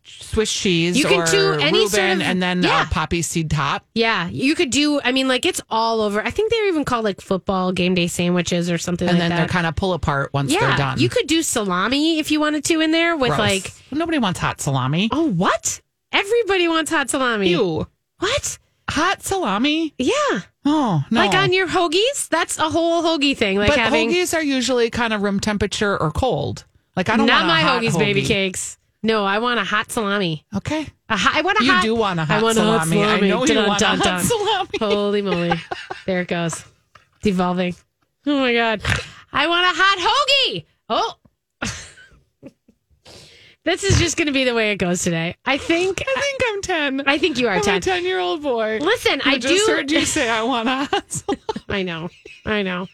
Swiss 0.07 0.51
cheese, 0.53 0.97
You 0.97 1.05
can 1.05 1.21
or 1.21 1.25
do 1.25 1.51
any 1.53 1.79
Reuben, 1.79 1.89
sort 1.89 2.09
of- 2.11 2.21
and 2.21 2.41
then 2.41 2.63
uh, 2.63 2.67
yeah. 2.67 2.83
a 2.83 2.85
poppy 2.85 3.21
seed 3.21 3.49
top. 3.51 3.85
Yeah, 3.93 4.27
you 4.29 4.53
could 4.55 4.69
do. 4.69 5.01
I 5.03 5.11
mean, 5.11 5.27
like 5.27 5.45
it's 5.45 5.61
all 5.69 6.01
over. 6.01 6.21
I 6.21 6.29
think 6.31 6.51
they're 6.51 6.67
even 6.67 6.85
called 6.85 7.03
like 7.05 7.21
football 7.21 7.71
game 7.71 7.95
day 7.95 8.07
sandwiches 8.07 8.69
or 8.69 8.77
something 8.77 9.07
And 9.07 9.17
like 9.17 9.23
then 9.23 9.29
that. 9.31 9.37
they're 9.37 9.47
kind 9.47 9.65
of 9.67 9.75
pull 9.75 9.93
apart 9.93 10.31
once 10.33 10.51
they're 10.51 10.77
done. 10.77 10.99
you 10.99 11.09
could 11.09 11.27
do 11.27 11.41
salami 11.41 12.19
if 12.19 12.31
you 12.31 12.39
wanted 12.39 12.63
to 12.65 12.81
in 12.81 12.91
there 12.91 13.15
with 13.17 13.29
Gross. 13.29 13.39
like. 13.39 13.71
nobody 13.91 14.19
wants 14.19 14.39
hot 14.39 14.61
salami. 14.61 15.09
Oh, 15.11 15.29
what? 15.31 15.81
Everybody 16.11 16.67
wants 16.67 16.91
hot 16.91 17.09
salami. 17.09 17.49
Ew, 17.49 17.87
What? 18.19 18.57
hot 18.89 19.23
salami. 19.23 19.93
Yeah, 19.97 20.13
Oh 20.67 21.03
no, 21.11 21.19
like 21.19 21.33
on 21.35 21.51
your 21.53 21.67
hoagies. 21.67 22.29
That's 22.29 22.57
a 22.57 22.69
whole 22.69 23.03
hoagie 23.03 23.35
thing. 23.37 23.57
Like 23.57 23.69
but 23.69 23.79
having 23.79 24.09
hoagies 24.11 24.33
are 24.35 24.41
usually 24.43 24.89
kind 24.89 25.13
of 25.13 25.21
room 25.21 25.39
temperature 25.39 25.97
or 25.99 26.11
cold. 26.11 26.65
Like 26.95 27.09
I 27.09 27.17
don't 27.17 27.25
not 27.25 27.45
my 27.47 27.61
hoagies, 27.61 27.97
baby 27.97 28.21
cakes. 28.23 28.77
No, 29.05 29.23
I 29.23 29.37
want 29.39 29.59
a 29.59 29.63
hot 29.63 29.91
salami. 29.91 30.43
Okay, 30.55 30.87
A 31.09 31.15
hot, 31.17 31.35
I 31.35 31.41
want 31.41 31.59
a 31.59 31.63
you 31.63 31.71
hot. 31.71 31.83
do 31.83 31.93
want 31.95 32.19
a 32.19 32.23
I 32.23 32.25
hot 32.25 32.43
want 32.43 32.57
a 32.57 32.61
hot 32.63 32.83
salami. 32.87 33.03
I 33.03 33.07
salami. 33.07 33.27
know 33.29 33.45
you 33.45 33.53
Dun, 33.53 33.67
want 33.67 33.79
dun, 33.79 33.93
a 33.93 34.03
hot 34.03 34.03
dun. 34.03 34.23
salami. 34.23 34.69
Holy 34.79 35.21
moly. 35.21 35.53
There 36.07 36.21
it 36.21 36.27
goes. 36.27 36.65
Devolving. 37.21 37.75
Oh 38.25 38.39
my 38.39 38.53
God. 38.53 38.81
I 39.31 39.47
want 39.47 39.65
a 39.65 39.73
hot 39.79 39.99
hoagie. 40.49 40.65
Oh. 40.89 41.13
this 43.63 43.83
is 43.83 43.99
just 43.99 44.17
going 44.17 44.27
to 44.27 44.31
be 44.33 44.43
the 44.43 44.53
way 44.55 44.71
it 44.71 44.77
goes 44.77 45.03
today. 45.03 45.35
I 45.45 45.57
think. 45.57 46.01
I 46.01 46.21
think 46.21 46.41
I'm 46.47 46.61
ten. 46.61 47.07
I 47.07 47.17
think 47.17 47.37
you 47.37 47.47
are 47.47 47.55
I'm 47.55 47.61
10. 47.61 47.75
a 47.75 47.79
ten-year-old 47.81 48.41
boy. 48.41 48.79
Listen, 48.81 49.21
I 49.25 49.33
I 49.33 49.37
just 49.37 49.65
do. 49.67 49.71
heard 49.71 49.91
you 49.91 50.05
say 50.05 50.29
I 50.29 50.43
want 50.43 50.67
a 50.67 50.85
hot 50.85 51.11
salami. 51.11 51.41
I 51.69 51.83
know. 51.83 52.09
I 52.45 52.61
know. 52.63 52.87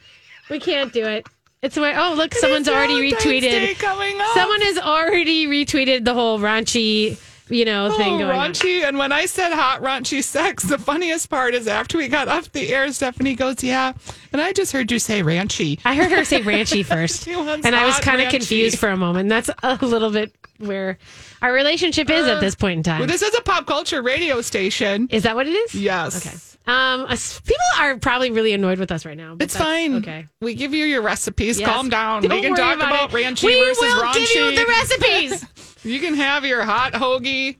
We 0.50 0.60
can't 0.60 0.92
do 0.92 1.06
it. 1.06 1.26
It's 1.62 1.78
my 1.78 1.94
oh 2.12 2.16
look, 2.16 2.34
someone's 2.34 2.68
already 2.68 3.12
retweeted. 3.12 3.78
coming 3.78 4.20
up. 4.20 4.34
Someone 4.34 4.62
has 4.62 4.80
already 4.80 5.46
retweeted 5.46 6.06
the 6.06 6.14
whole 6.16 6.40
raunchy, 6.40 7.20
you 7.50 7.66
know, 7.66 7.96
thing 7.98 8.16
Oh, 8.16 8.18
going 8.18 8.32
on. 8.32 8.52
raunchy. 8.54 8.84
And 8.84 8.98
when 8.98 9.12
I 9.12 9.28
said 9.28 9.54
hot 9.54 9.82
raunchy 9.84 10.24
sex, 10.24 10.64
the 10.64 10.80
funniest 10.80 11.30
part 11.30 11.54
is 11.54 11.68
after 11.68 12.00
we 12.00 12.08
got 12.08 12.28
off 12.28 12.52
the 12.52 12.74
air, 12.74 12.92
Stephanie 12.92 13.36
goes, 13.36 13.64
"Yeah," 13.64 13.94
and 14.34 14.42
I 14.42 14.54
just 14.54 14.72
heard 14.72 14.92
you 14.92 14.98
say 14.98 15.22
ranchy. 15.22 15.80
I 15.86 15.94
heard 15.94 16.12
her 16.12 16.26
say 16.26 16.42
ranchy 16.42 16.84
first, 16.84 17.28
and 17.28 17.76
I 17.76 17.86
was 17.86 18.00
kind 18.00 18.22
of 18.22 18.30
confused 18.30 18.80
for 18.80 18.90
a 18.90 18.98
moment. 18.98 19.30
That's 19.30 19.52
a 19.62 19.78
little 19.86 20.10
bit 20.10 20.34
where 20.58 20.98
our 21.44 21.54
relationship 21.54 22.10
is 22.10 22.26
at 22.26 22.38
uh, 22.38 22.40
this 22.40 22.56
point 22.56 22.78
in 22.78 22.84
time. 22.84 23.00
Well, 23.02 23.08
this 23.08 23.22
is 23.22 23.36
a 23.36 23.42
pop 23.42 23.68
culture 23.68 24.02
radio 24.02 24.42
station. 24.42 25.10
is 25.12 25.24
that 25.24 25.36
what 25.36 25.46
it 25.48 25.52
is? 25.52 25.76
Yes. 25.76 26.26
Okay. 26.26 26.36
Um, 26.68 27.06
us- 27.06 27.40
people 27.42 27.58
are 27.80 27.98
probably 27.98 28.32
really 28.32 28.54
annoyed 28.54 28.78
with 28.80 28.92
us 28.92 29.06
right 29.06 29.18
now. 29.18 29.36
It's 29.40 29.56
fine. 29.58 29.96
Okay. 29.96 30.28
We 30.42 30.54
give 30.56 30.74
you 30.74 30.86
your 30.86 31.02
recipes. 31.02 31.60
Yes. 31.60 31.68
Calm 31.70 31.90
down. 31.90 32.22
Don't 32.22 32.32
we 32.32 32.42
can 32.42 32.56
talk 32.56 32.76
about 32.76 33.10
about, 33.10 33.12
ranchy 33.12 33.46
We 33.48 33.60
versus 33.60 33.82
will 33.82 34.04
raunchy. 34.04 34.14
give 34.34 34.36
you 34.36 34.56
the 34.60 34.66
recipes. 34.68 35.46
You 35.84 36.00
can 36.00 36.14
have 36.14 36.46
your 36.46 36.62
hot 36.64 36.94
hoagie. 36.94 37.58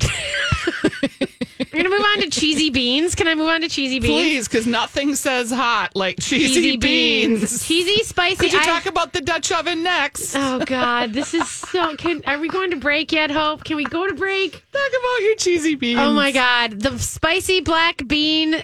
We're 1.72 1.82
gonna 1.84 1.94
move 1.94 2.04
on 2.04 2.20
to 2.22 2.30
cheesy 2.30 2.70
beans. 2.70 3.14
Can 3.14 3.28
I 3.28 3.34
move 3.34 3.48
on 3.48 3.60
to 3.60 3.68
cheesy 3.68 4.00
beans? 4.00 4.12
Please, 4.12 4.48
because 4.48 4.66
nothing 4.66 5.14
says 5.14 5.50
hot 5.50 5.90
like 5.94 6.18
cheesy, 6.20 6.76
beans. 6.76 7.64
cheesy 7.66 8.02
spicy. 8.02 8.36
Could 8.36 8.52
you 8.52 8.58
I- 8.60 8.64
talk 8.64 8.86
about 8.86 9.12
the 9.12 9.20
Dutch 9.20 9.52
oven 9.52 9.82
next? 9.82 10.34
Oh 10.36 10.58
God, 10.64 11.12
this 11.12 11.32
is 11.34 11.48
so. 11.48 11.94
Can, 11.96 12.22
are 12.26 12.38
we 12.38 12.48
going 12.48 12.70
to 12.70 12.76
break 12.76 13.12
yet? 13.12 13.30
Hope. 13.30 13.62
Can 13.64 13.76
we 13.76 13.84
go 13.84 14.06
to 14.08 14.14
break? 14.14 14.52
Talk 14.52 14.62
about 14.90 15.22
your 15.22 15.36
cheesy 15.36 15.74
beans. 15.76 16.00
Oh 16.00 16.12
my 16.12 16.32
God, 16.32 16.80
the 16.80 16.98
spicy 16.98 17.60
black 17.60 18.06
bean 18.06 18.62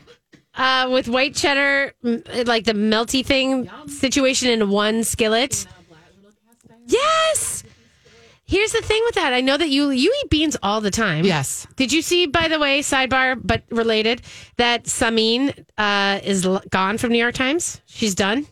uh, 0.57 0.89
with 0.91 1.09
white 1.09 1.35
cheddar, 1.35 1.93
like 2.03 2.65
the 2.65 2.73
melty 2.73 3.25
thing 3.25 3.71
situation 3.87 4.51
in 4.51 4.69
one 4.71 5.05
skillet. 5.05 5.67
Yes. 6.87 7.63
Here's 8.49 8.71
the 8.73 8.81
thing 8.81 9.03
with 9.07 9.17
that. 9.17 9.33
I 9.33 9.41
know 9.41 9.57
that 9.57 9.71
you 9.71 9.91
you 9.91 10.15
eat 10.23 10.31
beans 10.31 10.57
all 10.63 10.81
the 10.81 10.91
time. 10.91 11.25
Yes. 11.25 11.67
Did 11.75 11.93
you 11.93 12.01
see, 12.01 12.27
by 12.27 12.47
the 12.47 12.61
way, 12.61 12.81
sidebar 12.81 13.41
but 13.43 13.65
related, 13.71 14.23
that 14.57 14.85
Samin 14.85 15.65
uh, 15.77 16.21
is 16.23 16.47
l- 16.47 16.63
gone 16.71 16.97
from 16.97 17.11
New 17.11 17.19
York 17.19 17.35
Times? 17.35 17.81
She's 17.87 18.15
done. 18.15 18.47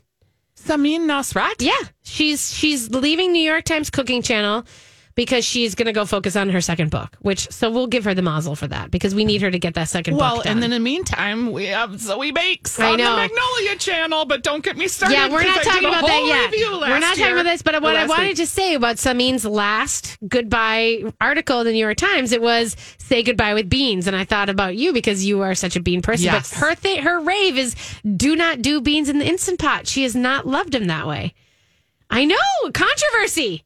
Samin 0.57 1.03
Nosrat? 1.03 1.55
Yeah, 1.61 1.79
she's 2.03 2.53
she's 2.53 2.91
leaving 2.91 3.33
New 3.33 3.43
York 3.43 3.65
Times 3.65 3.89
Cooking 3.91 4.23
Channel 4.23 4.65
because 5.17 5.45
she's 5.45 5.75
going 5.77 5.87
to 5.87 5.93
go 5.93 6.05
focus 6.05 6.35
on 6.35 6.49
her 6.51 6.61
second 6.61 6.91
book. 6.91 7.17
Which 7.21 7.49
so 7.53 7.71
we'll 7.71 7.87
give 7.87 8.05
her 8.05 8.15
the 8.15 8.23
mazel 8.23 8.57
for 8.57 8.67
that 8.67 8.91
because 8.91 9.15
we 9.15 9.25
need 9.25 9.43
her 9.43 9.51
to 9.51 9.59
get 9.59 9.75
that 9.75 9.89
second 9.89 10.17
Well, 10.17 10.37
book 10.37 10.45
done. 10.45 10.55
and 10.55 10.63
then 10.63 10.73
in 10.73 10.83
the 10.83 10.85
meantime, 10.85 11.53
we 11.53 11.67
have 11.67 12.01
Zoe 12.01 12.33
Bakes 12.33 12.79
I 12.81 12.93
on 12.93 12.99
know. 12.99 13.11
the 13.13 13.17
Magnolia 13.23 13.77
channel, 13.79 14.25
but 14.25 14.43
don't 14.43 14.65
get 14.65 14.77
me 14.77 14.89
started. 14.89 15.15
yeah, 15.15 15.29
we're 15.31 15.45
not 15.45 15.63
talking 15.63 15.87
about 15.89 16.07
that 16.07 16.51
yet. 16.53 16.81
We're 16.81 16.99
not 16.99 17.17
talking 17.17 17.33
about 17.33 17.45
this, 17.45 17.63
but 17.63 17.81
what 17.83 17.97
I 17.97 18.07
wanted 18.07 18.29
week. 18.29 18.37
to 18.39 18.47
say 18.47 18.75
about 18.75 18.99
Samin's 18.99 19.45
last 19.45 20.17
goodbye 20.27 21.05
article 21.21 21.61
in 21.61 21.67
the 21.67 21.73
New 21.73 21.79
York 21.85 21.97
Times, 21.97 22.33
it 22.33 22.43
was 22.43 22.77
"Say 22.99 23.23
goodbye 23.23 23.55
with 23.55 23.69
beans," 23.71 24.07
and 24.07 24.17
I 24.17 24.25
thought 24.25 24.49
about 24.49 24.77
you 24.77 24.93
because 24.93 25.25
you 25.25 25.43
are 25.43 25.55
such 25.55 25.77
a 25.77 25.81
bean 25.81 26.03
person. 26.03 26.25
Yes. 26.25 26.51
But 26.51 26.59
her 26.61 26.75
th- 26.75 27.01
her 27.05 27.21
rave 27.21 27.57
is 27.57 27.77
do 28.17 28.35
not 28.37 28.63
do 28.63 28.81
beans 28.81 29.09
in 29.09 29.19
the 29.19 29.27
instant 29.27 29.59
pot. 29.61 29.87
She 29.87 30.03
has 30.03 30.15
not 30.17 30.47
loved 30.47 30.75
him 30.75 30.87
that 30.87 31.07
way. 31.07 31.35
I 32.11 32.25
know 32.25 32.37
controversy. 32.73 33.65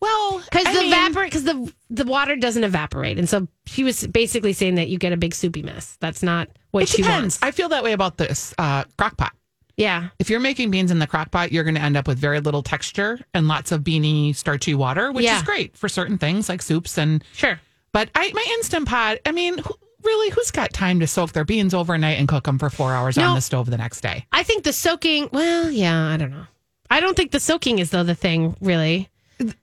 Well, 0.00 0.38
Because 0.50 0.64
the 0.74 0.80
mean, 0.82 1.12
because 1.14 1.44
the 1.44 1.72
the 1.90 2.04
water 2.04 2.36
doesn't 2.36 2.64
evaporate, 2.64 3.18
and 3.18 3.28
so 3.28 3.48
she 3.66 3.82
was 3.84 4.06
basically 4.06 4.52
saying 4.52 4.74
that 4.76 4.88
you 4.88 4.98
get 4.98 5.12
a 5.12 5.16
big 5.16 5.34
soupy 5.34 5.62
mess. 5.62 5.96
That's 6.00 6.22
not 6.22 6.48
what 6.70 6.82
It 6.84 6.88
she 6.90 6.98
depends. 6.98 7.36
wants. 7.36 7.38
I 7.42 7.50
feel 7.50 7.68
that 7.70 7.82
way 7.82 7.92
about 7.92 8.16
this 8.18 8.54
uh, 8.58 8.84
crock 8.98 9.16
pot. 9.16 9.32
Yeah, 9.78 10.08
If 10.18 10.30
you're 10.30 10.40
making 10.40 10.70
beans 10.70 10.90
in 10.90 10.98
the 11.00 11.06
crock 11.06 11.30
pot, 11.30 11.52
you're 11.52 11.62
going 11.64 11.74
to 11.74 11.82
end 11.82 11.98
up 11.98 12.08
with 12.08 12.18
very 12.18 12.40
little 12.40 12.62
texture 12.62 13.20
and 13.34 13.46
lots 13.46 13.72
of 13.72 13.84
beany, 13.84 14.32
starchy 14.32 14.74
water, 14.74 15.12
which 15.12 15.24
Yeah. 15.26 15.36
is 15.36 15.42
great 15.42 15.76
for 15.76 15.86
certain 15.88 16.16
things 16.16 16.48
like 16.48 16.62
soups 16.62 16.96
and. 16.96 17.22
sure. 17.34 17.60
But 17.92 18.08
I, 18.14 18.30
my 18.34 18.46
instant 18.54 18.88
pot. 18.88 19.18
I 19.26 19.32
mean, 19.32 19.58
who, 19.58 19.74
really, 20.02 20.30
who's 20.30 20.50
got 20.50 20.72
time 20.72 21.00
to 21.00 21.06
soak 21.06 21.32
their 21.32 21.44
beans 21.44 21.74
overnight 21.74 22.18
and 22.18 22.26
cook 22.26 22.44
them 22.44 22.58
for 22.58 22.70
four 22.70 22.94
hours 22.94 23.16
No. 23.18 23.28
on 23.28 23.34
the 23.34 23.40
stove 23.42 23.68
the 23.70 23.76
next 23.76 24.00
day? 24.00 24.24
I 24.32 24.42
think 24.44 24.64
the 24.64 24.72
soaking. 24.72 25.28
Well, 25.32 25.70
yeah, 25.70 26.06
I 26.08 26.16
don't 26.16 26.30
know. 26.30 26.46
I 26.90 27.00
don't 27.00 27.14
think 27.16 27.30
the 27.32 27.40
soaking 27.40 27.78
is 27.78 27.90
though 27.90 28.02
the 28.04 28.14
thing 28.14 28.56
really. 28.62 29.10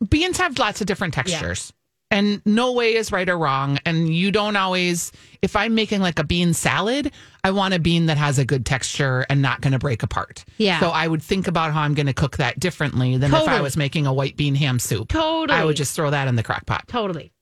Beans 0.07 0.37
have 0.37 0.59
lots 0.59 0.81
of 0.81 0.87
different 0.87 1.13
textures. 1.13 1.73
And 2.11 2.43
no 2.45 2.73
way 2.73 2.93
is 2.93 3.11
right 3.11 3.27
or 3.27 3.35
wrong. 3.35 3.79
And 3.87 4.13
you 4.13 4.31
don't 4.31 4.55
always 4.55 5.11
if 5.41 5.55
i'm 5.55 5.73
making 5.73 5.99
like 5.99 6.19
a 6.19 6.23
bean 6.23 6.53
salad 6.53 7.11
i 7.43 7.51
want 7.51 7.73
a 7.73 7.79
bean 7.79 8.05
that 8.05 8.17
has 8.17 8.37
a 8.39 8.45
good 8.45 8.65
texture 8.65 9.25
and 9.29 9.41
not 9.41 9.61
going 9.61 9.73
to 9.73 9.79
break 9.79 10.03
apart. 10.03 10.45
Yeah. 10.57 10.79
so 10.79 10.89
i 10.89 11.07
would 11.07 11.23
think 11.23 11.47
about 11.47 11.73
how 11.73 11.81
i'm 11.81 11.95
going 11.95 12.05
to 12.05 12.13
cook 12.13 12.37
that 12.37 12.59
differently 12.59 13.17
than 13.17 13.33
if 13.33 13.47
i 13.47 13.61
was 13.61 13.75
making 13.75 14.05
a 14.05 14.13
white 14.13 14.37
bean 14.37 14.55
ham 14.55 14.79
soup. 14.79 15.09
Totally. 15.09 15.57
i 15.57 15.65
would 15.65 15.75
just 15.75 15.95
throw 15.95 16.11
that 16.11 16.27
in 16.27 16.35
the 16.35 16.43
crock 16.43 16.65
pot. 16.65 16.87
Totally. 16.87 17.33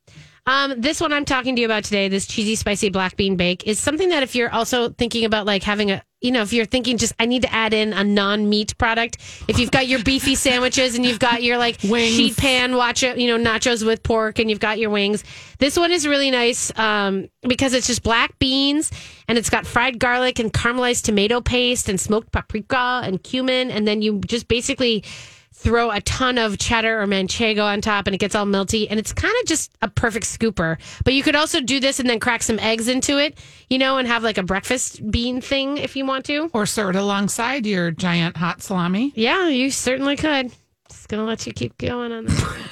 Um, 0.45 0.79
this 0.81 0.99
one 0.99 1.13
I'm 1.13 1.25
talking 1.25 1.55
to 1.55 1.61
you 1.61 1.67
about 1.67 1.83
today, 1.83 2.07
this 2.07 2.25
cheesy 2.25 2.55
spicy 2.55 2.89
black 2.89 3.15
bean 3.15 3.35
bake, 3.35 3.67
is 3.67 3.79
something 3.79 4.09
that 4.09 4.23
if 4.23 4.33
you're 4.35 4.51
also 4.51 4.89
thinking 4.89 5.23
about 5.25 5.45
like 5.45 5.61
having 5.63 5.91
a, 5.91 6.01
you 6.21 6.31
know, 6.31 6.43
if 6.43 6.53
you're 6.53 6.65
thinking 6.65 6.97
just 6.97 7.13
I 7.19 7.25
need 7.25 7.41
to 7.41 7.51
add 7.51 7.73
in 7.73 7.93
a 7.93 8.03
non 8.03 8.47
meat 8.47 8.77
product, 8.77 9.17
if 9.47 9.57
you've 9.57 9.71
got 9.71 9.87
your 9.87 10.03
beefy 10.03 10.35
sandwiches 10.35 10.95
and 10.95 11.03
you've 11.03 11.19
got 11.19 11.41
your 11.41 11.57
like 11.57 11.79
Wings. 11.83 12.15
sheet 12.15 12.37
pan 12.37 12.75
watch 12.75 13.01
it, 13.01 13.17
you 13.17 13.27
know, 13.27 13.43
nachos 13.43 13.85
with 13.85 14.03
pork 14.03 14.37
and 14.37 14.49
you've 14.49 14.59
got 14.59 14.77
your 14.77 14.91
wings. 14.91 15.23
This 15.57 15.77
one 15.77 15.91
is 15.91 16.07
really 16.07 16.29
nice 16.29 16.77
um, 16.77 17.27
because 17.41 17.73
it's 17.73 17.87
just 17.87 18.03
black 18.03 18.37
beans 18.37 18.91
and 19.27 19.37
it's 19.37 19.49
got 19.49 19.65
fried 19.65 19.97
garlic 19.97 20.37
and 20.37 20.53
caramelized 20.53 21.03
tomato 21.03 21.41
paste 21.41 21.89
and 21.89 21.99
smoked 21.99 22.31
paprika 22.31 23.01
and 23.03 23.21
cumin, 23.23 23.71
and 23.71 23.87
then 23.87 24.01
you 24.01 24.19
just 24.19 24.47
basically 24.47 25.03
throw 25.61 25.91
a 25.91 26.01
ton 26.01 26.39
of 26.39 26.57
cheddar 26.57 27.01
or 27.01 27.05
manchego 27.05 27.63
on 27.63 27.81
top 27.81 28.07
and 28.07 28.15
it 28.15 28.17
gets 28.17 28.33
all 28.33 28.45
melty 28.45 28.87
and 28.89 28.99
it's 28.99 29.13
kind 29.13 29.33
of 29.41 29.47
just 29.47 29.71
a 29.83 29.87
perfect 29.87 30.25
scooper. 30.25 30.77
But 31.03 31.13
you 31.13 31.21
could 31.21 31.35
also 31.35 31.61
do 31.61 31.79
this 31.79 31.99
and 31.99 32.09
then 32.09 32.19
crack 32.19 32.41
some 32.41 32.57
eggs 32.57 32.87
into 32.87 33.19
it 33.19 33.37
you 33.69 33.77
know 33.77 33.97
and 33.97 34.07
have 34.07 34.23
like 34.23 34.39
a 34.39 34.43
breakfast 34.43 35.09
bean 35.11 35.39
thing 35.39 35.77
if 35.77 35.95
you 35.95 36.05
want 36.05 36.25
to. 36.25 36.49
Or 36.53 36.65
serve 36.65 36.95
it 36.95 36.99
alongside 36.99 37.65
your 37.67 37.91
giant 37.91 38.37
hot 38.37 38.63
salami. 38.63 39.13
Yeah 39.15 39.49
you 39.49 39.69
certainly 39.69 40.15
could. 40.15 40.51
Just 40.89 41.07
gonna 41.09 41.25
let 41.25 41.45
you 41.45 41.53
keep 41.53 41.77
going 41.77 42.11
on 42.11 42.25
that. 42.25 42.57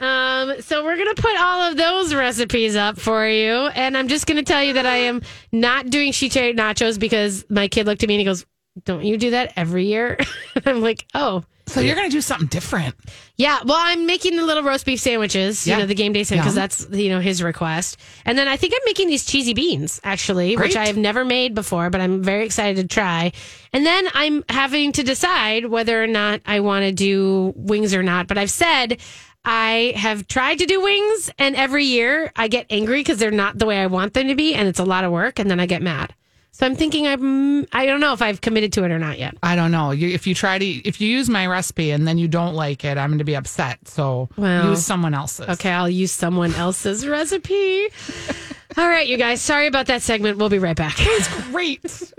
Um, 0.00 0.62
so 0.62 0.82
we're 0.82 0.96
gonna 0.96 1.14
put 1.14 1.36
all 1.38 1.60
of 1.60 1.76
those 1.76 2.14
recipes 2.14 2.74
up 2.74 2.98
for 2.98 3.28
you, 3.28 3.52
and 3.52 3.98
I'm 3.98 4.08
just 4.08 4.26
gonna 4.26 4.42
tell 4.42 4.64
you 4.64 4.72
that 4.72 4.86
I 4.86 4.96
am 4.96 5.20
not 5.52 5.90
doing 5.90 6.12
chiche 6.12 6.56
nachos 6.56 6.98
because 6.98 7.44
my 7.50 7.68
kid 7.68 7.84
looked 7.84 8.02
at 8.02 8.08
me 8.08 8.14
and 8.14 8.20
he 8.20 8.24
goes, 8.24 8.46
"Don't 8.86 9.04
you 9.04 9.18
do 9.18 9.32
that 9.32 9.52
every 9.56 9.84
year?" 9.88 10.16
I'm 10.64 10.80
like, 10.80 11.04
"Oh, 11.12 11.44
so 11.70 11.80
you're 11.80 11.94
going 11.96 12.08
to 12.08 12.12
do 12.16 12.20
something 12.20 12.48
different 12.48 12.94
yeah, 13.36 13.60
well, 13.64 13.78
I'm 13.80 14.04
making 14.04 14.36
the 14.36 14.44
little 14.44 14.62
roast 14.62 14.84
beef 14.84 15.00
sandwiches, 15.00 15.66
you 15.66 15.70
Yeah. 15.72 15.78
know, 15.78 15.86
the 15.86 15.94
game 15.94 16.12
day 16.12 16.24
sandwich, 16.24 16.42
because 16.44 16.56
Yum. 16.56 16.60
that's, 16.90 16.98
you 17.00 17.08
know, 17.08 17.20
his 17.20 17.42
request. 17.42 17.96
And 18.26 18.36
then 18.36 18.48
I 18.48 18.58
think 18.58 18.74
I'm 18.74 18.82
making 18.84 19.08
these 19.08 19.24
cheesy 19.24 19.54
beans, 19.54 19.98
actually, 20.04 20.50
which 20.58 20.72
Great. 20.74 20.76
I 20.76 20.86
have 20.88 20.98
never 20.98 21.24
made 21.24 21.54
before, 21.54 21.88
but 21.88 22.02
I'm 22.02 22.22
very 22.22 22.44
excited 22.44 22.76
to 22.76 22.86
try. 22.94 23.32
And 23.72 23.86
then 23.86 24.08
I'm 24.12 24.44
having 24.50 24.92
to 24.92 25.02
decide 25.02 25.64
whether 25.64 26.02
or 26.02 26.06
not 26.06 26.42
I 26.44 26.60
want 26.60 26.84
to 26.84 26.92
do 26.92 27.54
wings 27.56 27.94
or 27.94 28.02
not. 28.02 28.26
But 28.28 28.36
I've 28.36 28.50
said 28.50 28.98
I 29.42 29.94
have 29.96 30.28
tried 30.28 30.58
to 30.58 30.66
do 30.66 30.82
wings, 30.82 31.30
and 31.38 31.56
every 31.56 31.86
year 31.86 32.30
I 32.36 32.48
get 32.48 32.66
angry 32.68 33.00
because 33.00 33.16
they're 33.16 33.30
not 33.30 33.56
the 33.58 33.64
way 33.64 33.78
I 33.78 33.86
want 33.86 34.12
them 34.12 34.28
to 34.28 34.34
be, 34.34 34.54
and 34.54 34.68
it's 34.68 34.80
a 34.80 34.84
lot 34.84 35.04
of 35.04 35.12
work, 35.12 35.38
and 35.38 35.50
then 35.50 35.60
I 35.60 35.64
get 35.64 35.80
mad. 35.80 36.14
So 36.52 36.66
I'm 36.66 36.74
thinking 36.74 37.06
I'm, 37.06 37.66
I 37.72 37.86
don't 37.86 38.00
know 38.00 38.12
if 38.12 38.20
I've 38.20 38.40
committed 38.40 38.72
to 38.74 38.84
it 38.84 38.90
or 38.90 38.98
not 38.98 39.18
yet. 39.18 39.34
i 39.42 39.54
don't 39.56 39.70
know 39.70 39.92
you, 39.92 40.08
if 40.08 40.26
you 40.26 40.34
try 40.34 40.58
to 40.58 40.64
if 40.66 41.00
you 41.00 41.08
use 41.08 41.28
my 41.30 41.46
recipe 41.46 41.90
and 41.90 42.06
then 42.06 42.18
you 42.18 42.28
don't 42.28 42.54
like 42.54 42.84
it 42.84 42.98
i'm 42.98 43.10
going 43.10 43.18
to 43.18 43.24
be 43.24 43.34
upset 43.36 43.78
so 43.88 44.28
Well, 44.36 44.70
use 44.70 44.84
someone 44.84 45.14
else's 45.14 45.48
Okay, 45.48 45.70
I'll 45.70 45.88
use 45.88 46.12
someone 46.12 46.54
else's 46.54 47.06
recipe. 47.06 47.86
All 48.76 48.88
right, 48.88 49.06
you 49.08 49.16
guys. 49.16 49.40
Sorry 49.42 49.66
about 49.66 49.86
that 49.86 50.00
segment. 50.02 50.38
We'll 50.38 50.48
be 50.48 50.58
right 50.60 50.76
back. 50.76 50.94
It's 50.98 51.28
great 51.50 51.82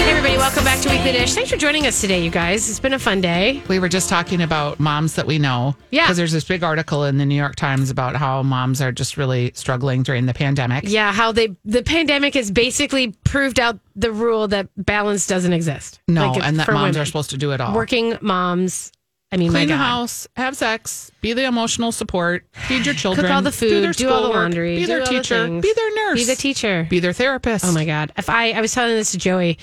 Hey, 0.00 0.08
everybody. 0.16 0.38
Welcome 0.38 0.64
back 0.64 0.80
to 0.80 0.88
Weekly 0.88 1.12
Dish. 1.12 1.34
Thanks 1.34 1.50
for 1.50 1.56
joining 1.58 1.86
us 1.86 2.00
today, 2.00 2.24
you 2.24 2.30
guys. 2.30 2.68
It's 2.70 2.80
been 2.80 2.94
a 2.94 2.98
fun 2.98 3.20
day. 3.20 3.62
We 3.68 3.78
were 3.78 3.88
just 3.88 4.08
talking 4.08 4.40
about 4.40 4.80
moms 4.80 5.14
that 5.14 5.26
we 5.26 5.38
know. 5.38 5.76
Yeah. 5.90 6.04
Because 6.04 6.16
there's 6.16 6.32
this 6.32 6.44
big 6.44 6.62
article 6.64 7.04
in 7.04 7.18
the 7.18 7.26
New 7.26 7.34
York 7.36 7.54
Times 7.54 7.90
about 7.90 8.16
how 8.16 8.42
moms 8.42 8.80
are 8.80 8.92
just 8.92 9.16
really 9.16 9.52
struggling 9.54 10.02
during 10.02 10.26
the 10.26 10.32
pandemic. 10.34 10.84
Yeah, 10.86 11.12
how 11.12 11.32
they 11.32 11.54
the 11.64 11.82
pandemic 11.82 12.34
has 12.34 12.50
basically 12.50 13.12
proved 13.24 13.60
out 13.60 13.78
the 13.94 14.10
rule 14.10 14.48
that 14.48 14.68
balance 14.76 15.26
doesn't 15.26 15.52
exist. 15.52 16.00
No, 16.08 16.32
Like, 16.32 16.42
and 16.44 16.58
that 16.58 16.68
moms 16.68 16.82
women. 16.94 17.02
are 17.02 17.04
supposed 17.06 17.30
to 17.30 17.36
do 17.36 17.52
it 17.52 17.60
all. 17.60 17.74
working 17.74 18.16
moms. 18.22 18.92
I 19.32 19.36
mean, 19.36 19.50
Clean 19.52 19.68
the 19.68 19.76
house, 19.76 20.26
have 20.36 20.56
sex, 20.56 21.12
be 21.20 21.34
the 21.34 21.44
emotional 21.44 21.92
support, 21.92 22.46
feed 22.52 22.84
your 22.84 22.96
children, 22.96 23.26
cook 23.26 23.32
all 23.32 23.42
the 23.42 23.50
do, 23.52 23.56
food, 23.56 23.84
their 23.84 23.92
do 23.92 24.08
all 24.10 24.22
the 24.24 24.28
laundry, 24.30 24.74
be 24.74 24.80
do 24.80 24.86
their 24.88 25.00
the 25.04 25.06
teacher, 25.06 25.44
things. 25.46 25.62
be 25.62 25.72
their 25.72 25.94
nurse, 25.94 26.18
Be 26.18 26.24
the 26.24 26.34
teacher. 26.34 26.86
be 26.90 26.98
their 26.98 27.12
therapist. 27.12 27.64
Oh 27.64 27.70
my 27.72 27.84
god! 27.84 28.12
If 28.16 28.28
I 28.28 28.50
I 28.52 28.60
was 28.60 28.72
telling 28.74 28.96
this 28.96 29.12
to 29.12 29.18
Joey 29.18 29.58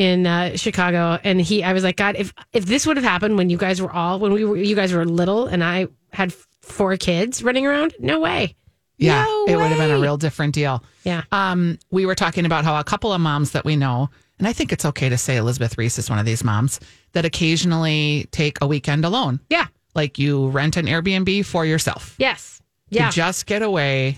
in 0.00 0.26
uh, 0.26 0.56
Chicago, 0.56 1.18
and 1.22 1.38
he 1.38 1.62
I 1.62 1.74
was 1.74 1.84
like, 1.84 1.96
God, 1.96 2.16
if 2.16 2.32
if 2.54 2.64
this 2.64 2.86
would 2.86 2.96
have 2.96 3.04
happened 3.04 3.36
when 3.36 3.50
you 3.50 3.58
guys 3.58 3.82
were 3.82 3.92
all 3.92 4.18
when 4.18 4.32
we 4.32 4.46
were 4.46 4.56
you 4.56 4.74
guys 4.74 4.94
were 4.94 5.04
little, 5.04 5.46
and 5.46 5.62
I 5.62 5.88
had 6.10 6.32
four 6.62 6.96
kids 6.96 7.42
running 7.42 7.66
around, 7.66 7.94
no 8.00 8.18
way. 8.18 8.56
Yeah, 8.96 9.24
No 9.24 9.44
it 9.46 9.56
would 9.56 9.66
have 9.66 9.78
been 9.78 9.90
a 9.90 9.98
real 10.00 10.16
different 10.16 10.54
deal. 10.54 10.82
Yeah. 11.04 11.22
Um, 11.32 11.78
we 11.90 12.06
were 12.06 12.14
talking 12.14 12.46
about 12.46 12.64
how 12.64 12.80
a 12.80 12.84
couple 12.84 13.12
of 13.12 13.20
moms 13.20 13.50
that 13.52 13.64
we 13.66 13.76
know, 13.76 14.08
and 14.38 14.48
I 14.48 14.54
think 14.54 14.72
it's 14.72 14.86
okay 14.86 15.10
to 15.10 15.18
say 15.18 15.36
Elizabeth 15.36 15.76
Reese 15.76 15.98
is 15.98 16.08
one 16.08 16.18
of 16.18 16.24
these 16.24 16.42
moms 16.42 16.80
that 17.12 17.26
occasionally 17.26 18.26
take 18.30 18.56
a 18.62 18.66
weekend 18.66 19.04
alone. 19.04 19.40
Yeah. 19.50 19.66
Like 19.94 20.18
you 20.18 20.48
rent 20.48 20.76
an 20.78 20.86
Airbnb 20.86 21.44
for 21.44 21.66
yourself 21.66 22.14
Yes. 22.18 22.62
Yeah. 22.88 23.10
just 23.10 23.44
get 23.46 23.60
away. 23.62 24.16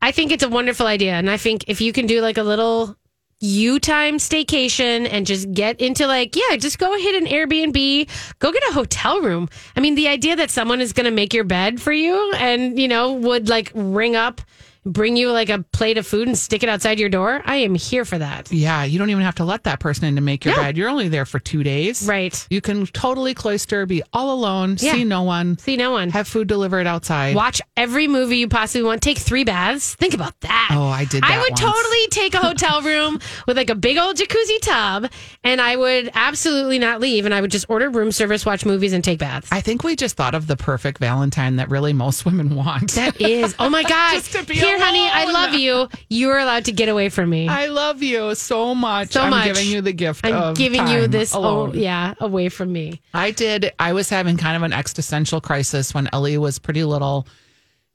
I 0.00 0.10
think 0.10 0.32
it's 0.32 0.42
a 0.42 0.48
wonderful 0.48 0.86
idea. 0.86 1.12
And 1.12 1.30
I 1.30 1.36
think 1.36 1.64
if 1.68 1.80
you 1.80 1.92
can 1.92 2.06
do 2.06 2.20
like 2.20 2.38
a 2.38 2.42
little 2.42 2.96
you 3.42 3.80
time 3.80 4.18
staycation 4.18 5.08
and 5.10 5.26
just 5.26 5.52
get 5.52 5.80
into 5.80 6.06
like, 6.06 6.36
yeah, 6.36 6.56
just 6.56 6.78
go 6.78 6.96
hit 6.96 7.20
an 7.20 7.28
Airbnb, 7.28 8.08
go 8.38 8.52
get 8.52 8.62
a 8.70 8.72
hotel 8.72 9.20
room. 9.20 9.48
I 9.76 9.80
mean, 9.80 9.96
the 9.96 10.08
idea 10.08 10.36
that 10.36 10.50
someone 10.50 10.80
is 10.80 10.92
going 10.92 11.06
to 11.06 11.10
make 11.10 11.34
your 11.34 11.44
bed 11.44 11.80
for 11.80 11.92
you 11.92 12.32
and, 12.36 12.78
you 12.78 12.86
know, 12.86 13.12
would 13.12 13.48
like 13.48 13.72
ring 13.74 14.14
up, 14.14 14.40
bring 14.84 15.16
you 15.16 15.30
like 15.30 15.48
a 15.48 15.64
plate 15.72 15.96
of 15.96 16.06
food 16.06 16.26
and 16.26 16.36
stick 16.36 16.62
it 16.62 16.68
outside 16.68 16.98
your 16.98 17.08
door. 17.08 17.40
I 17.44 17.56
am 17.56 17.74
here 17.74 18.04
for 18.04 18.18
that. 18.18 18.50
Yeah, 18.52 18.82
you 18.84 18.98
don't 18.98 19.10
even 19.10 19.22
have 19.22 19.36
to 19.36 19.44
let 19.44 19.62
that 19.64 19.78
person 19.78 20.04
in 20.06 20.16
to 20.16 20.20
make 20.20 20.44
your 20.44 20.56
No. 20.56 20.62
bed. 20.62 20.76
You're 20.76 20.88
only 20.88 21.08
there 21.08 21.24
for 21.24 21.38
two 21.38 21.62
days. 21.62 22.02
Right. 22.06 22.46
You 22.50 22.60
can 22.60 22.86
totally 22.86 23.32
cloister, 23.34 23.86
be 23.86 24.02
all 24.12 24.32
alone, 24.32 24.76
Yeah. 24.80 24.94
see 24.94 25.04
no 25.04 25.22
one, 25.22 25.56
See 25.58 25.76
no 25.76 25.92
one. 25.92 26.10
have 26.10 26.26
food 26.26 26.48
delivered 26.48 26.86
outside. 26.88 27.36
Watch 27.36 27.62
every 27.76 28.08
movie 28.08 28.38
you 28.38 28.48
possibly 28.48 28.82
want. 28.84 29.02
Take 29.02 29.18
three 29.18 29.44
baths. 29.44 29.94
Think 29.94 30.14
about 30.14 30.38
that. 30.40 30.70
Oh, 30.72 30.88
I 30.88 31.04
did 31.04 31.22
that. 31.22 31.30
I 31.30 31.38
would 31.38 31.50
once. 31.50 31.60
totally 31.60 32.06
take 32.10 32.34
a 32.34 32.38
hotel 32.38 32.82
room 32.82 33.20
with 33.46 33.56
like 33.56 33.70
a 33.70 33.74
big 33.76 33.98
old 33.98 34.16
jacuzzi 34.16 34.60
tub, 34.62 35.10
and 35.44 35.60
I 35.60 35.76
would 35.76 36.10
absolutely 36.14 36.78
not 36.80 37.00
leave. 37.00 37.24
And 37.24 37.32
I 37.34 37.40
would 37.40 37.50
just 37.52 37.66
order 37.68 37.88
room 37.88 38.10
service, 38.10 38.44
watch 38.44 38.64
movies, 38.66 38.92
and 38.92 39.04
take 39.04 39.20
baths. 39.20 39.48
I 39.52 39.60
think 39.60 39.84
we 39.84 39.94
just 39.94 40.16
thought 40.16 40.34
of 40.34 40.48
the 40.48 40.56
perfect 40.56 40.98
Valentine 40.98 41.56
that 41.56 41.70
really 41.70 41.92
most 41.92 42.24
women 42.26 42.54
want. 42.56 42.92
that 42.92 43.20
is, 43.20 43.54
oh 43.60 43.70
my 43.70 43.82
god! 43.92 44.14
Just 44.14 44.32
to 44.32 44.42
be 44.44 44.54
Here, 44.54 44.71
honey, 44.78 45.08
I 45.08 45.26
oh, 45.28 45.32
love 45.32 45.54
you. 45.54 45.88
You 46.08 46.30
are 46.30 46.38
allowed 46.38 46.66
to 46.66 46.72
get 46.72 46.88
away 46.88 47.08
from 47.08 47.30
me. 47.30 47.48
I 47.48 47.66
love 47.66 48.02
you 48.02 48.34
so 48.34 48.74
much. 48.74 49.12
So 49.12 49.22
I'm 49.22 49.30
much. 49.30 49.44
giving 49.44 49.68
you 49.68 49.80
the 49.80 49.92
gift 49.92 50.24
I'm 50.26 50.34
of 50.34 50.56
giving 50.56 50.86
you 50.88 51.06
this. 51.06 51.34
Oh, 51.34 51.40
alone. 51.40 51.78
yeah, 51.78 52.14
away 52.20 52.48
from 52.48 52.72
me. 52.72 53.00
I 53.14 53.30
did. 53.30 53.72
I 53.78 53.92
was 53.92 54.08
having 54.08 54.36
kind 54.36 54.56
of 54.56 54.62
an 54.62 54.72
existential 54.72 55.40
crisis 55.40 55.94
when 55.94 56.08
Ellie 56.12 56.38
was 56.38 56.58
pretty 56.58 56.84
little. 56.84 57.26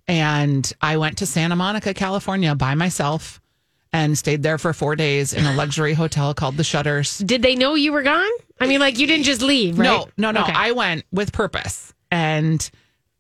And 0.08 0.72
I 0.82 0.98
went 0.98 1.18
to 1.18 1.26
Santa 1.26 1.56
Monica, 1.56 1.94
California 1.94 2.56
by 2.56 2.76
myself 2.76 3.42
and 3.94 4.18
stayed 4.18 4.44
there 4.44 4.58
for 4.58 4.74
four 4.74 4.96
days 4.96 5.34
in 5.34 5.46
a 5.46 5.54
luxury 5.54 5.94
hotel 5.94 6.34
called 6.34 6.58
the 6.58 6.64
Shutters. 6.64 7.18
Did 7.20 7.42
they 7.42 7.56
know 7.56 7.76
you 7.76 7.92
were 7.92 8.04
gone? 8.04 8.30
I 8.60 8.68
mean, 8.68 8.80
like 8.80 9.00
you 9.00 9.08
didn't 9.08 9.26
just 9.26 9.42
leave, 9.42 9.78
right? 9.78 9.86
No, 9.86 10.08
no, 10.18 10.32
no. 10.32 10.44
Okay. 10.44 10.54
I 10.56 10.72
went 10.72 11.06
with 11.12 11.32
purpose 11.32 11.94
and 12.12 12.70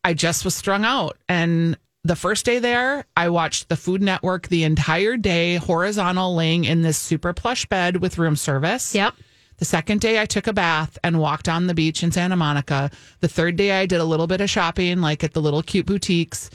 I 0.04 0.14
just 0.14 0.46
was 0.46 0.56
strung 0.56 0.86
out. 0.86 1.18
And 1.28 1.78
the 2.04 2.16
first 2.16 2.46
day 2.46 2.60
there, 2.60 3.06
I 3.16 3.30
watched 3.30 3.70
the 3.70 3.76
Food 3.76 4.02
Network 4.02 4.48
the 4.48 4.64
entire 4.64 5.18
day, 5.18 5.56
horizontal, 5.58 6.36
laying 6.36 6.64
in 6.66 6.82
this 6.82 6.98
super 6.98 7.34
plush 7.34 7.66
bed 7.66 7.98
with 7.98 8.18
room 8.18 8.36
service. 8.36 8.96
Yep. 8.96 9.14
The 9.58 9.66
second 9.66 10.02
day, 10.02 10.22
I 10.22 10.26
took 10.26 10.48
a 10.48 10.54
bath 10.54 10.98
and 11.04 11.20
walked 11.20 11.50
on 11.50 11.68
the 11.68 11.74
beach 11.74 12.04
in 12.04 12.12
Santa 12.12 12.36
Monica. 12.36 12.92
The 13.22 13.28
third 13.28 13.56
day, 13.56 13.72
I 13.72 13.88
did 13.88 14.00
a 14.00 14.06
little 14.06 14.28
bit 14.28 14.40
of 14.40 14.50
shopping, 14.50 15.02
like 15.02 15.24
at 15.24 15.34
the 15.34 15.42
little 15.42 15.64
cute 15.64 15.88
boutiques. 15.88 16.50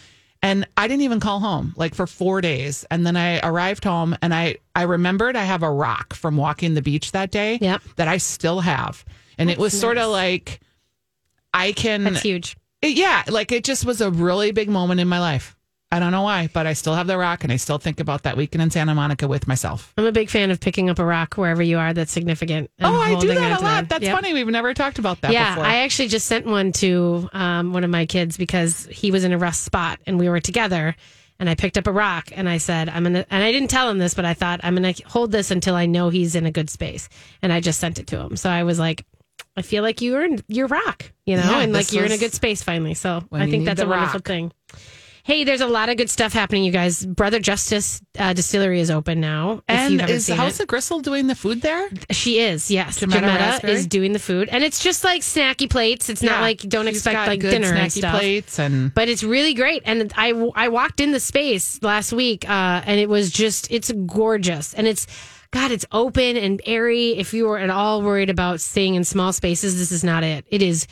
And 0.45 0.67
I 0.77 0.89
didn't 0.89 1.03
even 1.03 1.21
call 1.21 1.41
home, 1.41 1.73
like 1.77 1.95
for 1.95 2.07
four 2.07 2.41
days. 2.41 2.85
And 2.91 3.05
then 3.07 3.17
I 3.17 3.39
arrived 3.41 3.85
home 3.85 4.17
and 4.23 4.33
I, 4.35 4.57
I 4.75 4.83
remembered 4.83 5.37
I 5.37 5.45
have 5.45 5.63
a 5.63 5.71
rock 5.71 6.15
from 6.15 6.37
walking 6.37 6.75
the 6.75 6.83
beach 6.83 7.13
that 7.13 7.31
day 7.31 7.59
Yep. 7.61 7.83
that 7.97 8.09
I 8.09 8.17
still 8.17 8.61
have. 8.61 9.05
And 9.39 9.51
it 9.51 9.59
was 9.59 9.79
sort 9.79 9.99
of 9.99 10.11
like, 10.11 10.61
I 11.55 11.73
can, 11.73 12.05
That's 12.05 12.23
huge. 12.23 12.57
It- 12.83 12.97
yeah, 12.97 13.23
like 13.29 13.53
it 13.53 13.65
just 13.65 13.85
was 13.87 14.01
a 14.01 14.11
really 14.11 14.53
big 14.53 14.69
moment 14.69 15.01
in 15.01 15.09
my 15.09 15.19
life. 15.21 15.57
I 15.91 15.99
don't 15.99 16.11
know 16.11 16.23
why, 16.23 16.49
but 16.51 16.67
I 16.67 16.73
still 16.73 16.95
have 16.95 17.07
the 17.07 17.19
rock 17.19 17.45
and 17.45 17.53
I 17.53 17.57
still 17.57 17.77
think 17.77 18.01
about 18.01 18.23
that 18.23 18.35
weekend 18.35 18.63
in 18.63 18.71
Santa 18.71 18.95
Monica 18.95 19.29
with 19.29 19.47
myself. 19.47 19.93
I'm 19.99 20.07
a 20.07 20.13
big 20.13 20.31
fan 20.31 20.51
of 20.51 20.59
picking 20.59 20.89
up 20.89 20.99
a 20.99 21.05
rock 21.05 21.35
wherever 21.35 21.63
you 21.63 21.77
are 21.79 21.93
that's 21.93 22.11
significant. 22.11 22.71
oh, 22.81 22.99
I 22.99 23.15
do 23.21 23.29
that 23.29 23.61
a 23.61 23.63
lot. 23.63 23.91
That's 23.91 24.03
Yep. 24.05 24.15
funny. 24.15 24.33
We've 24.33 24.47
never 24.47 24.73
talked 24.73 24.99
about 24.99 25.21
that 25.21 25.33
yeah, 25.33 25.55
before. 25.55 25.67
I 25.69 25.81
actually 25.81 26.09
just 26.09 26.27
sent 26.27 26.47
one 26.47 26.73
to 26.73 27.29
um, 27.35 27.75
one 27.75 27.85
of 27.85 27.91
my 27.91 28.07
kids 28.07 28.39
because 28.39 28.87
he 28.87 29.11
was 29.11 29.23
in 29.25 29.33
a 29.35 29.39
rough 29.39 29.55
spot 29.57 30.01
and 30.07 30.19
we 30.19 30.31
were 30.31 30.41
together. 30.41 30.97
And 31.39 31.51
I 31.51 31.57
picked 31.57 31.77
up 31.77 31.87
a 31.87 31.93
rock 31.93 32.29
and 32.33 32.49
I 32.49 32.57
said, 32.57 32.89
I'm 32.89 33.03
going 33.03 33.13
to, 33.15 33.27
and 33.31 33.45
I 33.45 33.53
didn't 33.53 33.69
tell 33.69 33.91
him 33.91 33.99
this, 33.99 34.15
but 34.15 34.25
I 34.25 34.33
thought, 34.33 34.61
I'm 34.63 34.75
going 34.77 34.95
to 34.95 35.03
hold 35.09 35.31
this 35.31 35.51
until 35.51 35.75
I 35.75 35.85
know 35.85 36.09
he's 36.09 36.35
in 36.37 36.47
a 36.47 36.53
good 36.53 36.71
space. 36.71 37.11
And 37.43 37.53
I 37.53 37.61
just 37.61 37.81
sent 37.81 37.99
it 37.99 38.07
to 38.09 38.19
him. 38.19 38.37
So 38.37 38.49
I 38.49 38.63
was 38.63 38.79
like, 38.79 39.05
I 39.57 39.63
feel 39.63 39.83
like 39.83 40.01
you 40.01 40.17
earned 40.17 40.43
your 40.49 40.67
rock, 40.67 41.13
you 41.27 41.37
know, 41.37 41.43
Yeah, 41.43 41.61
and 41.61 41.73
like 41.73 41.93
you're 41.93 42.05
in 42.05 42.13
a 42.13 42.19
good 42.19 42.33
space 42.33 42.63
finally. 42.63 42.95
So 42.95 43.23
I 43.33 43.51
think 43.51 43.65
that's 43.65 43.81
a 43.81 43.87
wonderful 43.87 44.21
thing. 44.21 44.53
Hey, 45.25 45.45
there's 45.45 45.61
a 45.61 45.69
lot 45.69 45.89
of 45.89 45.97
good 45.97 46.11
stuff 46.11 46.33
happening, 46.33 46.65
you 46.65 46.73
guys. 46.73 47.07
Brother 47.07 47.39
Justice 47.39 48.03
uh, 48.19 48.33
Distillery 48.33 48.81
is 48.81 48.91
open 48.91 49.21
now. 49.21 49.63
and 49.69 50.01
is 50.11 50.27
House 50.29 50.59
it. 50.59 50.63
of 50.65 50.67
Gristle 50.69 50.99
doing 50.99 51.29
the 51.29 51.37
food 51.37 51.63
there? 51.63 51.89
She 52.11 52.41
is, 52.41 52.73
yes. 52.73 52.99
Jametta 52.99 53.63
is 53.69 53.87
doing 53.87 54.13
the 54.13 54.19
food, 54.19 54.49
and 54.49 54.65
it's 54.65 54.83
just 54.83 55.05
like 55.05 55.23
snacky 55.23 55.71
plates. 55.71 56.09
It's 56.09 56.23
not 56.23 56.33
Yeah. 56.33 56.41
like 56.41 56.59
don't 56.61 56.89
expect 56.89 57.29
like 57.29 57.39
dinner 57.41 57.73
and 57.73 57.93
stuff. 57.93 58.19
plates 58.19 58.59
and 58.59 58.93
But 58.93 59.09
it's 59.09 59.23
really 59.23 59.55
great, 59.55 59.83
and 59.85 60.13
I 60.17 60.33
I 60.57 60.69
walked 60.69 60.99
in 61.01 61.13
the 61.13 61.21
space 61.21 61.79
last 61.83 62.13
week, 62.13 62.49
uh, 62.49 62.83
and 62.85 62.99
it 62.99 63.09
was 63.09 63.31
just 63.31 63.71
it's 63.71 63.93
gorgeous, 64.07 64.75
and 64.75 64.89
it's 64.89 65.07
God, 65.53 65.71
it's 65.71 65.85
open 65.93 66.37
and 66.39 66.61
airy. 66.67 67.11
If 67.11 67.35
you 67.35 67.45
were 67.47 67.59
at 67.59 67.69
all 67.71 68.01
worried 68.03 68.31
about 68.31 68.61
staying 68.61 68.95
in 68.95 69.05
small 69.05 69.33
spaces, 69.35 69.79
this 69.79 69.93
is 69.93 70.03
not 70.03 70.25
it. 70.25 70.47
It 70.49 70.63
is. 70.63 70.87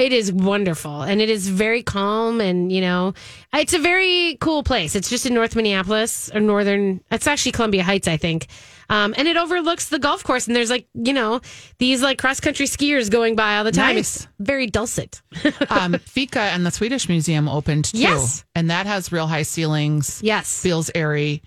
It 0.00 0.12
is 0.12 0.32
wonderful 0.32 1.02
and 1.02 1.20
it 1.20 1.28
is 1.28 1.48
very 1.48 1.82
calm 1.82 2.40
and 2.40 2.72
you 2.72 2.80
know 2.80 3.12
it's 3.52 3.74
a 3.74 3.78
very 3.78 4.36
cool 4.40 4.62
place. 4.62 4.96
It's 4.96 5.10
just 5.10 5.26
in 5.26 5.34
North 5.34 5.54
Minneapolis 5.54 6.30
or 6.34 6.40
northern. 6.40 7.02
It's 7.10 7.26
actually 7.26 7.52
Columbia 7.52 7.82
Heights, 7.82 8.08
I 8.08 8.16
think, 8.16 8.46
um, 8.88 9.14
and 9.18 9.28
it 9.28 9.36
overlooks 9.36 9.90
the 9.90 9.98
golf 9.98 10.24
course. 10.24 10.46
And 10.46 10.56
there's 10.56 10.70
like 10.70 10.86
you 10.94 11.12
know 11.12 11.40
these 11.78 12.00
like 12.02 12.18
cross 12.18 12.40
country 12.40 12.66
skiers 12.66 13.10
going 13.10 13.36
by 13.36 13.58
all 13.58 13.64
the 13.64 13.72
time. 13.72 13.96
Nice. 13.96 14.16
It's 14.16 14.28
very 14.38 14.66
dulcet. 14.66 15.20
um, 15.68 15.92
Fika 15.98 16.40
and 16.40 16.64
the 16.64 16.70
Swedish 16.70 17.08
Museum 17.08 17.48
opened 17.48 17.86
too. 17.86 17.98
Yes. 17.98 18.44
And 18.54 18.70
that 18.70 18.86
has 18.86 19.12
real 19.12 19.26
high 19.26 19.42
ceilings. 19.42 20.20
yes, 20.22 20.62
Feels 20.62 20.90
airy. 20.94 21.42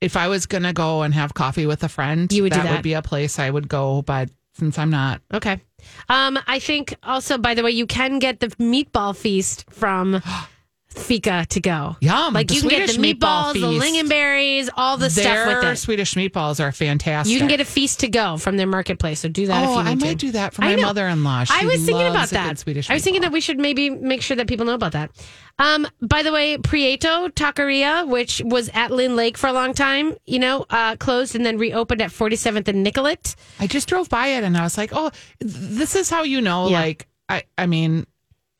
If 0.00 0.16
I 0.16 0.26
was 0.26 0.46
going 0.46 0.64
to 0.64 0.72
go 0.72 1.02
and 1.02 1.14
have 1.14 1.32
coffee 1.32 1.64
with 1.66 1.84
a 1.84 1.88
friend, 1.88 2.32
You 2.32 2.42
would 2.42 2.50
do 2.52 2.58
that 2.58 2.64
that. 2.64 2.72
would 2.72 2.82
be 2.82 2.94
a 2.94 3.02
place 3.02 3.38
I 3.38 3.48
would 3.48 3.68
go. 3.68 4.02
But 4.02 4.30
since 4.62 4.78
I'm 4.78 4.90
not, 4.90 5.20
Okay. 5.34 5.60
Um, 6.08 6.38
I 6.46 6.60
think 6.60 6.94
also, 7.02 7.36
by 7.36 7.54
the 7.54 7.64
way, 7.64 7.72
you 7.72 7.84
can 7.84 8.20
get 8.20 8.38
the 8.38 8.46
meatball 8.60 9.16
feast 9.16 9.64
from 9.70 10.22
Fika 10.92 11.46
to 11.50 11.60
go. 11.60 11.96
Yum, 12.00 12.34
Like 12.34 12.48
the 12.48 12.54
you 12.54 12.60
can 12.60 12.70
get 12.70 12.86
the 12.86 12.92
Swedish 12.94 13.16
meatball 13.18 13.52
meatballs, 13.52 13.52
the 13.54 13.86
lingonberries, 13.86 14.68
all 14.76 14.96
the 14.96 15.10
stuff 15.10 15.24
their 15.24 15.46
with 15.60 15.64
it. 15.64 15.76
Swedish 15.76 16.14
meatballs 16.14 16.60
are 16.62 16.72
fantastic. 16.72 17.32
You 17.32 17.38
can 17.38 17.48
get 17.48 17.60
a 17.60 17.64
feast 17.64 18.00
to 18.00 18.08
go 18.08 18.36
from 18.36 18.56
their 18.56 18.66
marketplace. 18.66 19.20
So 19.20 19.28
do 19.28 19.46
that 19.46 19.66
Oh, 19.68 19.72
if 19.72 19.76
you 19.78 19.84
need 19.84 19.90
I 19.90 19.94
to. 19.94 20.06
might 20.06 20.18
do 20.18 20.30
that 20.32 20.54
for 20.54 20.62
my 20.62 20.76
mother-in-law. 20.76 21.44
She 21.44 21.54
I 21.54 21.64
was 21.66 21.84
thinking 21.84 22.06
about 22.06 22.28
that. 22.30 22.58
Swedish 22.58 22.90
I 22.90 22.94
was 22.94 23.02
thinking 23.04 23.22
that 23.22 23.32
we 23.32 23.40
should 23.40 23.58
maybe 23.58 23.90
make 23.90 24.22
sure 24.22 24.36
that 24.36 24.46
people 24.46 24.66
know 24.66 24.74
about 24.74 24.92
that. 24.92 25.10
Um, 25.58 25.86
by 26.00 26.22
the 26.22 26.32
way, 26.32 26.56
Prieto 26.58 27.28
Taqueria, 27.30 28.06
which 28.08 28.40
was 28.44 28.70
at 28.74 28.90
Lyn-Lake 28.90 29.36
for 29.36 29.46
a 29.48 29.52
long 29.52 29.74
time, 29.74 30.14
you 30.26 30.38
know, 30.38 30.64
uh, 30.70 30.96
closed 30.96 31.34
and 31.36 31.44
then 31.44 31.58
reopened 31.58 32.00
at 32.00 32.10
47th 32.10 32.68
and 32.68 32.82
Nicollet. 32.82 33.36
I 33.60 33.66
just 33.66 33.88
drove 33.88 34.08
by 34.08 34.28
it 34.28 34.44
and 34.44 34.56
I 34.56 34.62
was 34.62 34.78
like, 34.78 34.90
oh, 34.94 35.10
this 35.40 35.94
is 35.94 36.08
how 36.10 36.22
you 36.22 36.40
know. 36.40 36.68
Yeah. 36.68 36.80
Like, 36.80 37.06
I, 37.28 37.44
I 37.56 37.66
mean, 37.66 38.06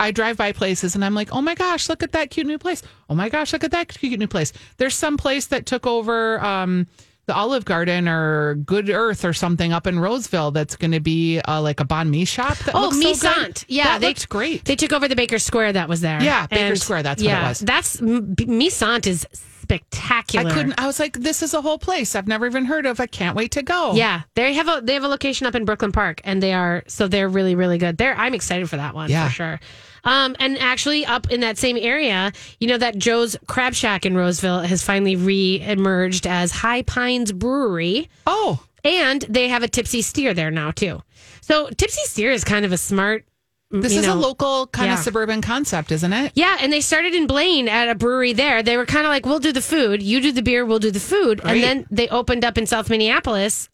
I 0.03 0.11
drive 0.11 0.37
by 0.37 0.53
places 0.53 0.95
and 0.95 1.05
I'm 1.05 1.15
like, 1.15 1.33
oh 1.33 1.41
my 1.41 1.55
gosh, 1.55 1.89
look 1.89 2.03
at 2.03 2.13
that 2.13 2.31
cute 2.31 2.47
new 2.47 2.59
place. 2.59 2.83
Oh 3.09 3.15
my 3.15 3.29
gosh, 3.29 3.53
look 3.53 3.65
at 3.65 3.71
that 3.71 3.89
cute 3.89 4.19
new 4.19 4.27
place. 4.27 4.53
There's 4.77 4.95
some 4.95 5.17
place 5.17 5.47
that 5.47 5.65
took 5.67 5.87
over 5.87 6.43
um, 6.45 6.87
the 7.27 7.35
Olive 7.35 7.65
Garden 7.65 8.09
or 8.09 8.57
Good 8.57 8.91
Earth 8.91 9.25
or 9.25 9.33
something 9.33 9.73
up 9.73 9.87
in 9.87 10.01
Roseville 10.01 10.51
that's 10.51 10.75
going 10.77 10.91
to 10.91 11.01
be 11.01 11.39
uh, 11.41 11.63
like 11.63 11.79
a 11.81 11.85
banh 11.85 12.09
mi 12.11 12.25
shop. 12.25 12.59
That 12.59 12.75
Oh, 12.75 12.89
looks 12.89 13.21
so 13.21 13.33
good. 13.35 13.65
Yeah, 13.69 13.85
that 13.85 14.01
they- 14.01 14.09
looks 14.09 14.27
great. 14.27 14.65
They 14.65 14.75
took 14.77 14.93
over 14.93 15.07
the 15.07 15.15
Baker 15.17 15.39
Square 15.39 15.75
that 15.75 15.89
was 15.89 16.01
there. 16.01 16.21
Yeah, 16.23 16.47
Baker 16.49 16.75
Square, 16.77 17.05
that's 17.05 17.23
what 17.23 17.29
it 17.29 17.31
yeah, 17.33 17.49
was. 17.49 17.61
That's 17.61 18.01
Mi 18.03 18.69
Sant 18.71 19.07
is 19.07 19.25
spectacular. 19.63 20.51
I 20.51 20.53
couldn't. 20.53 20.75
I 20.81 20.87
was 20.87 20.99
like, 20.99 21.15
this 21.21 21.43
is 21.43 21.55
a 21.55 21.63
whole 21.63 21.79
place 21.79 22.17
I've 22.17 22.27
never 22.27 22.47
even 22.47 22.65
heard 22.65 22.85
of. 22.87 22.99
I 22.99 23.07
can't 23.07 23.37
wait 23.37 23.53
to 23.53 23.63
go. 23.63 23.95
Yeah, 23.95 24.23
they 24.35 24.55
have 24.55 24.69
a 24.69 24.81
they 24.83 24.95
have 24.95 25.05
a 25.05 25.09
location 25.09 25.47
up 25.47 25.55
in 25.55 25.65
Brooklyn 25.65 25.93
Park, 25.93 26.21
and 26.25 26.43
they 26.43 26.53
are 26.53 26.83
so 26.89 27.07
they're 27.07 27.29
really 27.29 27.55
really 27.55 27.79
good. 27.79 27.97
There, 27.99 28.15
I'm 28.17 28.35
excited 28.35 28.69
for 28.69 28.77
that 28.77 28.95
one 28.95 29.09
Yeah. 29.11 29.29
for 29.29 29.33
sure. 29.35 29.61
Um, 30.05 30.35
and 30.41 30.59
actually, 30.59 31.07
up 31.07 31.31
in 31.31 31.41
that 31.41 31.59
same 31.59 31.77
area, 31.77 32.33
you 32.59 32.67
know 32.69 32.79
that 32.79 32.99
Joe's 32.99 33.37
Crab 33.47 33.75
Shack 33.75 34.05
in 34.05 34.17
Roseville 34.17 34.61
has 34.61 34.83
finally 34.83 35.15
re-emerged 35.17 36.27
as 36.27 36.51
High 36.53 36.83
Pines 36.83 37.33
Brewery, 37.33 38.09
Oh, 38.27 38.65
and 38.85 39.23
they 39.29 39.49
have 39.49 39.63
a 39.63 39.69
Tipsy 39.69 40.03
Steer 40.03 40.35
there 40.35 40.51
now 40.51 40.71
too. 40.73 41.03
So 41.41 41.69
Tipsy 41.71 42.03
Steer 42.05 42.31
is 42.33 42.43
kind 42.45 42.65
of 42.65 42.73
a 42.73 42.79
smart. 42.79 43.25
this 43.71 43.97
is 43.97 44.07
a 44.07 44.15
local 44.15 44.67
kind 44.67 44.89
yeah. 44.89 44.95
of 44.99 45.01
suburban 45.05 45.41
concept, 45.41 45.91
isn't 45.93 46.13
it? 46.13 46.33
Yeah, 46.35 46.59
and 46.61 46.71
they 46.73 46.83
started 46.83 47.15
in 47.15 47.27
Blaine 47.27 47.69
at 47.69 47.89
a 47.89 47.95
brewery 47.95 48.33
there. 48.35 48.63
They 48.63 48.77
were 48.77 48.85
kind 48.85 49.07
of 49.07 49.11
like, 49.11 49.25
"We'll 49.25 49.39
do 49.39 49.51
the 49.53 49.63
food, 49.63 50.03
you 50.03 50.21
do 50.21 50.31
the 50.31 50.43
beer, 50.43 50.67
we'll 50.67 50.79
do 50.79 50.91
the 50.91 51.01
food," 51.01 51.41
Great. 51.41 51.53
and 51.55 51.63
then 51.63 51.87
they 51.91 52.07
opened 52.09 52.45
up 52.45 52.59
in 52.59 52.67
South 52.67 52.91
Minneapolis 52.91 53.71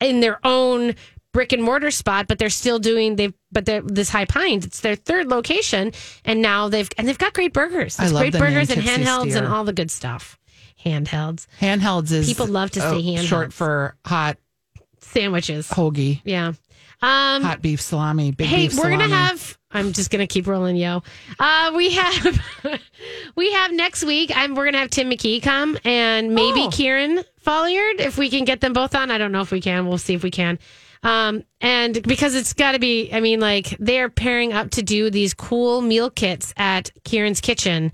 in 0.00 0.20
their 0.20 0.38
own 0.46 0.94
brick 1.34 1.52
and 1.52 1.62
mortar 1.62 1.90
spot. 1.90 2.26
But 2.28 2.38
they're 2.38 2.48
still 2.48 2.78
doing 2.78 3.16
they've 3.16 3.34
But 3.52 3.66
they're 3.66 3.82
this 3.82 4.08
High 4.08 4.24
Pines. 4.24 4.64
It's 4.64 4.80
their 4.80 4.96
third 4.96 5.26
location, 5.28 5.92
and 6.24 6.40
now 6.40 6.70
they've 6.70 6.88
and 6.96 7.06
they've 7.06 7.18
got 7.18 7.34
great 7.34 7.52
burgers. 7.52 7.98
I 8.00 8.06
love 8.06 8.22
great 8.22 8.32
the 8.32 8.38
name 8.40 8.54
burgers 8.54 8.70
and 8.70 8.80
handhelds 8.82 9.30
Steer. 9.32 9.44
and 9.44 9.46
all 9.52 9.64
the 9.64 9.74
good 9.74 9.90
stuff. 9.90 10.38
Handhelds. 10.82 11.46
Handhelds 11.60 12.10
is 12.12 12.26
People 12.26 12.46
love 12.46 12.70
to 12.70 12.80
say 12.80 12.86
oh, 12.86 13.00
handhelds. 13.00 13.26
Short 13.26 13.52
for 13.52 13.96
hot 14.06 14.38
sandwiches. 15.00 15.68
Hoagie, 15.68 16.20
Yeah. 16.24 16.52
Um, 17.02 17.42
hot 17.42 17.60
beef 17.60 17.82
salami, 17.82 18.30
big 18.30 18.46
hey, 18.46 18.68
beef 18.68 18.78
we're 18.78 18.88
gonna 18.88 19.08
have. 19.08 19.58
I'm 19.70 19.92
just 19.92 20.10
gonna 20.10 20.26
keep 20.28 20.46
rolling, 20.46 20.76
yo. 20.76 21.02
Uh, 21.38 21.72
we 21.76 21.90
have, 21.90 22.40
we 23.36 23.52
have 23.52 23.72
next 23.72 24.04
week. 24.04 24.30
I'm 24.34 24.54
we're 24.54 24.64
gonna 24.66 24.78
have 24.78 24.88
Tim 24.90 25.10
McKee 25.10 25.42
come 25.42 25.76
and 25.84 26.34
maybe 26.34 26.62
Oh. 26.62 26.70
Kieran 26.70 27.22
Folliard 27.40 28.00
if 28.00 28.16
we 28.16 28.30
can 28.30 28.44
get 28.44 28.60
them 28.62 28.72
both 28.72 28.94
on. 28.94 29.10
I 29.10 29.18
don't 29.18 29.32
know 29.32 29.42
if 29.42 29.50
we 29.50 29.60
can. 29.60 29.86
We'll 29.86 29.98
see 29.98 30.14
if 30.14 30.22
we 30.22 30.30
can. 30.30 30.58
Um, 31.04 31.44
and 31.60 32.02
because 32.02 32.34
it's 32.34 32.54
got 32.54 32.72
to 32.72 32.78
be, 32.78 33.12
I 33.12 33.20
mean, 33.20 33.38
like 33.38 33.76
they're 33.78 34.08
pairing 34.08 34.52
up 34.52 34.70
to 34.70 34.82
do 34.82 35.10
these 35.10 35.34
cool 35.34 35.82
meal 35.82 36.10
kits 36.10 36.52
at 36.56 36.90
Kieran's 37.04 37.40
Kitchen, 37.40 37.92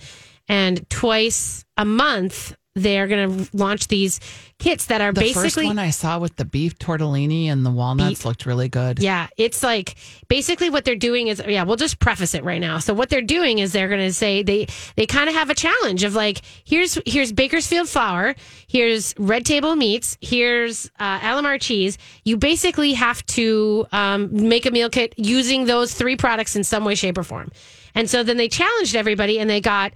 and 0.49 0.89
twice 0.89 1.65
a 1.77 1.85
month 1.85 2.57
they're 2.77 3.09
gonna 3.09 3.47
launch 3.53 3.89
these 3.89 4.21
kits 4.59 4.87
that 4.87 5.01
are 5.01 5.13
The 5.13 5.21
basically 5.23 5.43
first 5.43 5.57
one 5.65 5.79
I 5.79 5.91
saw 5.91 6.19
with 6.19 6.37
the 6.37 6.45
beef 6.45 6.79
tortellini 6.79 7.47
and 7.47 7.67
the 7.67 7.71
walnuts 7.71 8.25
looked 8.25 8.47
really 8.47 8.69
good. 8.69 9.01
yeah, 9.01 9.27
it's 9.37 9.63
like 9.63 9.97
basically 10.29 10.71
what 10.71 10.85
they're 10.85 10.95
doing 10.95 11.29
is 11.29 11.43
yeah, 11.49 11.65
we'll 11.65 11.77
just 11.77 11.99
preface 11.99 12.35
it 12.35 12.45
right 12.45 12.61
now. 12.61 12.79
So 12.79 12.95
what 12.95 13.09
they're 13.09 13.23
doing 13.23 13.59
is 13.59 13.73
they're 13.73 13.89
going 13.89 14.01
to 14.01 14.13
say 14.13 14.43
they 14.43 14.67
they 14.97 15.07
kind 15.07 15.29
of 15.29 15.35
have 15.35 15.51
a 15.51 15.55
challenge 15.55 16.05
of 16.05 16.15
like 16.15 16.43
here's 16.65 16.97
here's 17.07 17.33
Baker's 17.33 17.67
Field 17.67 17.89
flour, 17.89 18.35
here's 18.69 19.15
Red 19.19 19.45
Table 19.47 19.75
Meats, 19.75 20.17
here's 20.21 20.91
uh, 21.01 21.19
Alemar 21.21 21.61
cheese. 21.61 21.99
You 22.25 22.37
basically 22.37 22.93
have 22.93 23.25
to 23.27 23.87
um, 23.91 24.29
make 24.49 24.67
a 24.67 24.71
meal 24.71 24.91
kit 24.91 25.15
using 25.17 25.65
those 25.65 25.93
three 25.93 26.17
products 26.17 26.55
in 26.55 26.63
some 26.63 26.85
way, 26.85 26.95
shape, 26.95 27.19
or 27.19 27.25
form. 27.25 27.51
And 27.95 28.09
so 28.09 28.23
then 28.23 28.37
they 28.37 28.49
challenged 28.49 28.95
everybody, 28.95 29.41
and 29.41 29.51
they 29.51 29.61
got 29.61 29.93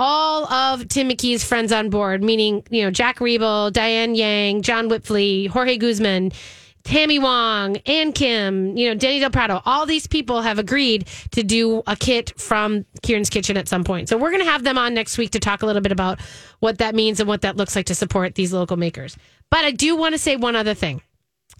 all 0.00 0.50
of 0.50 0.88
Tim 0.88 1.10
McKee's 1.10 1.44
friends 1.44 1.72
on 1.72 1.90
board, 1.90 2.24
meaning, 2.24 2.64
you 2.70 2.82
know, 2.82 2.90
Jack 2.90 3.18
Riebel, 3.18 3.70
Diane 3.70 4.14
Yang, 4.14 4.62
Jon 4.62 4.88
Wipfli, 4.88 5.46
Jorge 5.46 5.76
Guzman, 5.76 6.32
Tammy 6.84 7.18
Wong, 7.18 7.76
and 7.84 8.14
Kim, 8.14 8.78
you 8.78 8.88
know, 8.88 8.94
Denny 8.94 9.20
Del 9.20 9.28
Prado. 9.28 9.60
All 9.66 9.84
these 9.84 10.06
people 10.06 10.40
have 10.40 10.58
agreed 10.58 11.06
to 11.32 11.42
do 11.42 11.82
a 11.86 11.94
kit 11.96 12.32
from 12.40 12.86
Kieran's 13.02 13.28
Kitchen 13.28 13.58
at 13.58 13.68
some 13.68 13.84
point. 13.84 14.08
So 14.08 14.16
we're 14.16 14.30
going 14.30 14.42
to 14.42 14.50
have 14.50 14.64
them 14.64 14.78
on 14.78 14.94
next 14.94 15.18
week 15.18 15.32
to 15.32 15.38
talk 15.38 15.62
a 15.62 15.66
little 15.66 15.82
bit 15.82 15.92
about 15.92 16.18
what 16.60 16.78
that 16.78 16.94
means 16.94 17.20
and 17.20 17.28
what 17.28 17.42
that 17.42 17.58
looks 17.58 17.76
like 17.76 17.86
to 17.86 17.94
support 17.94 18.34
these 18.34 18.54
local 18.54 18.78
makers. 18.78 19.18
But 19.50 19.66
I 19.66 19.70
do 19.70 19.96
want 19.96 20.14
to 20.14 20.18
say 20.18 20.36
one 20.36 20.56
other 20.56 20.72
thing. 20.72 21.02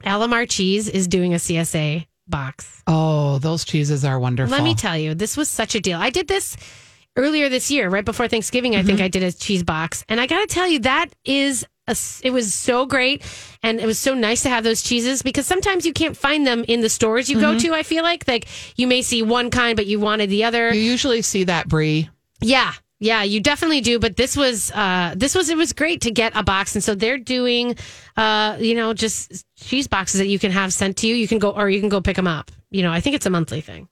Alemar 0.02 0.48
Cheese 0.48 0.88
is 0.88 1.06
doing 1.06 1.34
a 1.34 1.36
CSA 1.36 2.06
box. 2.26 2.82
Oh, 2.86 3.38
those 3.38 3.66
cheeses 3.66 4.02
are 4.02 4.18
wonderful. 4.18 4.56
Let 4.56 4.64
me 4.64 4.74
tell 4.74 4.96
you, 4.96 5.14
this 5.14 5.36
was 5.36 5.50
such 5.50 5.74
a 5.74 5.80
deal. 5.80 5.98
I 5.98 6.08
did 6.08 6.26
this 6.26 6.56
earlier 7.20 7.48
this 7.48 7.70
year, 7.70 7.88
right 7.88 8.04
before 8.04 8.26
Thanksgiving. 8.28 8.74
I 8.74 8.78
Mm-hmm. 8.78 8.86
think 8.86 9.00
I 9.00 9.08
did 9.08 9.22
a 9.22 9.32
cheese 9.32 9.62
box, 9.62 10.04
and 10.08 10.20
I 10.20 10.26
got 10.26 10.40
to 10.40 10.46
tell 10.46 10.66
you, 10.66 10.80
that 10.80 11.06
is 11.24 11.66
a, 11.86 11.96
it 12.22 12.30
was 12.32 12.54
so 12.54 12.86
great, 12.86 13.22
and 13.62 13.78
it 13.80 13.86
was 13.86 13.98
so 13.98 14.14
nice 14.14 14.42
to 14.42 14.48
have 14.48 14.64
those 14.64 14.82
cheeses 14.82 15.22
because 15.22 15.46
sometimes 15.46 15.84
you 15.84 15.92
can't 15.92 16.16
find 16.16 16.46
them 16.46 16.64
in 16.66 16.80
the 16.80 16.88
stores 16.88 17.28
you 17.28 17.36
Mm-hmm. 17.36 17.58
go 17.58 17.58
to. 17.58 17.74
I 17.74 17.82
feel 17.82 18.02
like 18.02 18.26
like 18.26 18.48
you 18.76 18.86
may 18.86 19.02
see 19.02 19.22
one 19.22 19.50
kind, 19.50 19.76
but 19.76 19.86
you 19.86 20.00
wanted 20.00 20.30
the 20.30 20.44
other. 20.44 20.72
You 20.74 20.80
usually 20.80 21.22
see 21.22 21.44
that 21.44 21.68
brie. 21.68 22.08
Yeah. 22.40 22.72
Yeah, 23.02 23.22
you 23.22 23.40
definitely 23.40 23.80
do. 23.80 23.98
But 23.98 24.16
this 24.16 24.36
was, 24.36 24.70
uh, 24.72 25.14
this 25.16 25.34
was, 25.34 25.48
it 25.48 25.56
was 25.56 25.72
great 25.72 26.02
to 26.02 26.10
get 26.10 26.32
a 26.36 26.42
box. 26.42 26.74
And 26.74 26.84
so 26.84 26.94
they're 26.94 27.16
doing, 27.16 27.76
uh, 28.14 28.58
you 28.60 28.74
know, 28.74 28.92
just 28.92 29.46
cheese 29.56 29.88
boxes 29.88 30.18
that 30.20 30.26
you 30.26 30.38
can 30.38 30.50
have 30.52 30.70
sent 30.70 30.98
to 30.98 31.06
you. 31.06 31.14
You 31.14 31.26
can 31.26 31.38
go, 31.38 31.50
or 31.50 31.70
you 31.70 31.80
can 31.80 31.88
go 31.88 32.02
pick 32.02 32.16
them 32.16 32.26
up. 32.26 32.50
You 32.70 32.82
know, 32.82 32.92
I 32.92 33.00
think 33.00 33.16
it's 33.16 33.24
a 33.24 33.30
monthly 33.30 33.62
thing. 33.62 33.88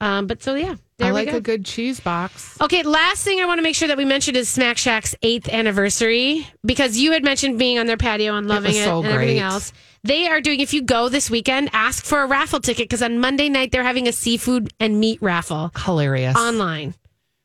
Um, 0.00 0.26
but 0.26 0.42
so 0.42 0.54
yeah, 0.54 0.76
there 1.00 1.08
I 1.08 1.12
like 1.12 1.30
go. 1.30 1.36
a 1.38 1.40
good 1.40 1.64
cheese 1.64 1.98
box. 2.00 2.56
Okay, 2.60 2.82
last 2.82 3.24
thing 3.24 3.40
I 3.40 3.44
want 3.46 3.58
to 3.58 3.62
make 3.62 3.74
sure 3.74 3.88
that 3.88 3.96
we 3.96 4.04
mentioned 4.04 4.36
is 4.36 4.48
Smack 4.48 4.78
Shack's 4.78 5.14
eighth 5.22 5.48
anniversary 5.48 6.46
because 6.64 6.96
you 6.98 7.12
had 7.12 7.24
mentioned 7.24 7.58
being 7.58 7.78
on 7.78 7.86
their 7.86 7.96
patio 7.96 8.36
and 8.36 8.46
loving 8.46 8.76
it, 8.76 8.84
so 8.84 9.02
and 9.02 9.08
everything 9.08 9.38
else. 9.38 9.72
They 10.02 10.28
are 10.28 10.40
doing, 10.40 10.60
if 10.60 10.72
you 10.72 10.82
go 10.82 11.08
this 11.08 11.28
weekend, 11.28 11.70
ask 11.72 12.04
for 12.04 12.22
a 12.22 12.26
raffle 12.26 12.60
ticket 12.60 12.84
because 12.88 13.02
on 13.02 13.18
Monday 13.18 13.48
night 13.48 13.70
they're 13.72 13.82
having 13.82 14.08
a 14.08 14.12
seafood 14.12 14.72
and 14.80 14.98
meat 14.98 15.20
raffle 15.20 15.72
Hilarious. 15.76 16.36
online. 16.36 16.94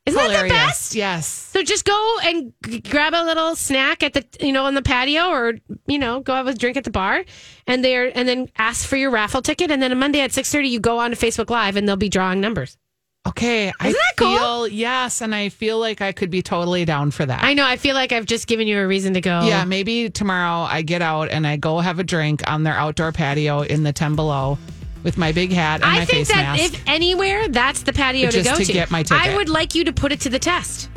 Isn't 0.06 0.22
that 0.24 0.42
the 0.44 0.48
best? 0.48 0.94
Yes. 0.94 1.26
So 1.26 1.62
just 1.64 1.84
go 1.84 2.16
and 2.22 2.52
g- 2.64 2.78
grab 2.80 3.12
a 3.12 3.24
little 3.24 3.56
snack 3.56 4.04
at 4.04 4.12
the 4.12 4.24
you 4.40 4.52
know 4.52 4.64
on 4.66 4.74
the 4.74 4.82
patio 4.82 5.30
or 5.30 5.54
you 5.88 5.98
know 5.98 6.20
go 6.20 6.32
have 6.32 6.46
a 6.46 6.54
drink 6.54 6.76
at 6.76 6.84
the 6.84 6.92
bar 6.92 7.24
and 7.66 7.84
there 7.84 8.16
and 8.16 8.28
then 8.28 8.48
ask 8.56 8.86
for 8.86 8.96
your 8.96 9.10
raffle 9.10 9.42
ticket 9.42 9.68
and 9.72 9.82
then 9.82 9.90
on 9.90 9.98
Monday 9.98 10.20
at 10.20 10.30
6:30 10.30 10.70
you 10.70 10.78
go 10.78 10.98
on 11.00 11.10
to 11.10 11.16
Facebook 11.16 11.50
live 11.50 11.74
and 11.74 11.88
they'll 11.88 11.96
be 11.96 12.08
drawing 12.08 12.40
numbers. 12.40 12.78
Okay. 13.26 13.72
I 13.80 13.88
Isn't 13.88 13.98
that 13.98 14.16
cool? 14.16 14.36
feel 14.38 14.68
yes, 14.68 15.20
and 15.20 15.34
I 15.34 15.48
feel 15.48 15.78
like 15.78 16.00
I 16.00 16.12
could 16.12 16.30
be 16.30 16.42
totally 16.42 16.84
down 16.84 17.10
for 17.10 17.26
that. 17.26 17.42
I 17.42 17.54
know 17.54 17.66
I 17.66 17.76
feel 17.76 17.94
like 17.94 18.12
I've 18.12 18.26
just 18.26 18.46
given 18.46 18.66
you 18.68 18.78
a 18.80 18.86
reason 18.86 19.14
to 19.14 19.20
go. 19.20 19.40
yeah, 19.42 19.64
maybe 19.64 20.10
tomorrow 20.10 20.60
I 20.68 20.82
get 20.82 21.02
out 21.02 21.30
and 21.30 21.46
I 21.46 21.56
go 21.56 21.80
have 21.80 21.98
a 21.98 22.04
drink 22.04 22.48
on 22.50 22.62
their 22.62 22.74
outdoor 22.74 23.12
patio 23.12 23.62
in 23.62 23.82
the 23.82 23.92
ten 23.92 24.14
below 24.16 24.58
with 25.02 25.16
my 25.18 25.32
big 25.32 25.52
hat 25.52 25.82
and 25.82 25.90
I 25.90 25.98
my 26.00 26.04
think 26.04 26.26
face 26.26 26.28
that 26.28 26.56
mask. 26.56 26.74
if 26.74 26.82
anywhere 26.88 27.48
that's 27.48 27.82
the 27.82 27.92
patio 27.92 28.30
to 28.30 28.36
Just 28.42 28.50
go 28.50 28.56
to 28.56 28.64
to. 28.64 28.72
get 28.72 28.90
my 28.90 29.02
ticket. 29.02 29.24
I 29.26 29.36
would 29.36 29.48
like 29.48 29.74
you 29.74 29.84
to 29.84 29.92
put 29.92 30.10
it 30.12 30.20
to 30.22 30.28
the 30.30 30.38
test. 30.38 30.88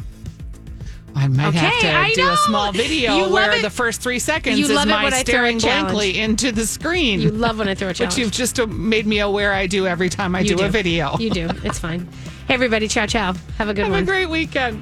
I 1.16 1.28
might 1.28 1.53
have 1.53 1.82
to 1.82 1.91
I 1.91 2.14
do 2.14 2.24
know. 2.24 2.34
a 2.34 2.38
small 2.38 2.72
video 2.72 3.18
You 3.18 3.34
where 3.34 3.62
the 3.62 3.70
first 3.70 4.01
three 4.01 4.20
seconds 4.20 4.57
You 4.57 4.66
is 4.66 4.72
my 4.72 5.03
when 5.03 5.14
I 5.14 5.24
throw 5.24 5.45
a 5.45 5.57
staring 5.57 5.57
blankly 5.60 6.20
into 6.20 6.51
the 6.51 6.66
screen. 6.66 7.20
You 7.20 7.32
love 7.32 7.60
when 7.60 7.68
I 7.68 7.76
throw 7.76 7.89
a 7.89 7.93
challenge. 7.93 8.16
which 8.16 8.20
you've 8.20 8.32
just 8.32 8.66
made 8.68 9.05
me 9.05 9.20
aware 9.20 9.53
I 9.53 9.68
do 9.68 9.88
every 9.88 10.10
time 10.10 10.36
I 10.36 10.41
You 10.41 10.55
do, 10.55 10.64
a 10.64 10.70
video. 10.70 11.18
You 11.18 11.30
do. 11.30 11.49
It's 11.64 11.80
fine. 11.80 12.07
Hey 12.47 12.53
everybody, 12.53 12.88
ciao 12.88 13.05
ciao. 13.05 13.34
Have 13.57 13.70
a 13.70 13.74
good 13.74 13.84
Have 13.84 13.91
one. 13.91 13.99
Have 13.99 14.03
a 14.03 14.12
great 14.12 14.30
weekend. 14.30 14.82